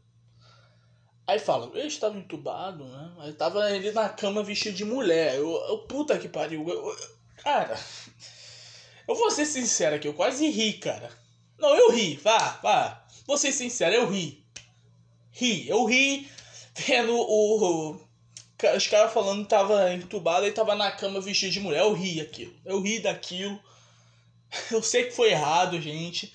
Aí 1.26 1.38
fala, 1.38 1.70
ele 1.74 1.88
estava 1.88 2.16
entubado, 2.16 2.84
né? 2.84 3.12
Aí 3.18 3.32
tava 3.34 3.70
ele 3.70 3.92
na 3.92 4.08
cama 4.08 4.42
vestido 4.42 4.76
de 4.76 4.84
mulher. 4.84 5.34
Eu, 5.34 5.50
eu 5.68 5.78
puta 5.86 6.18
que 6.18 6.28
pariu. 6.28 6.66
Eu, 6.66 6.88
eu, 6.88 6.96
cara, 7.36 7.76
eu 9.08 9.14
vou 9.14 9.30
ser 9.30 9.46
sincero 9.46 9.96
aqui, 9.96 10.06
eu 10.06 10.14
quase 10.14 10.48
ri, 10.48 10.74
cara. 10.74 11.10
Não, 11.58 11.74
eu 11.74 11.90
ri, 11.90 12.16
vá, 12.16 12.60
vá. 12.62 13.06
Vou 13.26 13.38
ser 13.38 13.52
sincero, 13.52 13.94
eu 13.94 14.08
ri. 14.08 14.44
Ri, 15.32 15.68
eu 15.68 15.84
ri 15.84 16.28
vendo 16.76 17.14
o. 17.14 17.94
o 17.94 18.08
os 18.74 18.86
caras 18.88 19.12
falando 19.12 19.44
que 19.44 19.50
tava 19.50 19.92
entubado 19.92 20.44
e 20.44 20.52
tava 20.52 20.74
na 20.74 20.90
cama 20.90 21.20
vestido 21.20 21.52
de 21.52 21.60
mulher. 21.60 21.80
Eu 21.80 21.92
ri 21.92 22.20
aquilo. 22.20 22.54
Eu 22.64 22.80
ri 22.80 22.98
daquilo. 22.98 23.58
Eu 24.70 24.82
sei 24.82 25.04
que 25.04 25.12
foi 25.12 25.30
errado, 25.30 25.80
gente. 25.80 26.32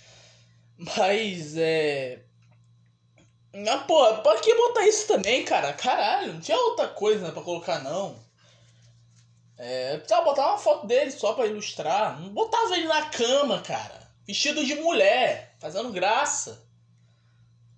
Mas 0.77 1.57
é. 1.57 2.21
Ah, 3.67 3.77
pô, 3.79 4.15
pra 4.17 4.39
que 4.39 4.55
botar 4.55 4.88
isso 4.88 5.07
também, 5.07 5.43
cara? 5.43 5.73
Caralho, 5.73 6.33
não 6.33 6.41
tinha 6.41 6.57
outra 6.57 6.88
coisa 6.88 7.25
né, 7.27 7.31
pra 7.31 7.41
colocar, 7.41 7.83
não. 7.83 8.17
É, 9.57 9.97
precisava 9.97 10.25
botar 10.25 10.47
uma 10.49 10.57
foto 10.57 10.87
dele 10.87 11.11
só 11.11 11.33
pra 11.33 11.45
ilustrar. 11.45 12.19
Não 12.19 12.29
botava 12.29 12.75
ele 12.75 12.87
na 12.87 13.09
cama, 13.09 13.61
cara. 13.61 14.01
Vestido 14.25 14.65
de 14.65 14.75
mulher, 14.75 15.55
fazendo 15.59 15.91
graça. 15.91 16.65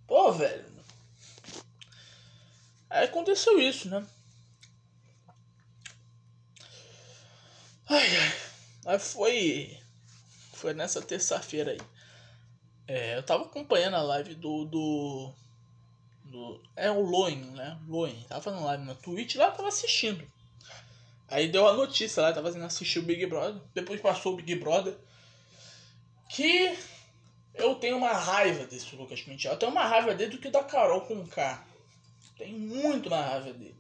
Pô, 0.08 0.32
velho. 0.32 0.66
Aí 2.90 3.06
aconteceu 3.06 3.60
isso, 3.60 3.90
né? 3.90 4.06
Ai, 7.88 8.18
ai. 8.18 8.34
Aí 8.86 9.00
foi. 9.00 9.80
Foi 10.54 10.74
nessa 10.74 11.02
terça-feira 11.02 11.72
aí. 11.72 11.82
É, 12.88 13.18
eu 13.18 13.24
tava 13.24 13.44
acompanhando 13.44 13.96
a 13.96 14.02
live 14.02 14.36
do, 14.36 14.66
do 14.66 15.34
do, 16.36 16.62
é 16.76 16.92
o 16.92 17.00
Loen, 17.00 17.52
né? 17.52 17.80
Loen. 17.88 18.26
Tava 18.28 18.42
fazendo 18.42 18.66
live 18.66 18.84
na 18.84 18.96
Twitch 18.96 19.36
lá, 19.36 19.52
tava 19.52 19.70
assistindo. 19.70 20.30
Aí 21.28 21.48
deu 21.48 21.68
a 21.68 21.74
notícia 21.74 22.22
lá, 22.22 22.34
tava 22.34 22.48
fazendo 22.48 22.66
assistir 22.66 23.00
o 23.00 23.04
Big 23.04 23.26
Brother. 23.26 23.62
Depois 23.74 24.00
passou 24.00 24.34
o 24.34 24.36
Big 24.36 24.56
Brother. 24.56 24.96
Que 26.30 26.78
eu 27.54 27.76
tenho 27.76 27.98
uma 27.98 28.14
raiva 28.14 28.66
desse 28.66 28.96
Lucas 28.96 29.22
Penteado. 29.22 29.56
Eu 29.56 29.60
tenho 29.60 29.72
uma 29.72 29.86
raiva 29.86 30.14
dele 30.14 30.32
do 30.32 30.38
que 30.38 30.50
da 30.50 30.64
Carol 30.64 31.02
com 31.02 31.26
K. 31.28 31.66
Tenho 32.38 32.60
muito 32.60 33.10
mais 33.10 33.26
raiva 33.26 33.54
dele. 33.54 33.76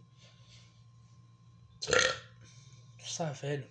Nossa, 3.00 3.32
velho. 3.34 3.68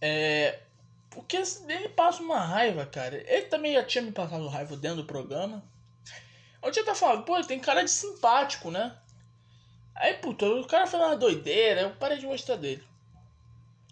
É. 0.00 0.60
Porque 1.10 1.36
ele 1.36 1.88
passa 1.90 2.22
uma 2.22 2.40
raiva, 2.40 2.86
cara. 2.86 3.16
Ele 3.16 3.46
também 3.46 3.74
já 3.74 3.84
tinha 3.84 4.02
me 4.02 4.12
passado 4.12 4.48
raiva 4.48 4.76
dentro 4.76 4.98
do 4.98 5.04
programa. 5.04 5.62
O 6.60 6.70
dia 6.70 6.84
tá 6.84 6.94
falando, 6.94 7.24
pô, 7.24 7.36
ele 7.36 7.46
tem 7.46 7.60
cara 7.60 7.84
de 7.84 7.90
simpático, 7.90 8.70
né? 8.70 8.96
Aí, 9.94 10.14
puta, 10.14 10.46
o 10.46 10.66
cara 10.66 10.86
foi 10.86 10.98
uma 10.98 11.16
doideira, 11.16 11.82
eu 11.82 11.90
parei 11.96 12.18
de 12.18 12.26
gostar 12.26 12.56
dele. 12.56 12.82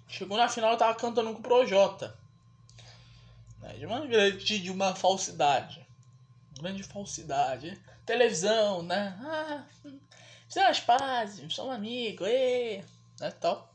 Chegou 0.08 0.36
na 0.36 0.48
final, 0.48 0.72
eu 0.72 0.78
tava 0.78 0.94
cantando 0.94 1.32
com 1.32 1.38
o 1.38 1.42
Projota. 1.42 2.14
Né? 3.60 3.74
De 3.74 3.86
uma 3.86 4.04
grande, 4.04 4.58
de 4.58 4.70
uma 4.70 4.94
falsidade. 4.94 5.86
Grande 6.58 6.82
falsidade. 6.82 7.80
Televisão, 8.04 8.82
né? 8.82 9.16
Ah, 9.22 9.64
fizeram 10.48 10.70
as 10.70 10.80
pazes, 10.80 11.54
somos 11.54 11.74
amigos, 11.74 12.26
e 12.28 12.84
né, 13.20 13.30
tal. 13.40 13.72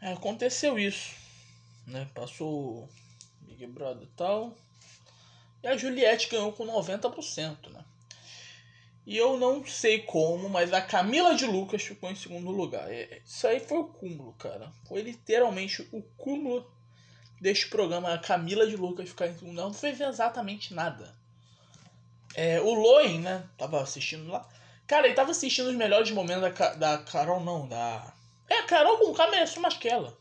Aconteceu 0.00 0.78
isso, 0.78 1.14
né? 1.86 2.08
Passou 2.14 2.88
Big 3.42 3.66
Brother 3.66 4.04
e 4.04 4.10
tal. 4.16 4.56
E 5.62 5.68
a 5.68 5.76
Juliette 5.76 6.28
ganhou 6.28 6.52
com 6.52 6.66
90%, 6.66 7.70
né? 7.70 7.84
E 9.06 9.16
eu 9.16 9.38
não 9.38 9.64
sei 9.64 10.00
como, 10.00 10.48
mas 10.48 10.72
a 10.72 10.82
Camila 10.82 11.36
de 11.36 11.46
Lucas 11.46 11.80
ficou 11.84 12.10
em 12.10 12.16
segundo 12.16 12.50
lugar. 12.50 12.92
É, 12.92 13.22
isso 13.24 13.46
aí 13.46 13.60
foi 13.60 13.78
o 13.78 13.84
cúmulo, 13.84 14.32
cara. 14.32 14.72
Foi 14.88 15.00
literalmente 15.00 15.88
o 15.92 16.02
cúmulo 16.16 16.68
deste 17.40 17.68
programa. 17.68 18.12
A 18.12 18.18
Camila 18.18 18.66
de 18.66 18.74
Lucas 18.74 19.08
ficar 19.08 19.28
em 19.28 19.38
segundo. 19.38 19.60
Ela 19.60 19.68
não 19.68 19.74
fez 19.74 20.00
exatamente 20.00 20.74
nada. 20.74 21.14
É, 22.34 22.60
o 22.60 22.74
Loen, 22.74 23.20
né? 23.20 23.48
Tava 23.56 23.80
assistindo 23.80 24.28
lá. 24.28 24.48
Cara, 24.88 25.06
ele 25.06 25.14
tava 25.14 25.30
assistindo 25.30 25.68
os 25.68 25.76
melhores 25.76 26.10
momentos 26.10 26.52
da, 26.58 26.74
da 26.74 26.98
Carol, 26.98 27.40
não, 27.40 27.68
da. 27.68 28.12
É, 28.48 28.58
a 28.58 28.64
Carol 28.64 28.98
com 28.98 29.30
mereceu 29.30 29.62
mais 29.62 29.76
que 29.76 29.88
ela. 29.88 30.18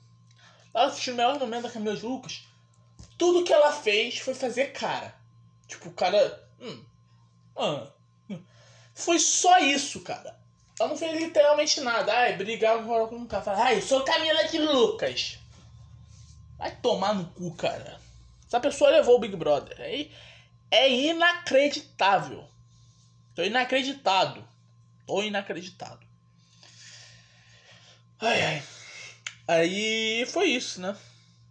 Tava 0.71 0.85
assistindo 0.85 1.13
os 1.13 1.17
melhores 1.17 1.41
momentos 1.41 1.63
da 1.63 1.71
Camila 1.71 1.95
de 1.95 2.05
Lucas. 2.05 2.47
Tudo 3.17 3.43
que 3.43 3.53
ela 3.53 3.71
fez 3.71 4.19
foi 4.19 4.35
fazer 4.35 4.73
cara. 4.73 5.15
Tipo, 5.67 5.89
o 5.89 5.93
cara. 5.93 6.47
Hum, 6.61 6.85
ah. 7.57 7.94
Foi 8.95 9.19
só 9.19 9.59
isso, 9.59 9.99
cara. 9.99 10.39
Ela 10.79 10.89
não 10.89 10.97
fez 10.97 11.21
literalmente 11.21 11.81
nada. 11.81 12.13
Ai, 12.13 12.37
brigava 12.37 13.07
com 13.07 13.17
um 13.17 13.27
cara. 13.27 13.55
Ai, 13.57 13.77
eu 13.77 13.81
sou 13.81 14.03
Camila 14.03 14.45
de 14.45 14.57
Lucas. 14.57 15.37
Vai 16.57 16.73
tomar 16.77 17.13
no 17.13 17.25
cu, 17.25 17.53
cara. 17.55 17.99
Essa 18.47 18.59
pessoa 18.59 18.89
levou 18.89 19.17
o 19.17 19.19
Big 19.19 19.35
Brother. 19.35 19.75
É, 19.79 20.07
é 20.71 20.89
inacreditável. 20.89 22.47
Tô 23.35 23.43
inacreditado. 23.43 24.47
Tô 25.05 25.21
inacreditado. 25.21 26.05
Ai, 28.19 28.41
ai. 28.41 28.63
Aí 29.47 30.25
foi 30.27 30.47
isso, 30.47 30.79
né? 30.79 30.97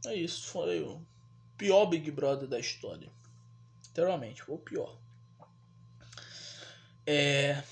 É 0.06 0.14
isso. 0.14 0.46
Foi 0.48 0.80
o 0.80 1.00
pior 1.58 1.86
Big 1.86 2.10
Brother 2.10 2.48
da 2.48 2.58
história. 2.58 3.08
Literalmente, 3.84 4.42
foi 4.42 4.54
o 4.54 4.58
pior. 4.58 5.03
É. 7.06 7.62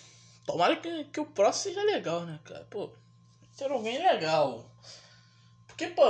Tomara 0.45 0.77
que, 0.77 1.05
que 1.05 1.21
o 1.21 1.27
próximo 1.27 1.75
seja 1.75 1.87
legal, 1.87 2.23
né, 2.23 2.39
cara? 2.45 2.67
Pô, 2.69 2.91
ser 3.53 3.71
alguém 3.71 3.99
legal. 3.99 4.69
Porque, 5.67 5.87
pô, 5.89 6.03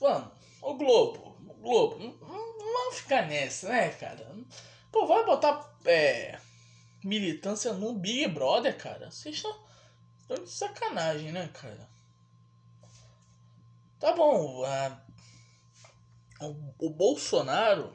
mano, 0.00 0.32
o 0.62 0.74
Globo, 0.74 1.36
o 1.46 1.54
Globo, 1.54 1.98
não, 1.98 2.58
não 2.58 2.92
ficar 2.92 3.26
nessa, 3.26 3.68
né, 3.68 3.90
cara? 3.90 4.26
Pô, 4.92 5.06
vai 5.06 5.24
botar 5.24 5.72
é, 5.84 6.38
militância 7.04 7.72
no 7.72 7.92
Big 7.92 8.28
Brother, 8.28 8.76
cara? 8.76 9.10
Vocês 9.10 9.36
estão 9.36 10.44
de 10.44 10.50
sacanagem, 10.50 11.32
né, 11.32 11.48
cara? 11.52 11.88
Tá 13.98 14.12
bom, 14.12 14.64
a, 14.64 14.98
o, 16.40 16.86
o 16.86 16.90
Bolsonaro. 16.90 17.92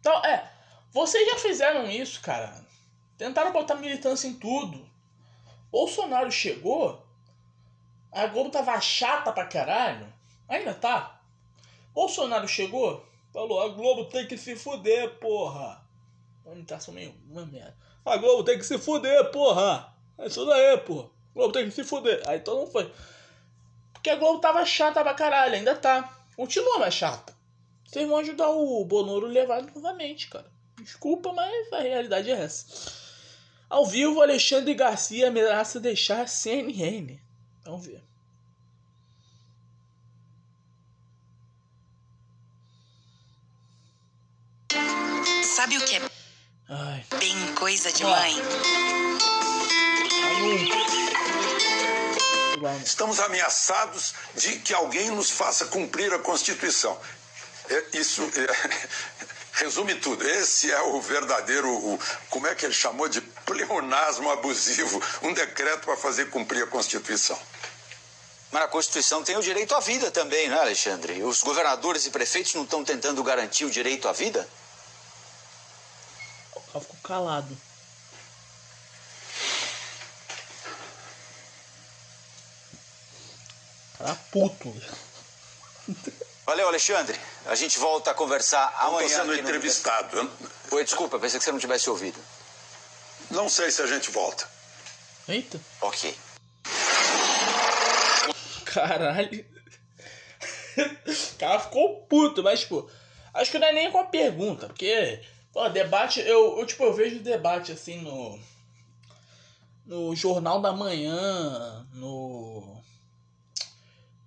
Então, 0.00 0.24
é, 0.24 0.50
vocês 0.92 1.28
já 1.28 1.38
fizeram 1.38 1.90
isso, 1.90 2.20
cara. 2.20 2.64
Tentaram 3.16 3.52
botar 3.52 3.74
militância 3.76 4.26
em 4.26 4.34
tudo. 4.34 4.84
Bolsonaro 5.70 6.30
chegou. 6.30 7.02
A 8.10 8.26
Globo 8.26 8.50
tava 8.50 8.78
chata 8.80 9.32
pra 9.32 9.46
caralho. 9.46 10.12
Ainda 10.48 10.74
tá. 10.74 11.20
Bolsonaro 11.94 12.48
chegou, 12.48 13.04
falou, 13.32 13.62
a 13.62 13.68
Globo 13.68 14.06
tem 14.06 14.26
que 14.26 14.36
se 14.36 14.56
fuder, 14.56 15.18
porra. 15.18 15.82
Uma 16.44 16.54
imitação 16.54 16.92
meio 16.92 17.14
uma 17.30 17.46
merda. 17.46 17.76
A 18.04 18.16
Globo 18.16 18.44
tem 18.44 18.58
que 18.58 18.64
se 18.64 18.78
fuder, 18.78 19.30
porra. 19.30 19.94
É 20.18 20.26
isso 20.26 20.44
daí, 20.44 20.76
porra. 20.78 21.06
A 21.06 21.34
Globo 21.34 21.52
tem 21.52 21.64
que 21.64 21.70
se 21.70 21.84
fuder. 21.84 22.22
Aí 22.26 22.40
todo 22.40 22.60
mundo 22.60 22.70
foi. 22.70 22.92
Porque 23.92 24.10
a 24.10 24.16
Globo 24.16 24.40
tava 24.40 24.64
chata 24.64 25.02
pra 25.02 25.14
caralho, 25.14 25.54
ainda 25.54 25.76
tá. 25.76 26.18
Continua 26.36 26.78
mais 26.78 26.94
chata. 26.94 27.34
Vocês 27.84 28.08
vão 28.08 28.18
ajudar 28.18 28.48
o 28.50 28.84
Bonoro 28.84 29.26
levar 29.26 29.62
novamente, 29.62 30.28
cara. 30.28 30.50
Desculpa, 30.80 31.32
mas 31.32 31.72
a 31.72 31.80
realidade 31.80 32.30
é 32.30 32.34
essa. 32.34 33.01
Ao 33.72 33.86
vivo, 33.86 34.20
Alexandre 34.20 34.74
Garcia 34.74 35.28
ameaça 35.28 35.80
deixar 35.80 36.20
a 36.20 36.26
CNN. 36.26 37.18
Vamos 37.64 37.86
ver. 37.86 38.02
Sabe 45.44 45.76
o 45.78 45.84
que 45.84 45.96
é 45.96 46.02
Ai. 46.68 47.04
bem 47.18 47.54
coisa 47.54 47.92
de 47.92 48.04
Ó. 48.04 48.08
mãe? 48.10 48.34
Vamos. 52.60 52.82
Estamos 52.88 53.20
ameaçados 53.20 54.14
de 54.36 54.58
que 54.60 54.72
alguém 54.72 55.10
nos 55.10 55.30
faça 55.30 55.66
cumprir 55.66 56.12
a 56.14 56.18
Constituição. 56.18 56.98
É, 57.68 57.98
isso 57.98 58.22
é, 58.22 58.78
resume 59.64 59.94
tudo. 59.96 60.26
Esse 60.26 60.70
é 60.70 60.80
o 60.80 61.00
verdadeiro, 61.00 61.68
o- 61.68 61.98
como 62.30 62.46
é 62.46 62.54
que 62.54 62.64
ele 62.64 62.74
chamou 62.74 63.08
de 63.08 63.20
pleonasmo 63.54 64.30
abusivo, 64.30 65.00
um 65.22 65.32
decreto 65.32 65.84
para 65.84 65.96
fazer 65.96 66.30
cumprir 66.30 66.62
a 66.64 66.66
Constituição. 66.66 67.38
Mas 68.50 68.62
a 68.64 68.68
Constituição 68.68 69.22
tem 69.24 69.36
o 69.36 69.42
direito 69.42 69.74
à 69.74 69.80
vida 69.80 70.10
também, 70.10 70.48
não 70.48 70.58
é, 70.58 70.60
Alexandre? 70.60 71.22
Os 71.22 71.42
governadores 71.42 72.04
e 72.06 72.10
prefeitos 72.10 72.54
não 72.54 72.64
estão 72.64 72.84
tentando 72.84 73.22
garantir 73.22 73.64
o 73.64 73.70
direito 73.70 74.08
à 74.08 74.12
vida? 74.12 74.46
O 76.54 76.60
cara 76.60 76.80
ficou 76.80 76.96
calado. 77.02 77.56
Cara 83.98 84.14
puto. 84.30 84.74
Valeu, 86.44 86.68
Alexandre. 86.68 87.18
A 87.46 87.54
gente 87.54 87.78
volta 87.78 88.10
a 88.10 88.14
conversar 88.14 88.68
Estou 88.72 88.88
amanhã. 88.88 89.08
sendo 89.08 89.32
aqui 89.32 89.42
no- 89.42 89.48
entrevistado. 89.48 90.16
Eu 90.18 90.30
Oi, 90.76 90.84
desculpa, 90.84 91.18
pensei 91.18 91.38
que 91.38 91.44
você 91.44 91.52
não 91.52 91.58
tivesse 91.58 91.88
ouvido. 91.88 92.18
Não 93.32 93.48
sei 93.48 93.70
se 93.70 93.82
a 93.82 93.86
gente 93.86 94.10
volta. 94.10 94.48
Eita. 95.28 95.60
Ok. 95.80 96.14
Caralho. 98.64 99.44
O 100.76 101.36
cara 101.38 101.60
ficou 101.60 102.02
puto, 102.02 102.42
mas, 102.42 102.60
tipo, 102.60 102.90
acho 103.34 103.50
que 103.50 103.58
não 103.58 103.66
é 103.66 103.72
nem 103.72 103.90
com 103.90 103.98
a 103.98 104.04
pergunta, 104.04 104.66
porque, 104.66 105.20
pô, 105.52 105.68
debate, 105.68 106.20
eu, 106.20 106.58
eu, 106.58 106.66
tipo, 106.66 106.84
eu 106.84 106.94
vejo 106.94 107.20
debate, 107.20 107.72
assim, 107.72 108.00
no, 108.00 108.38
no 109.84 110.16
Jornal 110.16 110.60
da 110.60 110.72
Manhã, 110.72 111.86
no, 111.94 112.82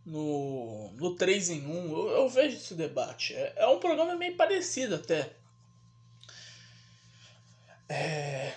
no, 0.06 0.92
no 0.92 1.16
3 1.16 1.50
em 1.50 1.66
1, 1.66 1.92
eu, 1.92 2.08
eu 2.10 2.30
vejo 2.30 2.58
esse 2.58 2.76
debate. 2.76 3.34
É, 3.34 3.54
é 3.58 3.68
um 3.68 3.80
programa 3.80 4.16
meio 4.16 4.36
parecido 4.36 4.96
até. 4.96 5.32
É, 7.90 8.54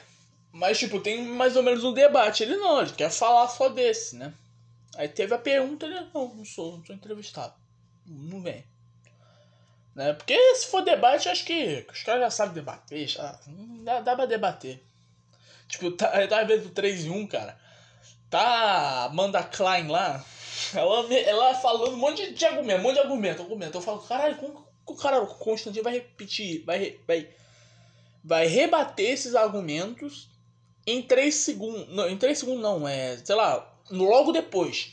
mas, 0.52 0.78
tipo, 0.78 1.00
tem 1.00 1.22
mais 1.24 1.56
ou 1.56 1.62
menos 1.62 1.84
um 1.84 1.92
debate. 1.92 2.42
Ele 2.42 2.56
não, 2.56 2.80
ele 2.80 2.92
quer 2.92 3.10
falar 3.10 3.48
só 3.48 3.68
desse, 3.68 4.16
né? 4.16 4.32
Aí 4.96 5.08
teve 5.08 5.34
a 5.34 5.38
pergunta, 5.38 5.86
ele, 5.86 6.00
não, 6.12 6.34
não 6.34 6.44
sou, 6.44 6.76
não 6.76 6.84
sou 6.84 6.94
entrevistado. 6.94 7.54
Não 8.06 8.40
vem. 8.40 8.64
Né? 9.94 10.12
Porque 10.12 10.36
se 10.54 10.66
for 10.68 10.82
debate, 10.82 11.28
acho 11.28 11.44
que 11.44 11.86
os 11.92 12.02
caras 12.02 12.22
já 12.22 12.30
sabem 12.30 12.54
debater, 12.54 13.06
já, 13.06 13.38
dá, 13.84 14.00
dá 14.00 14.16
pra 14.16 14.26
debater. 14.26 14.82
Tipo, 15.68 15.90
tá, 15.92 16.08
tá 16.26 16.40
às 16.40 16.46
vezes 16.46 16.66
o 16.66 16.70
3 16.70 17.06
em 17.06 17.10
1, 17.10 17.26
cara. 17.26 17.58
Tá 18.30 19.04
Amanda 19.04 19.42
Klein 19.42 19.88
lá, 19.88 20.24
ela, 20.74 21.14
ela 21.14 21.54
falando 21.54 21.94
um 21.94 21.96
monte 21.96 22.32
de 22.32 22.44
argumento, 22.44 22.80
um 22.80 22.82
monte 22.82 22.94
de 22.94 23.00
argumento, 23.00 23.42
argumento. 23.42 23.78
Eu 23.78 23.82
falo, 23.82 24.00
caralho, 24.00 24.36
como 24.36 24.62
que 24.86 24.92
o 24.92 24.96
cara, 24.96 25.22
o 25.22 25.26
Constantino 25.26 25.84
vai 25.84 25.94
repetir, 25.94 26.64
vai, 26.64 26.98
vai, 27.06 27.28
vai 28.22 28.46
rebater 28.46 29.10
esses 29.10 29.34
argumentos 29.34 30.28
em 30.90 31.02
3 31.02 31.34
segundos. 31.34 31.88
Não, 31.88 32.08
em 32.08 32.16
3 32.16 32.38
segundos 32.38 32.62
não, 32.62 32.86
é, 32.88 33.16
sei 33.18 33.34
lá, 33.34 33.74
logo 33.90 34.32
depois. 34.32 34.92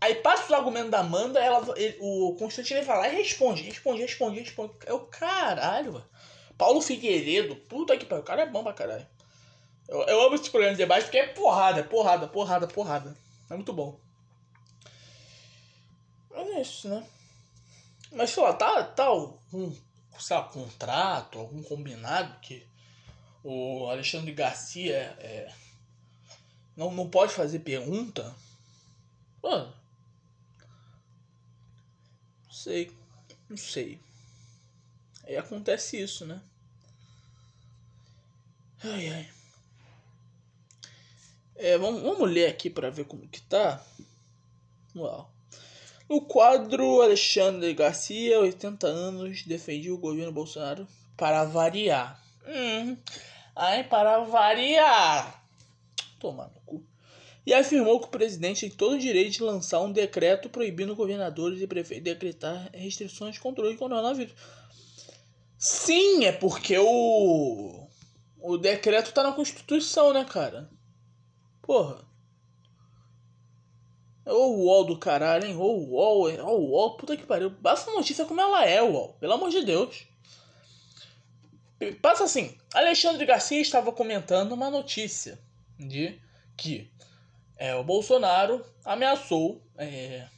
Aí 0.00 0.14
passa 0.16 0.44
os 0.44 0.52
argumentos 0.52 0.90
da 0.90 1.00
Amanda, 1.00 1.38
ela, 1.38 1.62
ele- 1.78 1.98
o 2.00 2.34
Constantino 2.38 2.82
vai 2.82 2.96
lá 2.96 3.08
e 3.08 3.16
responde, 3.16 3.62
responde, 3.62 4.00
responde, 4.00 4.40
responde. 4.40 4.72
É 4.86 4.92
o 4.92 5.00
caralho. 5.00 6.02
Paulo 6.56 6.80
Figueiredo, 6.80 7.54
puta 7.56 7.96
que 7.96 8.06
pariu, 8.06 8.22
o 8.22 8.26
cara 8.26 8.42
é 8.42 8.46
bom 8.46 8.62
pra 8.62 8.72
caralho. 8.72 9.06
Eu, 9.88 10.00
eu 10.02 10.22
amo 10.22 10.34
esse 10.36 10.48
programa 10.50 10.74
de 10.74 10.78
debate 10.78 11.04
porque 11.04 11.18
é 11.18 11.26
porrada, 11.28 11.82
porrada, 11.84 12.26
porrada, 12.26 12.66
porrada. 12.66 13.16
É 13.50 13.54
muito 13.54 13.72
bom. 13.72 13.98
Mas 16.30 16.48
é 16.48 16.60
isso, 16.62 16.88
né? 16.88 17.06
Mas 18.12 18.30
sei 18.30 18.42
lá, 18.42 18.52
tá, 18.52 18.82
tá 18.84 19.04
algum, 19.04 19.72
sei 20.18 20.36
lá, 20.36 20.42
contrato, 20.44 21.38
algum 21.38 21.62
combinado 21.62 22.38
que 22.40 22.66
o 23.42 23.88
Alexandre 23.88 24.32
Garcia 24.32 25.16
é, 25.18 25.52
não, 26.76 26.90
não 26.90 27.08
pode 27.08 27.32
fazer 27.32 27.60
pergunta? 27.60 28.34
Não 29.42 29.72
sei. 32.50 32.92
Não 33.48 33.56
sei. 33.56 33.98
Aí 35.24 35.36
acontece 35.36 36.00
isso, 36.00 36.26
né? 36.26 36.40
Ai, 38.82 39.08
ai. 39.08 39.30
É, 41.56 41.76
vamos, 41.76 42.02
vamos 42.02 42.30
ler 42.30 42.46
aqui 42.46 42.70
para 42.70 42.90
ver 42.90 43.04
como 43.04 43.28
que 43.28 43.40
tá. 43.42 43.84
Uau. 44.96 45.30
No 46.08 46.22
quadro, 46.22 47.02
Alexandre 47.02 47.74
Garcia, 47.74 48.40
80 48.40 48.86
anos, 48.86 49.44
defendia 49.44 49.94
o 49.94 49.98
governo 49.98 50.32
Bolsonaro 50.32 50.88
para 51.16 51.44
variar. 51.44 52.19
Hum. 52.46 52.96
Ai, 53.54 53.84
para 53.84 54.20
variar. 54.20 55.44
Tomar 56.18 56.48
no 56.48 56.60
cu. 56.60 56.84
E 57.46 57.54
afirmou 57.54 57.98
que 58.00 58.06
o 58.06 58.10
presidente 58.10 58.60
tem 58.60 58.70
todo 58.70 58.94
o 58.94 58.98
direito 58.98 59.32
de 59.32 59.42
lançar 59.42 59.80
um 59.80 59.92
decreto 59.92 60.48
proibindo 60.48 60.94
governadores 60.94 61.60
e 61.60 61.66
prefeitos 61.66 62.04
decretar 62.04 62.70
restrições 62.72 63.34
de 63.34 63.40
controle 63.40 63.72
do 63.72 63.78
coronavírus. 63.78 64.34
Sim, 65.58 66.24
é 66.24 66.32
porque 66.32 66.78
o. 66.78 67.86
O 68.38 68.56
decreto 68.56 69.12
tá 69.12 69.22
na 69.22 69.32
Constituição, 69.32 70.12
né, 70.12 70.24
cara? 70.24 70.70
Porra. 71.60 71.98
Ô 74.24 74.48
UOL 74.56 74.84
do 74.84 74.98
caralho, 74.98 75.46
hein? 75.46 75.56
Ô 75.56 75.72
UOL, 75.76 76.30
é- 76.30 76.42
ô 76.42 76.56
UOL, 76.56 76.96
puta 76.96 77.16
que 77.16 77.26
pariu. 77.26 77.50
Basta 77.50 77.90
notícia 77.90 78.24
como 78.24 78.40
ela 78.40 78.64
é, 78.64 78.82
UOL. 78.82 79.14
Pelo 79.20 79.34
amor 79.34 79.50
de 79.50 79.62
Deus. 79.62 80.06
Passa 82.02 82.24
assim, 82.24 82.58
Alexandre 82.74 83.24
Garcia 83.24 83.60
estava 83.60 83.90
comentando 83.90 84.52
uma 84.52 84.68
notícia 84.68 85.38
de 85.78 86.20
que 86.54 86.90
é, 87.56 87.74
o 87.74 87.82
Bolsonaro 87.82 88.64
ameaçou 88.84 89.62
é, 89.78 90.28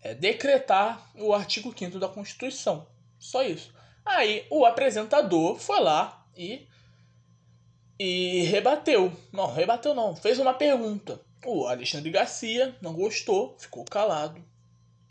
é, 0.00 0.14
decretar 0.14 1.10
o 1.14 1.34
artigo 1.34 1.74
5 1.76 1.98
da 1.98 2.08
Constituição. 2.08 2.86
Só 3.18 3.42
isso. 3.42 3.72
Aí 4.04 4.46
o 4.48 4.64
apresentador 4.64 5.56
foi 5.58 5.80
lá 5.80 6.26
e, 6.34 6.66
e 7.98 8.44
rebateu. 8.44 9.12
Não, 9.30 9.52
rebateu 9.52 9.94
não. 9.94 10.16
Fez 10.16 10.38
uma 10.38 10.54
pergunta. 10.54 11.20
O 11.44 11.66
Alexandre 11.66 12.10
Garcia 12.10 12.74
não 12.80 12.94
gostou, 12.94 13.56
ficou 13.58 13.84
calado 13.84 14.42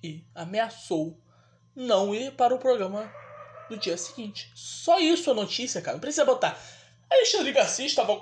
e 0.04 0.24
ameaçou 0.34 1.16
não 1.76 2.16
ir 2.16 2.32
para 2.34 2.56
o 2.56 2.60
programa 2.60 3.12
do 3.70 3.78
dia 3.78 3.98
seguinte. 3.98 4.52
Só 4.56 5.00
isso 5.00 5.30
a 5.32 5.34
notícia, 5.34 5.82
cara. 5.82 5.96
Não 5.96 6.02
precisa 6.02 6.26
botar. 6.26 6.60
Alexandre 7.10 7.52
Garcia 7.52 7.86
estava, 7.86 8.22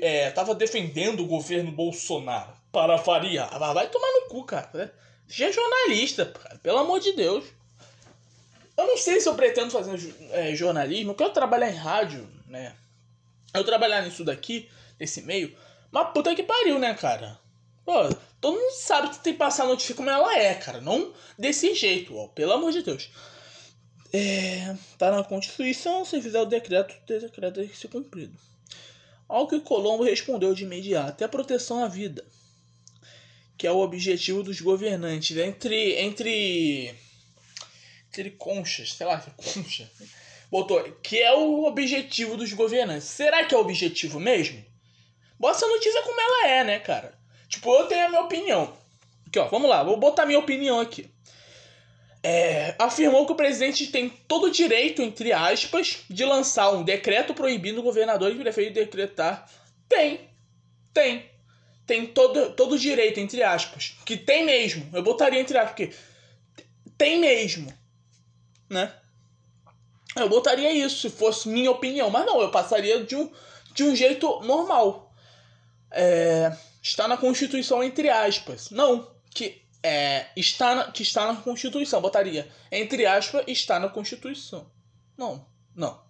é, 0.00 0.28
estava 0.28 0.54
defendendo 0.54 1.20
o 1.20 1.26
governo 1.26 1.70
Bolsonaro 1.70 2.52
para 2.72 2.96
variar. 2.96 3.48
Ah, 3.52 3.72
Vai 3.72 3.88
tomar 3.88 4.10
no 4.12 4.28
cu, 4.28 4.44
cara. 4.44 4.70
né? 4.72 4.90
Seja 5.28 5.52
jornalista, 5.52 6.26
cara. 6.26 6.58
Pelo 6.58 6.78
amor 6.78 7.00
de 7.00 7.12
Deus. 7.12 7.44
Eu 8.76 8.86
não 8.86 8.96
sei 8.96 9.20
se 9.20 9.28
eu 9.28 9.34
pretendo 9.34 9.70
fazer 9.70 10.14
é, 10.32 10.54
jornalismo, 10.54 11.14
eu 11.18 11.30
trabalhar 11.30 11.70
em 11.70 11.76
rádio, 11.76 12.28
né? 12.48 12.74
Eu 13.52 13.62
trabalhar 13.62 14.02
nisso 14.02 14.24
daqui, 14.24 14.68
nesse 14.98 15.22
meio. 15.22 15.56
Mas 15.92 16.08
puta 16.12 16.34
que 16.34 16.42
pariu, 16.42 16.78
né, 16.78 16.92
cara? 16.94 17.38
Pô, 17.84 17.92
todo 18.40 18.58
mundo 18.58 18.72
sabe 18.72 19.10
que 19.10 19.18
tem 19.20 19.32
que 19.34 19.38
passar 19.38 19.62
a 19.62 19.68
notícia 19.68 19.94
como 19.94 20.10
ela 20.10 20.36
é, 20.36 20.54
cara. 20.54 20.80
Não 20.80 21.12
desse 21.38 21.72
jeito, 21.74 22.16
ó. 22.16 22.26
Pelo 22.28 22.52
amor 22.52 22.72
de 22.72 22.82
Deus. 22.82 23.10
É, 24.16 24.76
tá 24.96 25.10
na 25.10 25.24
Constituição, 25.24 26.04
se 26.04 26.22
fizer 26.22 26.40
o 26.40 26.44
decreto, 26.44 26.94
o 26.94 27.20
decreto 27.20 27.54
tem 27.56 27.66
que 27.66 27.76
ser 27.76 27.88
cumprido. 27.88 28.32
Ao 29.28 29.48
que 29.48 29.58
Colombo 29.58 30.04
respondeu 30.04 30.54
de 30.54 30.62
imediato, 30.62 31.20
é 31.20 31.24
a 31.24 31.28
proteção 31.28 31.82
à 31.82 31.88
vida, 31.88 32.24
que 33.58 33.66
é 33.66 33.72
o 33.72 33.78
objetivo 33.78 34.44
dos 34.44 34.60
governantes. 34.60 35.36
Entre, 35.36 35.96
entre 36.00 36.94
aquele 38.08 38.30
conchas, 38.30 38.92
sei 38.92 39.04
lá, 39.04 39.18
concha. 39.36 39.90
Botou 40.48 40.80
que 41.02 41.20
é 41.20 41.34
o 41.34 41.64
objetivo 41.64 42.36
dos 42.36 42.52
governantes. 42.52 43.08
Será 43.08 43.44
que 43.44 43.52
é 43.52 43.58
o 43.58 43.62
objetivo 43.62 44.20
mesmo? 44.20 44.64
Bota 45.40 45.56
essa 45.56 45.66
notícia 45.66 46.02
como 46.02 46.20
ela 46.20 46.48
é, 46.50 46.62
né, 46.62 46.78
cara? 46.78 47.18
Tipo, 47.48 47.74
eu 47.74 47.88
tenho 47.88 48.06
a 48.06 48.08
minha 48.10 48.22
opinião. 48.22 48.78
Aqui, 49.26 49.40
ó, 49.40 49.48
vamos 49.48 49.68
lá, 49.68 49.82
vou 49.82 49.96
botar 49.96 50.24
minha 50.24 50.38
opinião 50.38 50.78
aqui. 50.78 51.12
É, 52.26 52.74
afirmou 52.78 53.26
que 53.26 53.32
o 53.32 53.36
presidente 53.36 53.88
tem 53.88 54.08
todo 54.08 54.46
o 54.46 54.50
direito, 54.50 55.02
entre 55.02 55.30
aspas, 55.30 55.98
de 56.08 56.24
lançar 56.24 56.70
um 56.70 56.82
decreto 56.82 57.34
proibindo 57.34 57.80
o 57.80 57.82
governador 57.82 58.32
e 58.32 58.38
prefeito 58.38 58.72
decretar. 58.72 59.46
Tem. 59.86 60.20
Tem. 60.94 61.30
Tem 61.86 62.06
todo, 62.06 62.52
todo 62.52 62.76
o 62.76 62.78
direito, 62.78 63.20
entre 63.20 63.42
aspas. 63.42 63.98
Que 64.06 64.16
tem 64.16 64.42
mesmo. 64.42 64.88
Eu 64.94 65.02
botaria 65.02 65.38
entre 65.38 65.58
aspas, 65.58 65.74
porque 65.74 65.94
tem 66.96 67.20
mesmo. 67.20 67.70
Né? 68.70 68.90
Eu 70.16 70.26
botaria 70.26 70.72
isso 70.72 71.02
se 71.02 71.10
fosse 71.10 71.46
minha 71.46 71.70
opinião. 71.70 72.08
Mas 72.08 72.24
não, 72.24 72.40
eu 72.40 72.50
passaria 72.50 73.04
de 73.04 73.16
um, 73.16 73.30
de 73.74 73.84
um 73.84 73.94
jeito 73.94 74.40
normal. 74.40 75.12
É, 75.90 76.56
está 76.82 77.06
na 77.06 77.18
Constituição, 77.18 77.84
entre 77.84 78.08
aspas. 78.08 78.70
Não, 78.70 79.10
que, 79.28 79.63
é, 79.84 80.28
está 80.34 80.74
na, 80.74 80.90
que 80.90 81.02
está 81.02 81.30
na 81.30 81.38
Constituição. 81.42 82.00
Botaria, 82.00 82.50
entre 82.72 83.04
aspas, 83.04 83.44
está 83.46 83.78
na 83.78 83.90
Constituição. 83.90 84.66
Não, 85.14 85.46
não. 85.76 86.02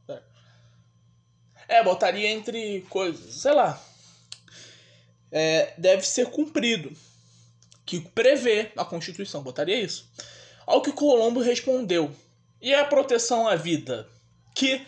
É, 1.66 1.83
botaria 1.83 2.31
entre 2.31 2.83
coisas, 2.83 3.35
sei 3.35 3.53
lá. 3.53 3.83
É, 5.33 5.75
deve 5.77 6.07
ser 6.07 6.31
cumprido. 6.31 6.93
Que 7.85 8.01
prevê 8.01 8.70
a 8.77 8.85
Constituição. 8.85 9.43
Botaria 9.43 9.81
isso. 9.81 10.09
Ao 10.64 10.81
que 10.81 10.93
Colombo 10.93 11.41
respondeu. 11.41 12.14
E 12.62 12.72
a 12.72 12.85
proteção 12.85 13.49
à 13.49 13.57
vida? 13.57 14.09
Que 14.55 14.87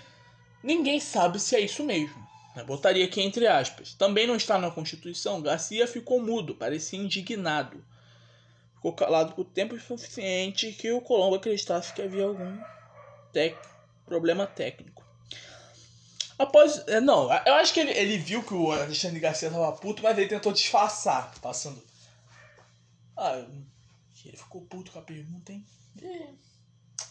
ninguém 0.62 1.00
sabe 1.00 1.40
se 1.40 1.56
é 1.56 1.60
isso 1.60 1.82
mesmo. 1.82 2.24
Botaria 2.64 3.04
aqui 3.04 3.20
entre 3.20 3.48
aspas. 3.48 3.94
Também 3.94 4.28
não 4.28 4.36
está 4.36 4.58
na 4.58 4.70
Constituição. 4.70 5.42
Garcia 5.42 5.88
ficou 5.88 6.22
mudo, 6.22 6.54
parecia 6.54 6.98
indignado. 7.00 7.84
Ficou 8.86 8.92
calado 8.92 9.34
por 9.34 9.44
tempo 9.44 9.76
suficiente 9.80 10.70
que 10.70 10.92
o 10.92 11.00
Colombo 11.00 11.34
acreditasse 11.34 11.92
que 11.92 12.00
havia 12.00 12.22
algum 12.22 12.56
tec... 13.32 13.58
problema 14.04 14.46
técnico. 14.46 15.04
Após. 16.38 16.86
É, 16.86 17.00
não, 17.00 17.24
eu 17.44 17.54
acho 17.54 17.74
que 17.74 17.80
ele, 17.80 17.90
ele 17.90 18.16
viu 18.16 18.44
que 18.44 18.54
o 18.54 18.70
Alexandre 18.70 19.18
Garcia 19.18 19.50
tava 19.50 19.72
puto, 19.72 20.04
mas 20.04 20.16
ele 20.16 20.28
tentou 20.28 20.52
disfarçar, 20.52 21.34
passando. 21.40 21.82
Ah, 23.16 23.44
ele 24.24 24.36
ficou 24.36 24.60
puto 24.60 24.92
com 24.92 25.00
a 25.00 25.02
pergunta, 25.02 25.50
hein? 25.50 25.66
É, 26.00 26.28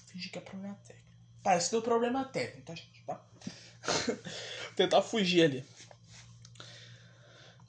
fingi 0.07 0.29
que 0.29 0.37
é 0.37 0.41
problema 0.41 0.79
técnico. 0.87 1.09
Parece 1.43 1.65
que 1.65 1.71
deu 1.71 1.81
problema 1.81 2.23
técnico, 2.23 2.67
tá, 2.67 2.73
gente? 2.73 3.03
Tá? 3.05 3.21
Tentar 4.77 5.01
fugir 5.01 5.43
ali. 5.43 5.65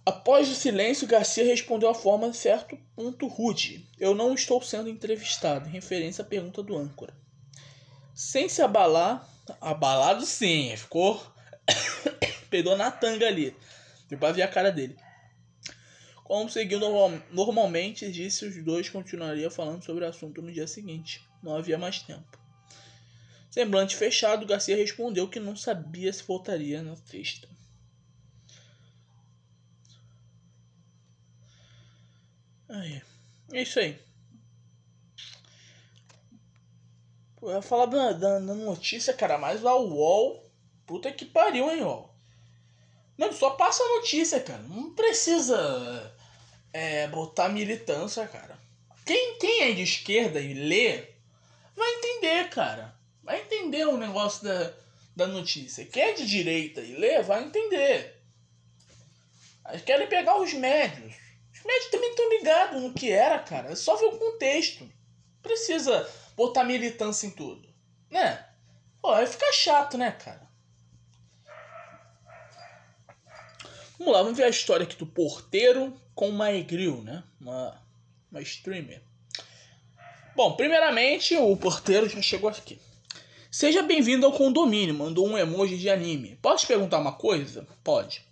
Após 0.06 0.48
o 0.48 0.54
silêncio, 0.54 1.08
Garcia 1.08 1.44
respondeu 1.44 1.88
a 1.88 1.94
forma 1.94 2.32
certo 2.32 2.78
ponto 2.94 3.26
rude. 3.26 3.84
Eu 3.98 4.14
não 4.14 4.34
estou 4.34 4.62
sendo 4.62 4.88
entrevistado, 4.88 5.68
em 5.68 5.72
referência 5.72 6.22
à 6.22 6.24
pergunta 6.24 6.62
do 6.62 6.78
âncora. 6.78 7.12
Sem 8.14 8.48
se 8.48 8.62
abalar, 8.62 9.28
abalado 9.60 10.24
sim, 10.24 10.72
ficou. 10.76 11.20
Pegou 12.48 12.76
na 12.76 12.88
tanga 12.88 13.26
ali. 13.26 13.52
Deu 14.08 14.16
pra 14.16 14.30
ver 14.30 14.42
a 14.42 14.48
cara 14.48 14.70
dele. 14.70 14.96
Como 16.22 16.48
seguiu 16.48 16.78
normal, 16.78 17.20
normalmente, 17.32 18.08
disse 18.08 18.46
os 18.46 18.64
dois 18.64 18.88
continuariam 18.88 19.50
falando 19.50 19.84
sobre 19.84 20.04
o 20.04 20.08
assunto 20.08 20.40
no 20.40 20.52
dia 20.52 20.68
seguinte. 20.68 21.20
Não 21.42 21.56
havia 21.56 21.78
mais 21.78 21.98
tempo. 21.98 22.38
Semblante 23.50 23.96
fechado, 23.96 24.46
Garcia 24.46 24.76
respondeu 24.76 25.26
que 25.28 25.40
não 25.40 25.56
sabia 25.56 26.12
se 26.12 26.22
voltaria 26.22 26.80
na 26.80 26.94
sexta. 26.94 27.55
Aí, 32.80 33.02
é 33.52 33.62
isso 33.62 33.78
aí. 33.78 33.98
Eu 37.42 37.50
ia 37.50 37.62
falar 37.62 37.86
da, 37.86 38.12
da, 38.12 38.38
da, 38.38 38.54
notícia, 38.54 39.12
cara, 39.12 39.38
mas 39.38 39.64
a 39.64 39.74
UOL. 39.74 40.44
Puta 40.86 41.12
que 41.12 41.24
pariu, 41.24 41.70
hein, 41.70 41.82
UOL. 41.82 42.14
Mano, 43.16 43.32
só 43.32 43.50
passa 43.50 43.82
a 43.82 43.96
notícia, 43.96 44.40
cara. 44.40 44.62
Não 44.62 44.94
precisa 44.94 46.14
é, 46.72 47.08
botar 47.08 47.48
militância, 47.48 48.26
cara. 48.26 48.58
Quem, 49.04 49.38
quem 49.38 49.62
é 49.62 49.72
de 49.72 49.82
esquerda 49.82 50.40
e 50.40 50.54
lê, 50.54 51.08
vai 51.74 51.90
entender, 51.94 52.50
cara 52.50 52.96
vai 53.26 53.40
entender 53.42 53.84
o 53.86 53.98
negócio 53.98 54.44
da, 54.44 54.72
da 55.16 55.26
notícia. 55.26 55.84
Quem 55.84 56.02
é 56.02 56.12
de 56.12 56.26
direita 56.26 56.80
e 56.80 56.94
lê, 56.94 57.20
vai 57.22 57.42
entender. 57.42 58.22
Eles 59.68 59.82
querem 59.82 60.06
pegar 60.06 60.40
os 60.40 60.54
médios. 60.54 61.12
Os 61.66 61.72
médios 61.72 61.90
também 61.90 62.10
estão 62.10 62.30
ligados 62.30 62.82
no 62.82 62.92
que 62.92 63.10
era, 63.10 63.40
cara. 63.40 63.72
É 63.72 63.74
só 63.74 63.96
ver 63.96 64.06
o 64.06 64.18
contexto. 64.18 64.88
Precisa 65.42 66.08
botar 66.36 66.62
militância 66.62 67.26
em 67.26 67.30
tudo. 67.30 67.68
Né? 68.08 68.46
Pô, 69.02 69.08
vai 69.08 69.26
ficar 69.26 69.52
chato, 69.52 69.98
né, 69.98 70.12
cara? 70.12 70.46
Vamos 73.98 74.12
lá, 74.12 74.22
vamos 74.22 74.36
ver 74.36 74.44
a 74.44 74.48
história 74.48 74.84
aqui 74.84 74.94
do 74.94 75.06
porteiro 75.06 76.00
com 76.14 76.28
uma 76.28 76.52
Egril, 76.52 77.02
né? 77.02 77.24
Uma, 77.40 77.82
uma 78.30 78.40
streamer. 78.42 79.02
Bom, 80.36 80.52
primeiramente 80.54 81.36
o 81.36 81.56
porteiro 81.56 82.08
já 82.08 82.22
chegou 82.22 82.48
aqui. 82.48 82.78
Seja 83.50 83.82
bem-vindo 83.82 84.24
ao 84.24 84.32
condomínio, 84.32 84.94
mandou 84.94 85.26
um 85.26 85.36
emoji 85.36 85.78
de 85.78 85.90
anime. 85.90 86.38
Posso 86.40 86.64
te 86.64 86.68
perguntar 86.68 86.98
uma 86.98 87.12
coisa? 87.12 87.66
Pode. 87.82 88.22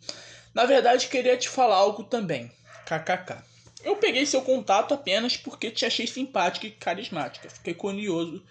Na 0.53 0.67
verdade, 0.67 1.09
queria 1.09 1.37
te 1.37 1.49
falar 1.49 1.77
algo 1.77 2.05
também. 2.05 2.53
KKK. 2.85 3.43
Eu 3.83 3.97
peguei 3.97 4.25
seu 4.25 4.43
contato 4.43 4.95
apenas 4.95 5.37
porque 5.37 5.71
te 5.71 5.85
achei 5.85 6.07
simpática 6.07 6.67
e 6.67 6.71
carismática. 6.71 7.51
Fiquei 7.51 7.75
curioso 7.75 8.43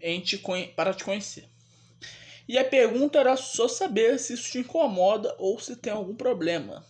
em 0.00 0.20
te 0.20 0.40
para 0.74 0.94
te 0.94 1.04
conhecer. 1.04 1.48
E 2.46 2.58
a 2.58 2.64
pergunta 2.64 3.18
era 3.18 3.36
só 3.36 3.68
saber 3.68 4.18
se 4.18 4.34
isso 4.34 4.50
te 4.52 4.58
incomoda 4.58 5.34
ou 5.38 5.58
se 5.58 5.76
tem 5.76 5.92
algum 5.92 6.14
problema. 6.14 6.84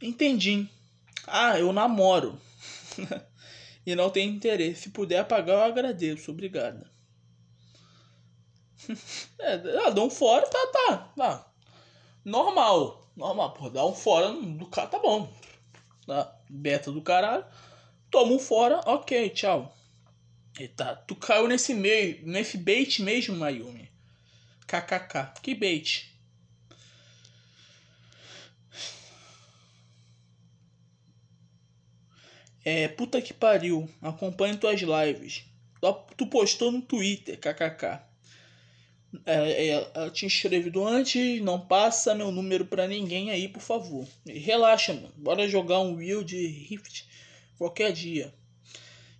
Entendi. 0.00 0.68
Ah, 1.26 1.58
eu 1.58 1.72
namoro. 1.72 2.40
e 3.86 3.94
não 3.94 4.10
tem 4.10 4.28
interesse. 4.28 4.82
Se 4.82 4.90
puder 4.90 5.18
apagar, 5.18 5.56
eu 5.56 5.62
agradeço. 5.64 6.30
Obrigada. 6.30 6.90
é, 9.38 9.58
dá 9.92 10.02
um 10.02 10.10
fora, 10.10 10.46
tá, 10.46 10.66
tá, 10.72 11.12
tá. 11.16 11.52
Normal. 12.24 13.01
Normal, 13.16 13.52
pô, 13.54 13.68
dá 13.68 13.84
um 13.84 13.94
fora 13.94 14.32
do 14.32 14.66
cara, 14.66 14.88
tá 14.88 14.98
bom. 14.98 15.32
Tá? 16.06 16.34
Beta 16.48 16.90
do 16.90 17.02
caralho. 17.02 17.44
Toma 18.10 18.32
um 18.32 18.38
fora, 18.38 18.80
ok, 18.86 19.30
tchau. 19.30 19.74
Eita, 20.58 20.96
tu 21.06 21.14
caiu 21.16 21.48
nesse 21.48 21.72
meio, 21.72 22.26
nesse 22.26 22.58
bait 22.58 23.00
mesmo, 23.02 23.36
Mayumi. 23.36 23.90
KKK. 24.66 25.40
Que 25.42 25.54
bait? 25.54 26.12
É, 32.64 32.88
puta 32.88 33.20
que 33.20 33.34
pariu. 33.34 33.88
Acompanhe 34.00 34.56
tuas 34.56 34.80
lives. 34.80 35.44
Tu 36.16 36.26
postou 36.26 36.70
no 36.70 36.80
Twitter, 36.80 37.38
kkk. 37.38 38.11
É, 39.26 39.68
é, 39.68 39.90
ela 39.94 40.10
tinha 40.10 40.26
escrevido 40.26 40.86
antes, 40.86 41.40
não 41.42 41.60
passa 41.60 42.14
meu 42.14 42.32
número 42.32 42.64
pra 42.64 42.88
ninguém 42.88 43.30
aí, 43.30 43.48
por 43.48 43.60
favor. 43.60 44.06
Relaxa, 44.26 44.94
mano. 44.94 45.12
Bora 45.16 45.48
jogar 45.48 45.80
um 45.80 45.96
Will 45.96 46.24
de 46.24 46.46
Rift 46.46 47.06
qualquer 47.58 47.92
dia. 47.92 48.34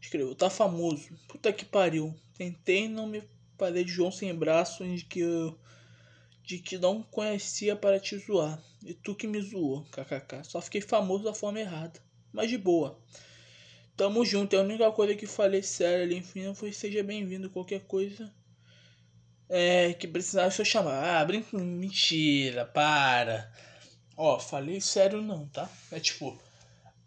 Escreveu, 0.01 0.35
tá 0.35 0.49
famoso. 0.49 1.11
Puta 1.29 1.53
que 1.53 1.65
pariu. 1.65 2.15
Tentei 2.37 2.89
não 2.89 3.07
me 3.07 3.23
fazer 3.59 3.85
de 3.85 3.93
João 3.93 4.11
sem 4.11 4.35
braço 4.35 4.85
de 4.85 5.05
que 5.05 5.21
eu, 5.21 5.59
de 6.43 6.59
que 6.59 6.79
não 6.79 7.03
conhecia 7.03 7.77
para 7.77 8.01
te 8.01 8.17
zoar. 8.19 8.61
E 8.85 8.95
tu 8.95 9.15
que 9.15 9.27
me 9.27 9.41
zoou, 9.41 9.85
kkk. 9.93 10.43
Só 10.45 10.61
fiquei 10.61 10.81
famoso 10.81 11.25
da 11.25 11.35
forma 11.35 11.61
errada. 11.61 12.01
Mas 12.33 12.51
de 12.51 12.59
boa. 12.59 12.99
Tamo 13.97 14.25
junto. 14.25 14.57
A 14.57 14.63
única 14.63 14.91
coisa 14.91 15.15
que 15.15 15.27
falei 15.27 15.63
sério 15.63 16.05
ali, 16.05 16.17
enfim, 16.17 16.53
foi 16.55 16.73
seja 16.73 17.03
bem-vindo. 17.03 17.51
Qualquer 17.51 17.83
coisa 17.83 18.33
é, 19.53 19.93
que 19.93 20.09
precisar 20.09 20.51
eu 20.63 20.65
chamar. 20.65 21.21
Ah, 21.21 21.25
brinca. 21.25 21.59
Mentira, 21.59 22.65
para. 22.65 23.53
Ó, 24.17 24.39
falei 24.39 24.81
sério 24.81 25.21
não, 25.21 25.47
tá? 25.49 25.71
É 25.91 26.01
tipo, 26.01 26.41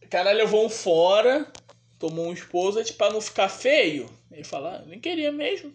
o 0.04 0.08
cara 0.08 0.32
levou 0.32 0.64
um 0.64 0.70
fora, 0.70 1.52
tomou 1.98 2.28
um 2.28 2.34
esposa, 2.34 2.84
tipo, 2.84 3.00
pra 3.00 3.12
não 3.12 3.20
ficar 3.20 3.50
feio. 3.50 4.08
Ele 4.32 4.44
fala, 4.44 4.78
ah, 4.78 4.86
nem 4.86 5.00
queria 5.00 5.32
mesmo. 5.32 5.74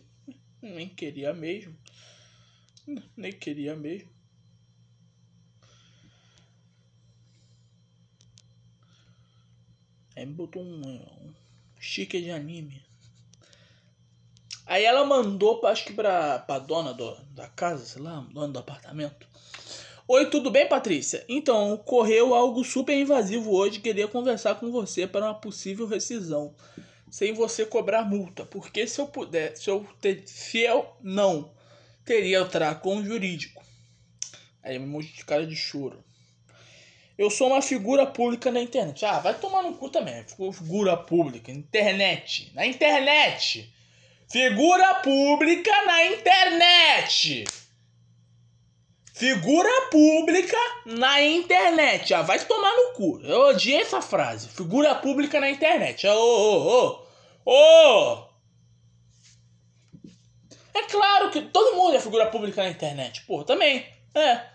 Nem 0.62 0.88
queria 0.88 1.34
mesmo. 1.34 1.76
Nem 3.16 3.32
queria 3.32 3.74
mesmo. 3.74 4.08
Aí 10.14 10.24
me 10.26 10.34
botou 10.34 10.62
um, 10.62 10.82
um 10.82 11.34
de 11.80 12.30
anime. 12.30 12.89
Aí 14.70 14.84
ela 14.84 15.04
mandou, 15.04 15.60
acho 15.66 15.84
que 15.84 15.92
pra, 15.92 16.38
pra 16.38 16.60
dona 16.60 16.94
do, 16.94 17.16
da 17.32 17.48
casa, 17.48 17.84
sei 17.84 18.00
lá, 18.00 18.24
dona 18.32 18.52
do 18.52 18.58
apartamento. 18.60 19.26
Oi, 20.06 20.30
tudo 20.30 20.48
bem, 20.48 20.68
Patrícia? 20.68 21.24
Então, 21.28 21.72
ocorreu 21.72 22.32
algo 22.32 22.62
super 22.62 22.96
invasivo 22.96 23.52
hoje. 23.52 23.80
Queria 23.80 24.06
conversar 24.06 24.54
com 24.60 24.70
você 24.70 25.08
para 25.08 25.26
uma 25.26 25.34
possível 25.34 25.88
rescisão. 25.88 26.54
Sem 27.10 27.32
você 27.32 27.66
cobrar 27.66 28.04
multa. 28.04 28.44
Porque 28.44 28.86
se 28.86 29.00
eu 29.00 29.08
puder, 29.08 29.56
se 29.56 29.68
eu, 29.68 29.84
ter, 30.00 30.22
se 30.24 30.60
eu 30.60 30.86
não 31.02 31.50
teria 32.04 32.40
o 32.40 32.80
com 32.80 32.98
o 32.98 33.04
jurídico. 33.04 33.64
Aí 34.62 34.78
me 34.78 35.02
de 35.02 35.24
cara 35.24 35.44
de 35.44 35.56
choro. 35.56 35.98
Eu 37.18 37.28
sou 37.28 37.48
uma 37.48 37.60
figura 37.60 38.06
pública 38.06 38.52
na 38.52 38.60
internet. 38.60 39.04
Ah, 39.04 39.18
vai 39.18 39.36
tomar 39.36 39.64
no 39.64 39.74
cu 39.74 39.90
também. 39.90 40.24
Figura 40.52 40.96
pública, 40.96 41.50
internet. 41.50 42.52
Na 42.54 42.64
internet. 42.64 43.74
Figura 44.30 44.94
pública 45.02 45.72
na 45.86 46.04
internet. 46.04 47.44
Figura 49.12 49.68
pública 49.90 50.56
na 50.86 51.20
internet. 51.20 52.14
Ah, 52.14 52.22
vai 52.22 52.38
tomar 52.38 52.70
no 52.76 52.92
cu. 52.92 53.20
Eu 53.24 53.48
odiei 53.48 53.80
essa 53.80 54.00
frase. 54.00 54.48
Figura 54.48 54.94
pública 54.94 55.40
na 55.40 55.50
internet. 55.50 56.06
Ô, 56.06 56.12
ô, 56.12 57.02
ô. 57.44 57.52
Ô! 57.52 58.30
É 60.74 60.82
claro 60.84 61.30
que 61.32 61.42
todo 61.42 61.76
mundo 61.76 61.96
é 61.96 62.00
figura 62.00 62.26
pública 62.26 62.62
na 62.62 62.70
internet. 62.70 63.22
Porra, 63.26 63.44
também. 63.44 63.84
É. 64.14 64.46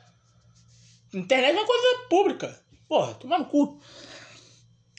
Internet 1.14 1.54
é 1.54 1.60
uma 1.60 1.68
coisa 1.68 2.08
pública. 2.10 2.64
Porra, 2.88 3.14
tomar 3.16 3.40
no 3.40 3.46
cu. 3.46 3.78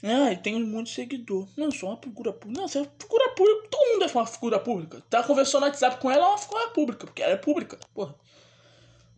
Ah, 0.09 0.31
e 0.31 0.37
tem 0.37 0.63
muito 0.63 0.91
seguidor. 0.91 1.49
Não, 1.57 1.69
sou 1.73 1.89
uma 1.89 2.01
figura 2.01 2.33
pública. 2.33 2.61
Não, 2.61 2.69
você 2.69 2.79
é 2.79 2.89
figura 2.97 3.29
pública. 3.31 3.69
Todo 3.69 3.93
mundo 3.93 4.05
é 4.05 4.13
uma 4.13 4.27
figura 4.27 4.61
pública. 4.61 5.03
Tá 5.11 5.23
conversando 5.25 5.63
no 5.63 5.67
WhatsApp 5.67 6.01
com 6.01 6.09
ela, 6.09 6.27
é 6.27 6.29
uma 6.29 6.39
figura 6.39 6.69
pública. 6.69 7.07
Porque 7.07 7.23
ela 7.23 7.33
é 7.33 7.37
pública. 7.37 7.77
Porra. 7.93 8.15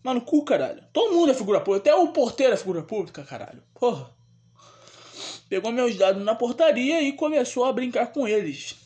Mano, 0.03 0.23
cu, 0.23 0.43
caralho. 0.45 0.83
Todo 0.91 1.15
mundo 1.15 1.31
é 1.31 1.35
figura 1.35 1.61
pública. 1.61 1.91
Até 1.91 1.95
o 1.95 2.09
porteiro 2.09 2.55
é 2.55 2.57
figura 2.57 2.83
pública, 2.83 3.23
caralho. 3.23 3.63
Porra. 3.75 4.11
Pegou 5.49 5.71
meus 5.73 5.95
dados 5.97 6.25
na 6.25 6.35
portaria 6.35 7.03
e 7.03 7.13
começou 7.13 7.67
a 7.67 7.73
brincar 7.73 8.07
com 8.07 8.27
eles. 8.27 8.77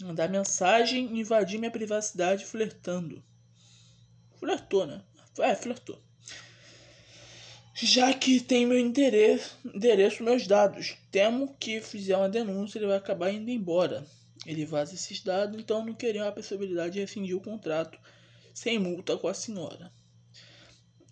Mandar 0.00 0.28
mensagem, 0.28 1.16
invadir 1.16 1.60
minha 1.60 1.70
privacidade 1.70 2.44
flertando. 2.44 3.22
Flertou, 4.34 4.84
né? 4.84 5.00
É, 5.38 5.54
flertou. 5.54 6.00
Já 7.74 8.12
que 8.12 8.38
tem 8.38 8.66
meu 8.66 8.78
endereço, 8.78 9.58
endereço, 9.64 10.22
meus 10.22 10.46
dados. 10.46 10.96
Temo 11.10 11.56
que 11.58 11.80
fizer 11.80 12.16
uma 12.16 12.28
denúncia 12.28 12.78
ele 12.78 12.86
vai 12.86 12.96
acabar 12.96 13.32
indo 13.32 13.50
embora. 13.50 14.04
Ele 14.46 14.66
vaza 14.66 14.94
esses 14.94 15.22
dados, 15.22 15.58
então 15.58 15.84
não 15.84 15.94
queria 15.94 16.28
a 16.28 16.32
possibilidade 16.32 16.94
de 16.94 17.00
rescindir 17.00 17.36
o 17.36 17.40
contrato 17.40 17.98
sem 18.52 18.78
multa 18.78 19.16
com 19.16 19.28
a 19.28 19.34
senhora. 19.34 19.90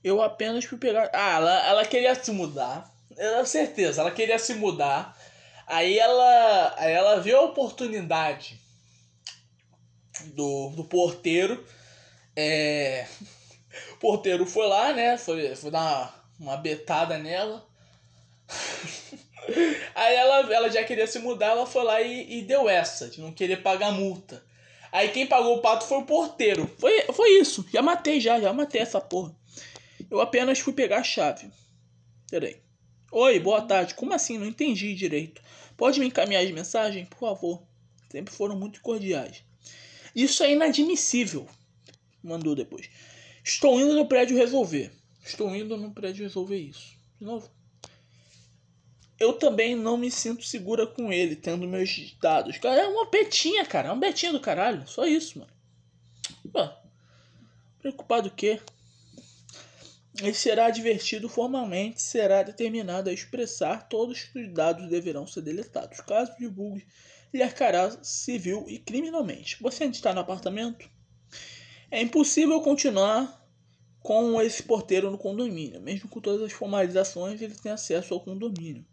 Eu 0.03 0.21
apenas 0.21 0.65
fui 0.65 0.77
pegar. 0.77 1.11
Ah, 1.13 1.37
ela, 1.37 1.67
ela 1.69 1.87
queria 1.87 2.15
se 2.15 2.31
mudar. 2.33 2.93
Eu 3.17 3.47
certeza, 3.47 4.01
ela 4.03 4.11
queria 4.11 4.39
se 4.39 4.55
mudar. 4.55 5.17
Aí 5.67 5.99
ela, 5.99 6.75
aí 6.77 6.93
ela 6.93 7.21
viu 7.21 7.39
a 7.39 7.45
oportunidade 7.45 8.59
do, 10.35 10.71
do 10.71 10.85
porteiro. 10.85 11.65
É, 12.37 13.07
o 13.95 13.97
porteiro 13.99 14.45
foi 14.45 14.67
lá, 14.67 14.93
né? 14.93 15.17
Foi, 15.17 15.55
foi 15.55 15.71
dar 15.71 15.81
uma, 15.81 16.20
uma 16.41 16.57
betada 16.57 17.19
nela. 17.19 17.69
Aí 19.95 20.15
ela, 20.15 20.53
ela 20.53 20.71
já 20.71 20.83
queria 20.83 21.07
se 21.07 21.19
mudar, 21.19 21.49
ela 21.49 21.67
foi 21.67 21.85
lá 21.85 22.01
e, 22.01 22.39
e 22.39 22.43
deu 22.43 22.69
essa, 22.69 23.09
de 23.09 23.21
não 23.21 23.33
querer 23.33 23.63
pagar 23.63 23.93
multa. 23.93 24.43
Aí 24.91 25.11
quem 25.11 25.27
pagou 25.27 25.57
o 25.57 25.61
pato 25.61 25.87
foi 25.87 25.99
o 25.99 26.07
porteiro. 26.07 26.69
Foi, 26.79 27.03
foi 27.13 27.39
isso. 27.39 27.65
Já 27.73 27.81
matei 27.81 28.21
já, 28.21 28.41
já 28.41 28.53
matei 28.53 28.81
essa 28.81 29.01
porra. 29.01 29.37
Eu 30.11 30.21
apenas 30.21 30.59
fui 30.59 30.73
pegar 30.73 30.99
a 30.99 31.05
chave. 31.05 31.49
Peraí. 32.29 32.57
Oi, 33.13 33.39
boa 33.39 33.63
tarde. 33.63 33.95
Como 33.95 34.13
assim? 34.13 34.37
Não 34.39 34.47
entendi 34.47 34.95
direito. 34.95 35.41
Pode 35.77 36.01
me 36.01 36.07
encaminhar 36.07 36.43
as 36.43 36.51
mensagens, 36.51 37.09
por 37.09 37.19
favor? 37.19 37.63
Sempre 38.11 38.35
foram 38.35 38.57
muito 38.57 38.81
cordiais. 38.81 39.45
Isso 40.15 40.43
é 40.43 40.53
inadmissível. 40.53 41.47
Mandou 42.23 42.57
depois. 42.57 42.91
Estou 43.45 43.81
indo 43.81 43.95
no 43.95 44.07
prédio 44.07 44.37
resolver. 44.37 44.91
Estou 45.25 45.55
indo 45.55 45.77
no 45.77 45.93
prédio 45.93 46.25
resolver 46.25 46.59
isso. 46.59 46.97
De 47.19 47.25
novo. 47.25 47.51
Eu 49.19 49.35
também 49.35 49.77
não 49.77 49.99
me 49.99 50.11
sinto 50.11 50.43
segura 50.45 50.87
com 50.87 51.13
ele, 51.13 51.37
tendo 51.37 51.69
meus 51.69 52.17
dados. 52.21 52.57
Cara, 52.57 52.83
é 52.83 52.87
uma 52.87 53.11
betinha, 53.11 53.65
cara. 53.67 53.89
É 53.89 53.93
uma 53.93 54.01
betinha 54.01 54.33
do 54.33 54.41
caralho. 54.41 54.89
Só 54.89 55.07
isso, 55.07 55.39
mano. 55.39 55.53
Pô, 56.51 56.69
preocupado 57.79 58.29
o 58.29 58.35
quê? 58.35 58.59
Ele 60.19 60.35
será 60.35 60.67
advertido 60.67 61.29
formalmente, 61.29 62.03
será 62.03 62.43
determinado 62.43 63.09
a 63.09 63.13
expressar 63.13 63.89
todos 63.89 64.29
os 64.35 64.53
dados 64.53 64.89
deverão 64.89 65.27
ser 65.27 65.43
deletados. 65.43 66.01
Caso 66.01 66.35
divulgue, 66.39 66.87
lhe 67.33 67.43
arcará 67.43 67.91
civil 68.03 68.65
e 68.69 68.79
criminalmente. 68.79 69.57
Você 69.63 69.85
ainda 69.85 69.97
está 69.97 70.13
no 70.13 70.21
apartamento? 70.21 70.91
É 71.91 72.01
impossível 72.01 72.61
continuar 72.61 73.40
com 74.11 74.43
esse 74.43 74.65
porteiro 74.65 75.09
no 75.09 75.17
condomínio. 75.17 75.81
Mesmo 75.81 76.09
com 76.09 76.21
todas 76.21 76.43
as 76.43 76.51
formalizações, 76.51 77.41
ele 77.41 77.55
tem 77.55 77.71
acesso 77.71 78.13
ao 78.13 78.19
condomínio. 78.19 78.85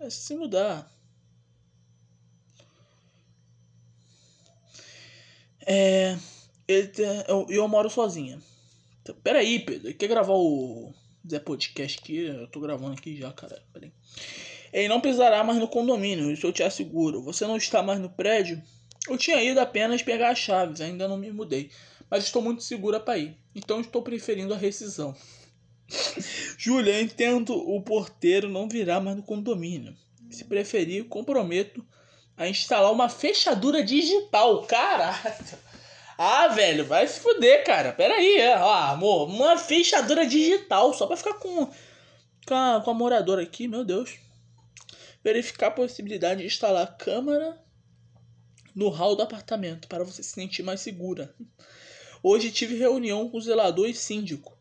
É 0.00 0.08
se 0.08 0.34
mudar. 0.34 0.90
É, 5.66 6.16
ele 6.66 6.88
tem, 6.88 7.06
eu, 7.28 7.46
eu 7.50 7.68
moro 7.68 7.90
sozinha. 7.90 8.38
Pera 9.22 9.40
aí, 9.40 9.58
Pedro. 9.58 9.92
Quer 9.92 10.08
gravar 10.08 10.32
o 10.32 10.90
Zé 11.30 11.38
Podcast 11.38 11.98
aqui? 11.98 12.24
Eu 12.24 12.48
tô 12.48 12.60
gravando 12.60 12.94
aqui 12.94 13.18
já, 13.18 13.30
cara. 13.34 13.62
Peraí. 13.70 13.92
Ele 14.72 14.88
não 14.88 14.98
pisará 14.98 15.44
mais 15.44 15.58
no 15.58 15.68
condomínio, 15.68 16.30
isso 16.30 16.46
eu 16.46 16.54
te 16.54 16.62
asseguro. 16.62 17.20
Você 17.20 17.46
não 17.46 17.58
está 17.58 17.82
mais 17.82 18.00
no 18.00 18.08
prédio? 18.08 18.62
Eu 19.06 19.18
tinha 19.18 19.42
ido 19.42 19.60
apenas 19.60 20.00
pegar 20.00 20.30
as 20.30 20.38
chaves, 20.38 20.80
ainda 20.80 21.06
não 21.06 21.18
me 21.18 21.30
mudei. 21.30 21.70
Mas 22.10 22.24
estou 22.24 22.42
muito 22.42 22.62
segura 22.62 22.98
para 22.98 23.18
ir. 23.18 23.36
Então 23.54 23.80
estou 23.80 24.02
preferindo 24.02 24.54
a 24.54 24.56
rescisão. 24.56 25.14
Júlia, 26.56 27.00
entendo 27.00 27.54
o 27.54 27.82
porteiro 27.82 28.48
não 28.48 28.68
virá 28.68 29.00
mais 29.00 29.16
no 29.16 29.22
condomínio. 29.22 29.96
Se 30.30 30.44
preferir, 30.44 31.06
comprometo 31.06 31.84
a 32.36 32.48
instalar 32.48 32.92
uma 32.92 33.08
fechadura 33.08 33.82
digital. 33.82 34.62
Caraca! 34.64 35.36
Ah, 36.16 36.48
velho, 36.48 36.84
vai 36.84 37.06
se 37.06 37.20
fuder, 37.20 37.64
cara. 37.64 37.92
Pera 37.92 38.14
aí, 38.14 38.38
é, 38.38 38.58
ó, 38.58 38.72
amor, 38.72 39.28
uma 39.28 39.56
fechadura 39.56 40.26
digital 40.26 40.92
só 40.92 41.06
pra 41.06 41.16
ficar 41.16 41.34
com, 41.34 41.70
com, 42.46 42.54
a, 42.54 42.80
com 42.84 42.90
a 42.90 42.94
moradora 42.94 43.42
aqui, 43.42 43.68
meu 43.68 43.84
Deus. 43.84 44.18
Verificar 45.22 45.68
a 45.68 45.72
possibilidade 45.72 46.40
de 46.40 46.46
instalar 46.46 46.96
câmera 46.96 47.56
no 48.74 48.88
hall 48.88 49.14
do 49.14 49.22
apartamento 49.22 49.86
para 49.86 50.04
você 50.04 50.22
se 50.22 50.32
sentir 50.32 50.62
mais 50.62 50.80
segura. 50.80 51.34
Hoje 52.22 52.50
tive 52.50 52.76
reunião 52.76 53.28
com 53.28 53.38
o 53.38 53.40
zelador 53.40 53.88
e 53.88 53.94
síndico. 53.94 54.56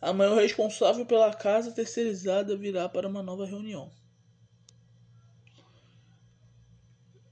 Amanhã 0.00 0.32
o 0.32 0.36
responsável 0.36 1.06
pela 1.06 1.32
casa 1.32 1.72
terceirizada 1.72 2.56
virá 2.56 2.88
para 2.88 3.08
uma 3.08 3.22
nova 3.22 3.46
reunião. 3.46 3.90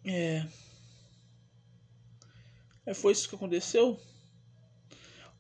É. 0.04 0.46
É, 2.86 2.92
foi 2.92 3.12
isso 3.12 3.28
que 3.28 3.34
aconteceu? 3.34 3.98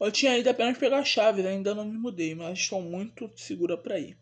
Eu 0.00 0.10
tinha 0.10 0.36
ido 0.36 0.48
apenas 0.50 0.76
pegar 0.76 0.98
a 0.98 1.04
chave, 1.04 1.42
né? 1.42 1.50
ainda 1.50 1.74
não 1.74 1.84
me 1.84 1.96
mudei, 1.96 2.34
mas 2.34 2.58
estou 2.58 2.82
muito 2.82 3.30
segura 3.36 3.76
para 3.76 3.98
ir. 3.98 4.18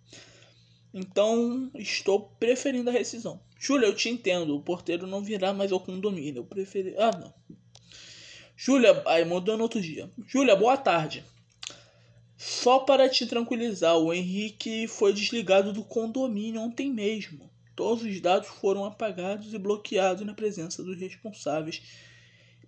Então, 0.93 1.71
estou 1.75 2.29
preferindo 2.39 2.91
a 2.91 2.93
rescisão. 2.93 3.41
Júlia, 3.59 3.87
eu 3.87 3.95
te 3.95 4.09
entendo, 4.11 4.55
o 4.55 4.63
porteiro 4.63 5.07
não 5.07 5.23
virá 5.23 5.53
mais 5.53 5.73
ao 5.73 5.81
condomínio. 5.81 6.41
Eu 6.41 6.45
preferi. 6.45 6.95
Ah, 6.99 7.13
não. 7.13 7.33
Júlia, 8.65 9.03
aí 9.07 9.25
mudou 9.25 9.57
no 9.57 9.65
outro 9.65 9.81
dia. 9.81 10.09
Júlia, 10.25 10.55
boa 10.55 10.77
tarde. 10.77 11.25
Só 12.37 12.79
para 12.79 13.09
te 13.09 13.27
tranquilizar, 13.27 13.97
o 13.97 14.15
Henrique 14.15 14.87
foi 14.87 15.13
desligado 15.13 15.73
do 15.73 15.83
condomínio 15.83 16.61
ontem 16.61 16.89
mesmo. 16.89 17.51
Todos 17.75 18.05
os 18.05 18.21
dados 18.21 18.49
foram 18.49 18.85
apagados 18.85 19.53
e 19.53 19.59
bloqueados 19.59 20.25
na 20.25 20.33
presença 20.33 20.81
dos 20.81 20.97
responsáveis 20.97 21.83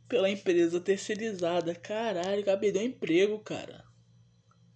pela 0.09 0.29
empresa 0.29 0.81
terceirizada. 0.81 1.77
Caralho, 1.77 2.45
Gabi 2.45 2.73
deu 2.73 2.83
emprego, 2.83 3.39
cara. 3.39 3.85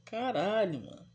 Caralho, 0.04 0.84
mano. 0.84 1.08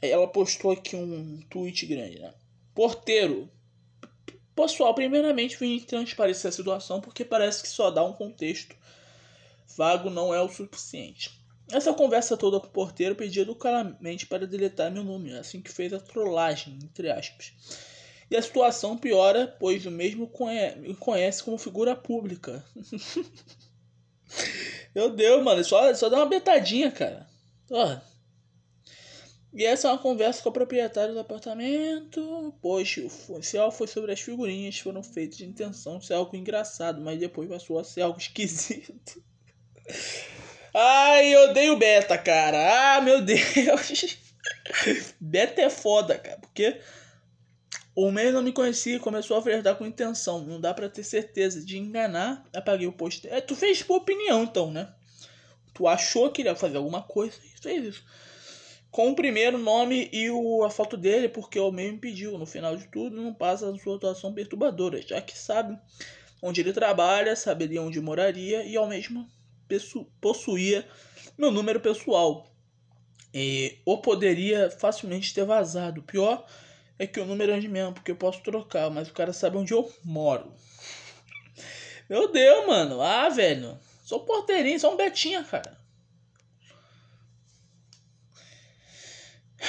Ela 0.00 0.28
postou 0.28 0.70
aqui 0.70 0.94
um 0.94 1.40
tweet 1.50 1.86
grande, 1.86 2.20
né? 2.20 2.32
Porteiro. 2.72 3.50
Pessoal, 4.60 4.92
primeiramente 4.92 5.56
vim 5.56 5.78
transparecer 5.78 6.48
a 6.48 6.52
situação 6.52 7.00
porque 7.00 7.24
parece 7.24 7.62
que 7.62 7.68
só 7.68 7.92
dá 7.92 8.04
um 8.04 8.12
contexto 8.12 8.74
vago 9.76 10.10
não 10.10 10.34
é 10.34 10.42
o 10.42 10.48
suficiente. 10.48 11.30
Essa 11.70 11.94
conversa 11.94 12.36
toda 12.36 12.58
com 12.58 12.66
o 12.66 12.70
porteiro 12.70 13.14
pedi 13.14 13.38
educadamente 13.38 14.26
para 14.26 14.48
deletar 14.48 14.90
meu 14.90 15.04
nome, 15.04 15.32
assim 15.32 15.62
que 15.62 15.70
fez 15.70 15.92
a 15.92 16.00
trollagem, 16.00 16.76
entre 16.82 17.08
aspas 17.08 17.52
E 18.28 18.36
a 18.36 18.42
situação 18.42 18.98
piora, 18.98 19.46
pois 19.60 19.86
o 19.86 19.92
mesmo 19.92 20.28
me 20.78 20.94
conhece 20.96 21.44
como 21.44 21.56
figura 21.56 21.94
pública. 21.94 22.64
Meu 24.92 25.10
Deus, 25.10 25.40
mano, 25.44 25.64
só, 25.64 25.94
só 25.94 26.08
dá 26.08 26.16
uma 26.16 26.26
betadinha, 26.26 26.90
cara. 26.90 27.28
Ó. 27.70 27.96
E 29.52 29.64
essa 29.64 29.88
é 29.88 29.90
uma 29.90 29.98
conversa 29.98 30.42
com 30.42 30.50
o 30.50 30.52
proprietário 30.52 31.14
do 31.14 31.20
apartamento. 31.20 32.54
Pois 32.60 32.96
o 33.28 33.42
céu 33.42 33.70
foi 33.70 33.86
sobre 33.86 34.12
as 34.12 34.20
figurinhas 34.20 34.78
foram 34.78 35.02
feitas 35.02 35.38
de 35.38 35.46
intenção 35.46 35.98
de 35.98 36.06
ser 36.06 36.14
algo 36.14 36.36
engraçado, 36.36 37.00
mas 37.00 37.18
depois 37.18 37.48
passou 37.48 37.78
a 37.78 37.84
ser 37.84 38.02
algo 38.02 38.18
esquisito. 38.20 39.22
Ai, 40.74 41.34
eu 41.34 41.50
odeio 41.50 41.76
beta, 41.76 42.18
cara. 42.18 42.96
Ah, 42.96 43.00
meu 43.00 43.22
Deus. 43.22 44.18
beta 45.18 45.62
é 45.62 45.70
foda, 45.70 46.18
cara, 46.18 46.38
porque 46.38 46.78
o 47.94 48.12
meio 48.12 48.32
não 48.32 48.42
me 48.42 48.52
conhecia 48.52 49.00
começou 49.00 49.36
a 49.36 49.42
flertar 49.42 49.76
com 49.76 49.86
intenção. 49.86 50.44
Não 50.44 50.60
dá 50.60 50.72
para 50.72 50.88
ter 50.88 51.02
certeza 51.02 51.64
de 51.64 51.78
enganar. 51.78 52.44
Apaguei 52.52 52.86
o 52.86 52.92
post. 52.92 53.26
É, 53.28 53.40
tu 53.40 53.56
fez 53.56 53.82
por 53.82 53.96
opinião, 53.96 54.44
então, 54.44 54.70
né? 54.70 54.92
Tu 55.74 55.88
achou 55.88 56.30
que 56.30 56.42
ele 56.42 56.48
ia 56.48 56.54
fazer 56.54 56.76
alguma 56.76 57.02
coisa 57.02 57.36
e 57.42 57.60
fez 57.60 57.84
isso. 57.84 58.04
Com 58.90 59.10
o 59.10 59.14
primeiro 59.14 59.58
nome 59.58 60.08
e 60.12 60.30
o, 60.30 60.64
a 60.64 60.70
foto 60.70 60.96
dele, 60.96 61.28
porque 61.28 61.58
o 61.60 61.70
meio 61.70 61.92
me 61.92 61.98
pediu. 61.98 62.38
No 62.38 62.46
final 62.46 62.76
de 62.76 62.86
tudo, 62.88 63.20
não 63.20 63.34
passa 63.34 63.70
a 63.70 63.78
sua 63.78 63.96
atuação 63.96 64.32
perturbadora, 64.32 65.00
já 65.02 65.20
que 65.20 65.36
sabe 65.36 65.78
onde 66.40 66.60
ele 66.60 66.72
trabalha, 66.72 67.36
saberia 67.36 67.82
onde 67.82 68.00
moraria 68.00 68.64
e 68.64 68.76
ao 68.76 68.88
mesmo 68.88 69.28
possuía 70.20 70.86
meu 71.36 71.50
número 71.50 71.80
pessoal. 71.80 72.50
E, 73.32 73.78
ou 73.84 74.00
poderia 74.00 74.70
facilmente 74.70 75.34
ter 75.34 75.44
vazado. 75.44 76.02
Pior 76.02 76.46
é 76.98 77.06
que 77.06 77.20
o 77.20 77.26
número 77.26 77.52
é 77.52 77.60
de 77.60 77.68
mesmo, 77.68 77.92
porque 77.92 78.10
eu 78.10 78.16
posso 78.16 78.42
trocar, 78.42 78.90
mas 78.90 79.08
o 79.08 79.12
cara 79.12 79.32
sabe 79.32 79.58
onde 79.58 79.72
eu 79.72 79.92
moro. 80.02 80.52
Meu 82.08 82.32
Deus, 82.32 82.66
mano. 82.66 83.02
Ah, 83.02 83.28
velho. 83.28 83.78
Sou 84.02 84.20
porteirinho, 84.20 84.80
sou 84.80 84.94
um 84.94 84.96
betinha, 84.96 85.44
cara. 85.44 85.78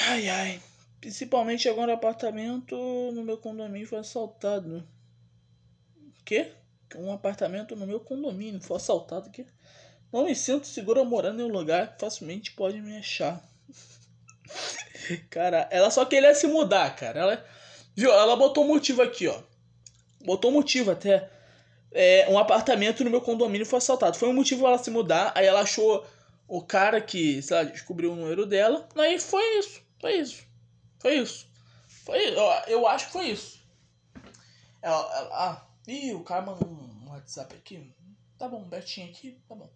Ai, 0.08 0.30
ai. 0.30 0.62
Principalmente 1.02 1.70
agora 1.70 1.94
apartamento 1.94 2.76
no 3.14 3.24
meu 3.24 3.38
condomínio 3.38 3.88
foi 3.88 4.00
assaltado. 4.00 4.88
Quê? 6.26 6.52
Um 6.96 7.12
apartamento 7.12 7.76
no 7.76 7.86
meu 7.86 8.00
condomínio 8.00 8.62
foi 8.62 8.78
assaltado 8.78 9.28
aqui. 9.28 9.46
Não 10.12 10.26
me 10.26 10.36
sinto 10.36 10.68
segura 10.68 11.04
morando 11.04 11.42
em 11.42 11.46
um 11.46 11.52
lugar 11.52 11.94
que 11.94 12.02
facilmente 12.02 12.52
pode 12.52 12.82
me 12.82 12.98
achar. 12.98 13.44
Cara, 15.30 15.68
ela 15.72 15.92
só 15.92 16.06
queria 16.06 16.34
se 16.34 16.48
mudar, 16.48 16.96
cara. 16.96 17.20
Ela, 17.20 17.46
viu? 17.96 18.12
Ela 18.12 18.36
botou 18.36 18.66
motivo 18.66 19.02
aqui, 19.02 19.28
ó. 19.28 19.42
Botou 20.22 20.52
motivo 20.52 20.92
até. 20.92 21.30
É, 21.92 22.28
um 22.30 22.38
apartamento 22.38 23.04
no 23.04 23.10
meu 23.10 23.22
condomínio 23.22 23.66
foi 23.66 23.78
assaltado. 23.78 24.18
Foi 24.18 24.30
um 24.30 24.34
motivo 24.34 24.66
ela 24.68 24.78
se 24.78 24.92
mudar. 24.92 25.32
Aí 25.36 25.46
ela 25.46 25.62
achou 25.62 26.06
o 26.48 26.62
cara 26.62 27.00
que, 27.00 27.42
sei 27.42 27.58
lá, 27.58 27.64
descobriu 27.64 28.12
o 28.12 28.16
número 28.16 28.46
dela. 28.46 28.88
Aí 28.96 29.20
foi 29.20 29.44
isso. 29.60 29.89
Foi 30.00 30.14
isso. 30.14 30.44
Foi 31.00 31.18
isso. 31.18 31.48
Foi. 32.06 32.30
Eu, 32.30 32.44
eu 32.68 32.88
acho 32.88 33.08
que 33.08 33.14
foi 33.14 33.30
isso. 33.30 33.60
Ela, 34.82 35.18
ela, 35.18 35.30
ah, 35.34 35.68
ih, 35.88 36.14
o 36.14 36.24
cara 36.24 36.42
mandou 36.42 36.68
um 36.68 37.10
WhatsApp 37.10 37.56
aqui. 37.56 37.94
Tá 38.38 38.48
bom, 38.48 38.64
Betinha 38.64 39.08
aqui, 39.08 39.38
tá 39.48 39.56
bom. 39.56 39.70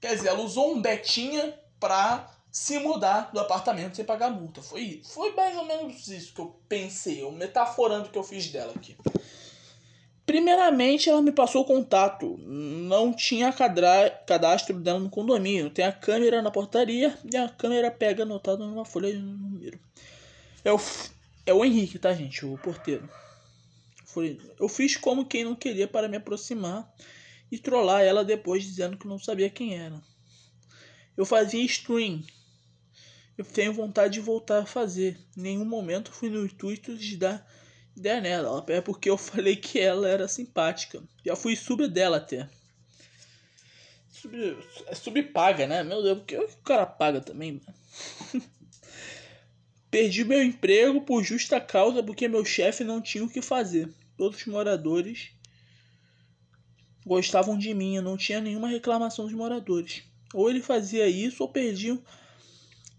Quer 0.00 0.16
dizer, 0.16 0.28
ela 0.28 0.40
usou 0.40 0.74
um 0.74 0.80
Betinha 0.80 1.58
pra 1.78 2.30
se 2.50 2.78
mudar 2.78 3.30
do 3.32 3.40
apartamento 3.40 3.96
sem 3.96 4.04
pagar 4.04 4.30
multa. 4.30 4.62
Foi, 4.62 5.02
foi 5.04 5.32
mais 5.34 5.56
ou 5.56 5.64
menos 5.64 6.08
isso 6.08 6.34
que 6.34 6.40
eu 6.40 6.60
pensei, 6.68 7.22
eu 7.22 7.30
metaforando 7.32 8.08
o 8.08 8.10
que 8.10 8.18
eu 8.18 8.24
fiz 8.24 8.50
dela 8.50 8.72
aqui. 8.74 8.96
Primeiramente, 10.24 11.08
ela 11.08 11.20
me 11.20 11.32
passou 11.32 11.62
o 11.62 11.64
contato. 11.64 12.38
Não 12.38 13.12
tinha 13.12 13.52
cadastro 13.52 14.78
dela 14.78 15.00
no 15.00 15.10
condomínio. 15.10 15.70
Tem 15.70 15.84
a 15.84 15.92
câmera 15.92 16.40
na 16.40 16.50
portaria 16.50 17.16
e 17.30 17.36
a 17.36 17.48
câmera 17.48 17.90
pega 17.90 18.22
anotado 18.22 18.66
numa 18.66 18.84
folha 18.84 19.12
de 19.12 19.18
número. 19.18 19.78
É 20.64 20.72
o, 20.72 20.80
é 21.44 21.52
o 21.52 21.64
Henrique, 21.64 21.98
tá, 21.98 22.14
gente? 22.14 22.46
O 22.46 22.56
porteiro. 22.58 23.08
Eu 24.60 24.68
fiz 24.68 24.96
como 24.96 25.26
quem 25.26 25.44
não 25.44 25.54
queria 25.54 25.88
para 25.88 26.08
me 26.08 26.18
aproximar 26.18 26.88
e 27.50 27.58
trollar 27.58 28.02
ela 28.02 28.24
depois 28.24 28.62
dizendo 28.62 28.96
que 28.96 29.08
não 29.08 29.18
sabia 29.18 29.50
quem 29.50 29.76
era. 29.78 30.00
Eu 31.16 31.24
fazia 31.24 31.62
stream 31.64 32.22
eu 33.36 33.44
tenho 33.44 33.72
vontade 33.72 34.14
de 34.14 34.20
voltar 34.20 34.58
a 34.58 34.66
fazer. 34.66 35.18
Em 35.36 35.42
nenhum 35.42 35.64
momento 35.64 36.12
fui 36.12 36.28
no 36.28 36.44
intuito 36.44 36.94
de 36.96 37.16
dar 37.16 37.46
ideia 37.96 38.20
nela. 38.20 38.64
É 38.68 38.80
porque 38.80 39.08
eu 39.10 39.16
falei 39.18 39.56
que 39.56 39.78
ela 39.78 40.08
era 40.08 40.28
simpática. 40.28 41.02
Já 41.24 41.36
fui 41.36 41.56
sub 41.56 41.86
dela 41.88 42.18
até. 42.18 42.48
Sub, 44.10 44.36
é 44.86 44.94
subpaga, 44.94 45.66
né? 45.66 45.82
Meu 45.82 46.02
Deus, 46.02 46.18
porque 46.18 46.36
o 46.36 46.48
cara 46.64 46.86
paga 46.86 47.20
também, 47.20 47.52
mano. 47.52 48.44
Perdi 49.90 50.24
meu 50.24 50.42
emprego 50.42 51.02
por 51.02 51.22
justa 51.22 51.60
causa 51.60 52.02
porque 52.02 52.26
meu 52.26 52.44
chefe 52.44 52.82
não 52.82 53.00
tinha 53.00 53.24
o 53.24 53.28
que 53.28 53.42
fazer. 53.42 53.92
Todos 54.16 54.38
os 54.38 54.46
moradores 54.46 55.32
gostavam 57.04 57.58
de 57.58 57.74
mim, 57.74 57.96
eu 57.96 58.02
não 58.02 58.16
tinha 58.16 58.40
nenhuma 58.40 58.68
reclamação 58.68 59.26
dos 59.26 59.34
moradores. 59.34 60.02
Ou 60.32 60.48
ele 60.48 60.62
fazia 60.62 61.06
isso 61.08 61.42
ou 61.42 61.48
perdiam 61.48 62.02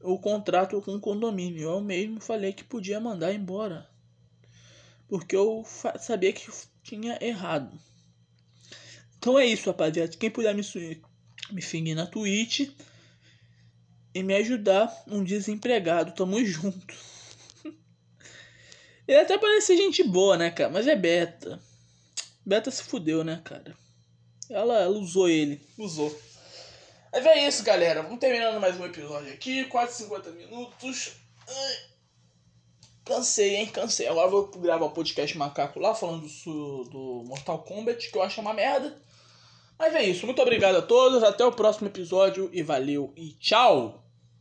o 0.01 0.19
contrato 0.19 0.79
com 0.81 0.95
o 0.95 0.99
condomínio. 0.99 1.63
Eu 1.63 1.81
mesmo 1.81 2.19
falei 2.19 2.53
que 2.53 2.63
podia 2.63 2.99
mandar 2.99 3.33
embora. 3.33 3.89
Porque 5.07 5.35
eu 5.35 5.63
sabia 5.99 6.33
que 6.33 6.49
tinha 6.81 7.17
errado. 7.21 7.77
Então 9.17 9.37
é 9.39 9.45
isso, 9.45 9.69
rapaziada. 9.69 10.17
Quem 10.17 10.29
puder 10.29 10.53
me, 10.53 10.63
me 11.51 11.61
seguir 11.61 11.95
na 11.95 12.05
Twitch 12.05 12.69
e 14.13 14.21
me 14.21 14.35
ajudar, 14.35 14.93
um 15.07 15.23
desempregado, 15.23 16.13
tamo 16.13 16.43
junto. 16.43 16.95
Ele 19.07 19.19
até 19.19 19.37
parece 19.37 19.75
gente 19.75 20.03
boa, 20.03 20.37
né, 20.37 20.51
cara? 20.51 20.69
Mas 20.69 20.87
é 20.87 20.95
beta. 20.95 21.59
Beta 22.45 22.69
se 22.69 22.83
fudeu, 22.83 23.23
né, 23.23 23.41
cara? 23.43 23.75
Ela, 24.49 24.81
ela 24.81 24.97
usou 24.97 25.29
ele. 25.29 25.61
Usou. 25.77 26.13
Mas 27.11 27.25
é 27.25 27.47
isso, 27.47 27.63
galera. 27.63 28.03
Vamos 28.03 28.19
terminando 28.19 28.59
mais 28.59 28.79
um 28.79 28.85
episódio 28.85 29.31
aqui. 29.31 29.65
Quase 29.65 30.03
50 30.03 30.31
minutos. 30.31 31.13
Ai. 31.47 31.92
Cansei, 33.05 33.55
hein? 33.55 33.67
Cansei. 33.67 34.07
Agora 34.07 34.29
vou 34.29 34.47
gravar 34.47 34.85
o 34.85 34.91
podcast 34.91 35.37
macaco 35.37 35.79
lá 35.79 35.93
falando 35.93 36.27
do, 36.45 36.83
do 36.85 37.23
Mortal 37.25 37.59
Kombat, 37.59 38.09
que 38.09 38.17
eu 38.17 38.23
acho 38.23 38.41
uma 38.41 38.53
merda. 38.53 38.97
Mas 39.77 39.93
é 39.95 40.03
isso. 40.03 40.25
Muito 40.25 40.41
obrigado 40.41 40.75
a 40.75 40.81
todos. 40.81 41.23
Até 41.23 41.45
o 41.45 41.51
próximo 41.51 41.87
episódio. 41.87 42.49
E 42.53 42.63
valeu 42.63 43.11
e 43.17 43.31
tchau! 43.33 44.02